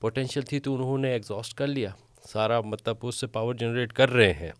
پوٹینشیل 0.00 0.42
تھی 0.42 0.60
تو 0.60 0.74
انہوں 0.74 0.98
نے 0.98 1.12
ایگزاسٹ 1.12 1.54
کر 1.54 1.66
لیا۔ 1.66 1.90
سارا 2.28 2.60
مطلب 2.60 2.96
اس 3.02 3.14
سے 3.14 3.26
پاور 3.26 3.54
جنریٹ 3.54 3.92
کر 3.92 4.10
رہے 4.10 4.32
ہیں۔ 4.32 4.50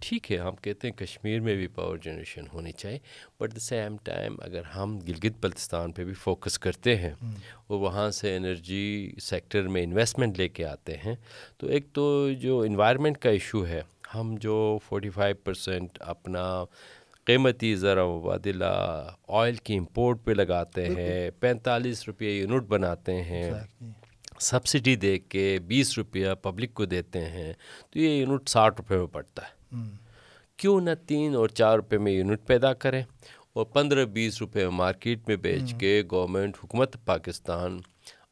ٹھیک 0.00 0.32
ہے 0.32 0.36
ہم 0.36 0.56
کہتے 0.56 0.88
ہیں 0.88 0.94
کشمیر 0.94 1.40
میں 1.40 1.54
بھی 1.54 1.66
پاور 1.66 1.96
جنریشن 1.96 2.44
ہونی 2.52 2.72
چاہیے۔ 2.72 2.98
بٹ 3.40 3.54
دا 3.54 3.60
سیم 3.60 3.96
ٹائم 4.04 4.36
اگر 4.40 4.62
ہم 4.62 4.98
گلگت 4.98 5.40
بلتستان 5.40 5.92
پہ 5.92 6.04
بھی 6.04 6.14
فوکس 6.14 6.58
کرتے 6.58 6.96
ہیں 6.96 7.12
اور 7.66 7.78
وہاں 7.78 8.10
سے 8.10 8.36
انرجی 8.36 9.12
سیکٹر 9.20 9.68
میں 9.68 9.82
انویسٹمنٹ 9.82 10.38
لے 10.38 10.48
کے 10.48 10.64
آتے 10.64 10.96
ہیں 10.96 11.14
تو 11.58 11.66
ایک 11.66 11.92
تو 11.92 12.28
جو 12.40 12.60
انوائرمنٹ 12.60 13.18
کا 13.18 13.30
ایشو 13.30 13.66
ہے 13.66 13.82
ہم 14.14 14.34
جو 14.40 14.78
فورٹی 14.88 15.10
فائیو 15.10 15.36
پرسینٹ 15.44 15.98
اپنا 16.00 16.64
قیمتی 17.28 17.76
ذرا 17.76 18.06
مبادلہ 18.06 18.64
آئل 19.28 19.54
کی 19.54 19.76
امپورٹ 19.76 20.18
پہ 20.24 20.32
لگاتے 20.32 20.86
ہیں 20.86 21.30
پینتالیس 21.40 22.06
روپئے 22.06 22.38
یونٹ 22.38 22.62
بناتے 22.62 23.22
ہیں۔ 23.22 23.50
سبسڈی 24.40 24.96
دے 24.96 25.18
کے 25.18 25.58
بیس 25.66 25.98
روپیہ 25.98 26.28
پبلک 26.42 26.74
کو 26.74 26.84
دیتے 26.84 27.24
ہیں 27.24 27.52
تو 27.90 27.98
یہ 27.98 28.08
یونٹ 28.08 28.48
ساٹھ 28.48 28.74
روپے 28.78 28.96
میں 28.96 29.06
پڑتا 29.06 29.42
ہے۔ 29.42 29.78
کیوں 30.56 30.80
نہ 30.80 30.90
تین 31.06 31.34
اور 31.34 31.48
چار 31.48 31.76
روپے 31.76 31.98
میں 31.98 32.12
یونٹ 32.12 32.46
پیدا 32.46 32.72
کریں 32.72 33.02
اور 33.52 33.64
پندرہ 33.64 34.04
بیس 34.04 34.40
روپے 34.40 34.68
مارکیٹ 34.68 35.18
میں 35.28 35.36
بیچ 35.36 35.74
کے 35.74 36.02
گورنمنٹ 36.10 36.56
حکومت 36.64 36.96
پاکستان 37.04 37.80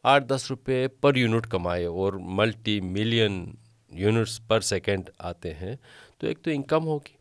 آٹھ 0.02 0.24
دس 0.24 0.46
روپے 0.50 0.88
پر 0.88 1.16
یونٹ 1.16 1.46
کمائے 1.46 1.84
اور 1.84 2.12
multi 2.12 2.80
million 2.80 3.54
units 3.90 4.40
per 4.48 4.60
second 4.60 5.10
آتے 5.18 5.54
ہیں 5.54 5.76
تو 6.18 6.26
ایک 6.26 6.42
تو 6.42 6.50
انکم 6.50 6.84
ہوگی۔ 6.84 7.15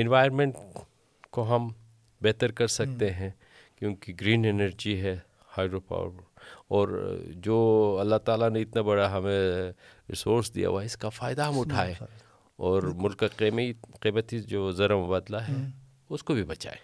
انوائرمنٹ 0.00 0.54
کو 1.30 1.56
ہم 1.56 1.68
بہتر 2.22 2.52
کر 2.52 2.66
سکتے 2.66 3.12
ہیں 3.12 3.30
کیونکہ 3.78 4.12
گرین 4.20 4.44
انرجی 4.44 5.00
ہے 5.00 5.18
ہائیڈرو 5.58 5.80
پاور 5.80 6.10
اور 6.68 7.16
جو 7.36 7.96
اللہ 8.00 8.16
تعالیٰ 8.16 8.50
نے 8.50 8.62
اتنا 8.62 8.82
بڑا 8.82 9.18
ہمیں 9.18 9.72
ریسورس 10.08 10.54
دیا 10.54 10.68
ہوا 10.68 10.80
ہے 10.80 10.86
اس 10.86 10.96
کا 10.96 11.08
فائدہ 11.08 11.42
ہم 11.42 11.58
اٹھائے۔ 11.58 11.94
اور 12.56 12.82
ملک 12.82 13.18
کا 13.18 13.26
قیمت 13.26 14.00
قیمتی 14.00 14.40
جو 14.40 14.72
ذرا 14.72 14.96
مبادلہ 14.96 15.36
ہے 15.36 15.54
اس 16.10 16.22
کو 16.22 16.34
بھی 16.34 16.42
بچائے۔ 16.42 16.76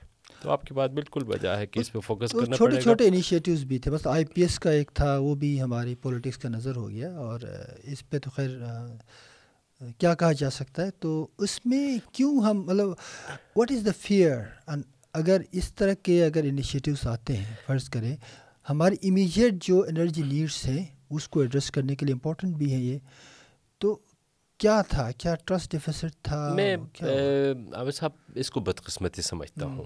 تو 0.42 0.50
آپ 0.50 0.62
کی 0.62 0.74
بات 0.74 0.90
بالکل 0.90 1.24
بجا 1.24 1.58
ہے 1.58 1.66
کہ 1.66 1.80
اس 1.80 1.92
پہ 1.92 2.00
فوکس 2.00 2.32
کرنا 2.32 2.56
چھوٹے 2.56 2.80
چھوٹے 2.80 3.08
انیشیٹوز 3.08 3.64
بھی 3.64 3.78
تھے 3.78 3.90
بس 3.90 4.06
آئی 4.06 4.24
پی 4.24 4.42
ایس 4.42 4.58
کا 4.58 4.70
ایک 4.70 4.90
تھا 4.94 5.18
وہ 5.18 5.34
بھی 5.34 5.62
ہماری 5.62 5.94
پولیٹکس 5.94 6.38
کا 6.38 6.48
نظر 6.48 6.76
ہو 6.76 6.90
گیا۔ 6.90 7.16
اور 7.16 7.40
اس 7.82 8.10
پہ 8.10 8.18
تو 8.18 8.30
خیر 8.30 8.50
کیا 9.98 10.14
کہا 10.14 10.32
جا 10.32 10.50
سکتا 10.50 10.86
ہے؟ 10.86 10.90
تو 10.90 11.26
اس 11.38 11.66
میں 11.66 11.98
کیوں 12.12 12.42
ہم 12.42 12.62
مطلب 12.62 12.88
واٹ 13.56 13.70
از 13.70 13.86
دا 13.86 13.90
فیئر 13.98 14.38
اگر 15.12 15.40
اس 15.52 15.74
طرح 15.74 15.92
کے 16.02 16.24
اگر 16.24 16.44
انیشیٹوس 16.44 17.06
آتے 17.06 17.36
ہیں 17.36 17.54
فرض 17.66 17.88
کریں 17.88 18.16
ہماری 18.70 18.96
امیجیٹ 19.02 19.54
جو 19.60 19.84
انرجی 19.88 20.22
نیڈس 20.22 20.66
ہیں 20.66 20.86
اس 21.10 21.28
کو 21.28 21.40
ایڈریس 21.40 21.70
کرنے 21.70 21.96
کے 21.96 22.06
لیے 22.06 22.12
امپورٹنٹ 22.12 22.56
بھی 22.56 22.72
ہے 22.72 22.78
یہ۔ 22.78 22.98
تو 23.78 23.98
کیا 24.58 24.82
تھا؟ 24.82 25.10
کیا 25.10 25.34
ٹرسٹ 25.44 25.72
ڈیفیسٹ 25.72 26.22
تھا؟ 26.22 26.52
میں 26.54 26.76
عابد 27.74 27.94
صاحب 27.94 28.10
اس 28.34 28.50
کو 28.50 28.60
بدقسمتی 28.60 29.22
سمجھتا 29.22 29.66
ہوں۔ 29.66 29.84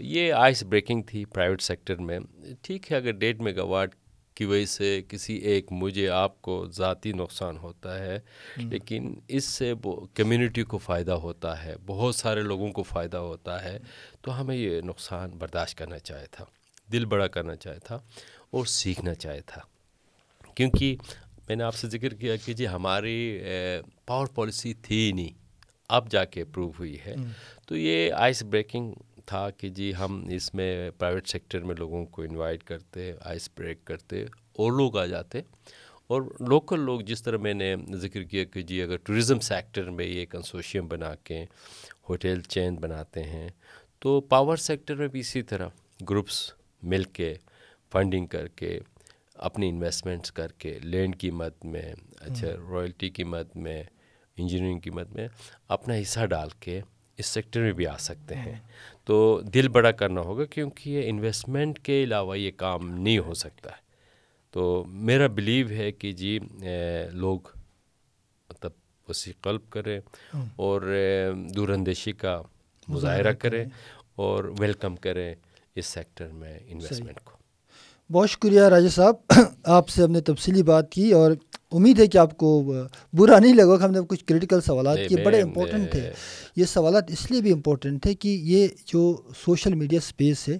یہ 0.00 0.32
آئس 0.32 0.62
بریکنگ 0.62 1.02
تھی 1.02 1.24
پرائیویٹ 1.24 1.62
سیکٹر 1.62 1.96
میں۔ 1.96 2.20
ٹھیک 2.62 2.92
ہے 2.92 2.96
اگر 2.96 3.10
ڈیڑھ 3.10 3.42
میگا 3.42 3.62
واٹ 3.62 3.94
کی 4.40 4.44
وجہ 4.44 4.64
سے 4.64 5.02
کسی 5.08 5.34
ایک 5.36 5.72
مجھے 5.72 6.08
آپ 6.08 6.42
کو 6.42 6.54
ذاتی 6.72 7.12
نقصان 7.12 7.56
ہوتا 7.56 7.98
ہے 7.98 8.20
لیکن 8.56 9.14
اس 9.28 9.44
سے 9.44 9.72
کمیونٹی 10.14 10.62
کو 10.62 10.78
فائدہ 10.78 11.12
ہوتا 11.12 11.64
ہے 11.64 11.74
بہت 11.86 12.14
سارے 12.14 12.42
لوگوں 12.42 12.72
کو 12.72 12.82
فائدہ 12.82 13.16
ہوتا 13.16 13.64
ہے۔ 13.64 13.78
تو 14.22 14.40
ہمیں 14.40 14.56
یہ 14.56 14.80
نقصان 14.80 15.30
برداشت 15.30 15.78
کرنا 15.78 15.98
چاہے 15.98 16.26
تھا 16.30 16.44
دل 16.92 17.04
بڑا 17.04 17.26
کرنا 17.26 17.56
چاہے 17.56 17.78
تھا 17.78 17.98
اور 18.50 18.64
سیکھنا 18.66 19.14
چاہے 19.14 19.40
تھا۔ 19.46 19.60
کیونکہ 20.54 20.96
میں 21.48 21.56
نے 21.56 21.64
آپ 21.64 21.74
سے 21.74 21.88
ذکر 21.88 22.14
کیا 22.14 22.36
کہ 22.36 22.52
جی 22.52 22.68
ہماری 22.68 23.40
پاور 24.06 24.26
پالیسی 24.26 24.74
تھی 24.74 25.12
نہیں 25.12 25.38
اب 25.88 26.10
جا 26.10 26.24
کے 26.24 26.42
اپروو 26.42 26.72
ہوئی 26.78 26.96
ہے۔ 27.06 27.14
تو 27.66 27.76
یہ 27.76 28.12
آئس 28.12 28.42
بریکنگ 28.42 28.92
تھا 29.30 29.48
کہ 29.50 29.68
جی 29.68 29.92
ہم 29.94 30.24
اس 30.30 30.54
میں 30.54 30.90
پرائیویٹ 30.90 31.28
سیکٹر 31.28 31.60
میں 31.60 31.74
لوگوں 31.74 32.04
کو 32.06 32.22
انوائٹ 32.22 32.64
کرتے 32.64 33.12
آئس 33.22 33.48
بریک 33.58 33.84
کرتے 33.84 34.22
اور 34.56 34.72
لوگ 34.72 34.96
آ 34.98 35.06
جاتے۔ 35.06 35.40
اور 36.06 36.22
لوکل 36.40 36.80
لوگ 36.80 37.00
جس 37.00 37.22
طرح 37.22 37.38
میں 37.38 37.54
نے 37.54 37.74
ذکر 37.96 38.22
کیا 38.22 38.44
کہ 38.44 38.62
جی 38.62 38.82
اگر 38.82 38.96
ٹوریزم 38.96 39.40
سیکٹر 39.40 39.90
میں 39.90 40.06
یہ 40.06 40.26
کنسوشیم 40.26 40.86
بنا 40.88 41.14
کے 41.24 41.44
ہوٹل 42.08 42.40
چین 42.48 42.76
بناتے 42.76 43.22
ہیں 43.24 43.48
تو 43.98 44.20
پاور 44.20 44.56
سیکٹر 44.56 44.94
میں 44.94 45.08
بھی 45.08 45.20
اسی 45.20 45.42
طرح 45.42 45.68
گروپس 46.00 46.40
مل 46.82 47.04
کے 47.12 47.34
فنڈنگ 47.92 48.26
کر 48.26 48.48
کے 48.48 48.78
اپنی 49.40 49.68
انویسٹمنٹس 49.68 50.32
کر 50.32 50.52
کے 50.58 50.78
لینڈ 50.82 51.16
کی 51.16 51.30
مد 51.30 51.64
میں 51.64 51.92
اچھا 52.20 52.48
رائلٹی 52.70 53.10
کی 53.10 53.24
مد 53.24 53.56
میں 53.56 53.82
انجینئرنگ 54.36 54.80
کی 54.80 54.90
مد 54.90 55.14
میں 55.14 55.28
اپنا 55.68 55.94
حصہ 55.94 56.26
ڈال 56.26 56.48
کے 56.60 56.80
اس 57.20 57.26
سیکٹر 57.26 57.60
میں 57.60 57.72
بھی 57.72 57.86
آ 57.86 57.96
سکتے 57.96 58.34
ہیں۔ 58.34 58.58
تو 59.04 59.40
دل 59.54 59.68
بڑا 59.68 59.90
کرنا 59.90 60.20
ہوگا 60.20 60.44
کیونکہ 60.44 60.90
یہ 60.90 61.08
انویسٹمنٹ 61.10 61.78
کے 61.78 62.02
علاوہ 62.04 62.38
یہ 62.38 62.50
کام 62.56 62.90
نہیں 62.98 63.18
ہو 63.18 63.34
سکتا۔ 63.34 63.70
ہے 63.70 63.88
تو 64.54 64.84
میرا 64.88 65.26
بلیو 65.26 65.68
ہے 65.70 65.92
کہ 65.92 66.12
جی 66.12 66.38
لوگ 67.12 67.40
مطلب 68.50 68.70
وسیع 69.08 69.32
قلب 69.40 69.60
کریں 69.70 70.00
اور 70.56 70.80
دور 71.54 71.68
اندیشی 71.68 72.12
کا 72.12 72.40
مظاہرہ 72.88 73.32
کریں 73.32 73.64
اور 74.14 74.44
ویلکم 74.58 74.96
کریں 74.96 75.34
اس 75.74 75.86
سیکٹر 75.86 76.28
میں 76.32 76.58
انویسٹمنٹ 76.66 77.20
کو۔ 77.24 77.39
بہت 78.12 78.30
شکریہ 78.30 78.60
راجہ 78.60 78.88
صاحب. 78.88 79.14
آپ 79.64 79.88
سے 79.88 80.02
ہم 80.02 80.10
نے 80.10 80.20
تفصیلی 80.20 80.62
بات 80.62 80.92
کی 80.92 81.12
اور 81.12 81.32
امید 81.72 82.00
ہے 82.00 82.06
کہ 82.06 82.18
آپ 82.18 82.36
کو 82.36 82.74
برا 83.12 83.38
نہیں 83.38 83.54
لگا 83.54 83.76
کہ 83.76 83.82
ہم 83.82 83.90
نے 83.90 83.98
کچھ 84.08 84.24
کریٹیکل 84.24 84.60
سوالات 84.60 84.98
کیے 85.08 85.24
بڑے 85.24 85.42
امپورٹنٹ 85.42 85.90
تھے۔ 85.90 86.12
یہ 86.56 86.64
سوالات 86.64 87.10
اس 87.10 87.30
لیے 87.30 87.40
بھی 87.40 87.52
امپورٹنٹ 87.52 88.02
تھے 88.02 88.14
کہ 88.14 88.28
یہ 88.42 88.68
جو 88.86 89.16
سوشل 89.46 89.74
میڈیا 89.74 90.00
سپیس 90.00 90.48
ہے 90.48 90.58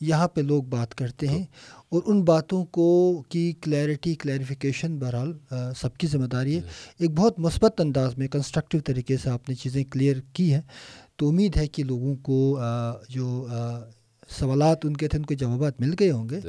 یہاں 0.00 0.28
پہ 0.28 0.40
لوگ 0.40 0.62
بات 0.62 0.94
کرتے 0.94 1.28
ہیں 1.28 1.44
اور 1.88 2.02
ان 2.06 2.22
باتوں 2.22 2.64
کو 2.64 3.22
کی 3.28 3.52
کلیئرٹی 3.60 4.14
کلیریفیکیشن 4.14 4.98
بہرحال 4.98 5.32
سب 5.76 5.96
کی 5.96 6.06
ذمہ 6.06 6.26
داری 6.26 6.56
ہے۔ 6.56 6.60
ایک 6.98 7.10
بہت 7.10 7.38
مثبت 7.38 7.80
انداز 7.80 8.18
میں 8.18 8.28
کنسٹرکٹیو 8.28 8.80
طریقے 8.80 9.16
سے 9.16 9.30
آپ 9.30 9.48
نے 9.48 9.54
چیزیں 9.54 9.84
کلیئر 9.90 10.16
کی 10.32 10.54
ہیں۔ 10.54 10.62
تو 11.16 11.28
امید 11.28 11.56
ہے 11.56 11.66
کہ 11.66 11.84
لوگوں 11.84 12.16
کو 12.16 12.58
جو 13.08 13.46
سوالات 14.30 14.78
ان 14.84 14.96
کے 14.96 15.08
تھے 15.08 15.18
ان 15.18 15.26
کے 15.26 15.34
جوابات 15.34 15.80
مل 15.80 15.94
گئے 16.00 16.10
ہوں 16.10 16.28
گے۔ 16.28 16.40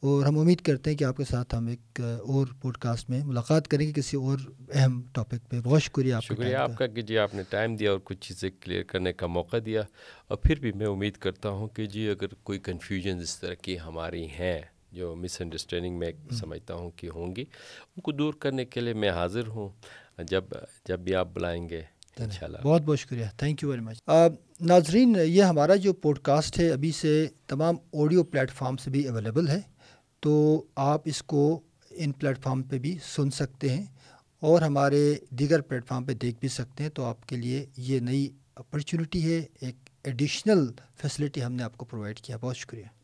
اور 0.00 0.26
ہم 0.26 0.38
امید 0.38 0.60
کرتے 0.60 0.90
ہیں 0.90 0.96
کہ 0.96 1.04
آپ 1.04 1.16
کے 1.16 1.24
ساتھ 1.24 1.54
ہم 1.54 1.66
ایک 1.66 2.00
اور 2.00 2.46
پوڈ 2.60 2.76
کاسٹ 2.76 3.10
میں 3.10 3.24
ملاقات 3.24 3.68
کریں 3.68 3.86
گے 3.86 3.92
کسی 3.92 4.16
اور 4.16 4.38
اہم 4.74 5.02
ٹاپک 5.12 5.50
پہ۔ 5.50 5.60
بہت 5.64 5.82
شکریہ 5.82 6.14
آپ 6.14 6.24
شکریہ 6.24 6.56
آپ 6.56 6.70
کا۔ 6.78 6.86
کہ 6.86 7.02
جی 7.02 7.18
آپ 7.18 7.34
نے 7.34 7.42
ٹائم 7.50 7.76
دیا 7.76 7.90
اور 7.90 7.98
کچھ 8.04 8.18
چیزیں 8.20 8.50
کلیئر 8.60 8.82
کرنے 8.82 9.12
کا 9.12 9.26
موقع 9.26 9.56
دیا۔ 9.66 9.82
اور 10.28 10.36
پھر 10.36 10.60
بھی 10.60 10.72
میں 10.72 10.86
امید 10.86 11.16
کرتا 11.16 11.48
ہوں 11.48 11.68
کہ 11.68 11.86
جی 11.86 12.08
اگر 12.08 12.26
کوئی 12.42 12.58
کنفیوژن 12.58 13.18
اس 13.20 13.40
طرح 13.40 13.54
کی 13.54 13.80
ہماری 13.80 14.26
ہیں 14.26 14.60
جو 14.92 15.16
مس 15.16 15.40
انڈرسٹینڈنگ 15.40 15.98
میں 15.98 16.12
سمجھتا 16.32 16.74
ہوں 16.74 16.90
کہ 16.96 17.08
ہوں 17.14 17.36
گی 17.36 17.42
ان 17.42 18.00
کو 18.00 18.12
دور 18.12 18.34
کرنے 18.34 18.64
کے 18.64 18.80
لیے 18.80 18.94
میں 18.94 19.10
حاضر 19.10 19.46
ہوں۔ 19.46 19.68
جب 20.22 20.44
جب 20.84 21.00
بھی 21.00 21.14
آپ 21.14 21.28
بلائیں 21.34 21.68
گے 21.68 21.82
بہت 22.62 22.82
بہت 22.82 22.98
شکریہ۔ 22.98 23.24
تھینک 23.36 23.62
یو 23.62 23.68
ویری 23.68 23.80
مچ 23.80 24.02
ناظرین، 24.60 25.16
یہ 25.26 25.42
ہمارا 25.42 25.74
جو 25.74 25.92
پوڈ 25.92 26.18
کاسٹ 26.18 26.58
ہے، 26.58 26.70
ابھی 26.70 26.92
سے 26.92 27.26
تمام 27.46 27.76
آڈیو 27.92 28.24
پلیٹ 28.24 28.52
فارم 28.52 28.76
سے 28.76 28.90
بھی 28.90 29.08
اویلیبل 29.08 29.48
ہے، 29.48 29.60
تو 30.20 30.64
آپ 30.76 31.02
اس 31.04 31.22
کو 31.22 31.60
ان 31.90 32.12
پلیٹ 32.12 32.38
فارم 32.38 32.62
پہ 32.62 32.78
بھی 32.78 32.98
سن 33.02 33.30
سکتے 33.30 33.68
ہیں 33.68 33.84
اور 34.40 34.62
ہمارے 34.62 35.14
دیگر 35.30 35.60
پلیٹ 35.60 35.86
فارم 35.86 36.04
پہ 36.04 36.12
دیکھ 36.12 36.40
بھی 36.40 36.48
سکتے 36.48 36.82
ہیں، 36.82 36.90
تو 36.90 37.04
آپ 37.04 37.28
کے 37.28 37.36
لیے 37.36 37.66
یہ 37.76 38.00
نئی 38.00 38.28
اپرچونیٹی 38.54 39.32
ہے، 39.32 39.44
ایک 39.60 39.76
ایڈیشنل 40.04 40.66
فیسلٹی 40.96 41.44
ہم 41.44 41.52
نے 41.52 41.62
آپ 41.62 41.76
کو 41.76 41.84
پرووائڈ 41.84 42.20
کیا۔ 42.20 42.36
بہت 42.36 42.56
شکریہ۔ 42.56 42.95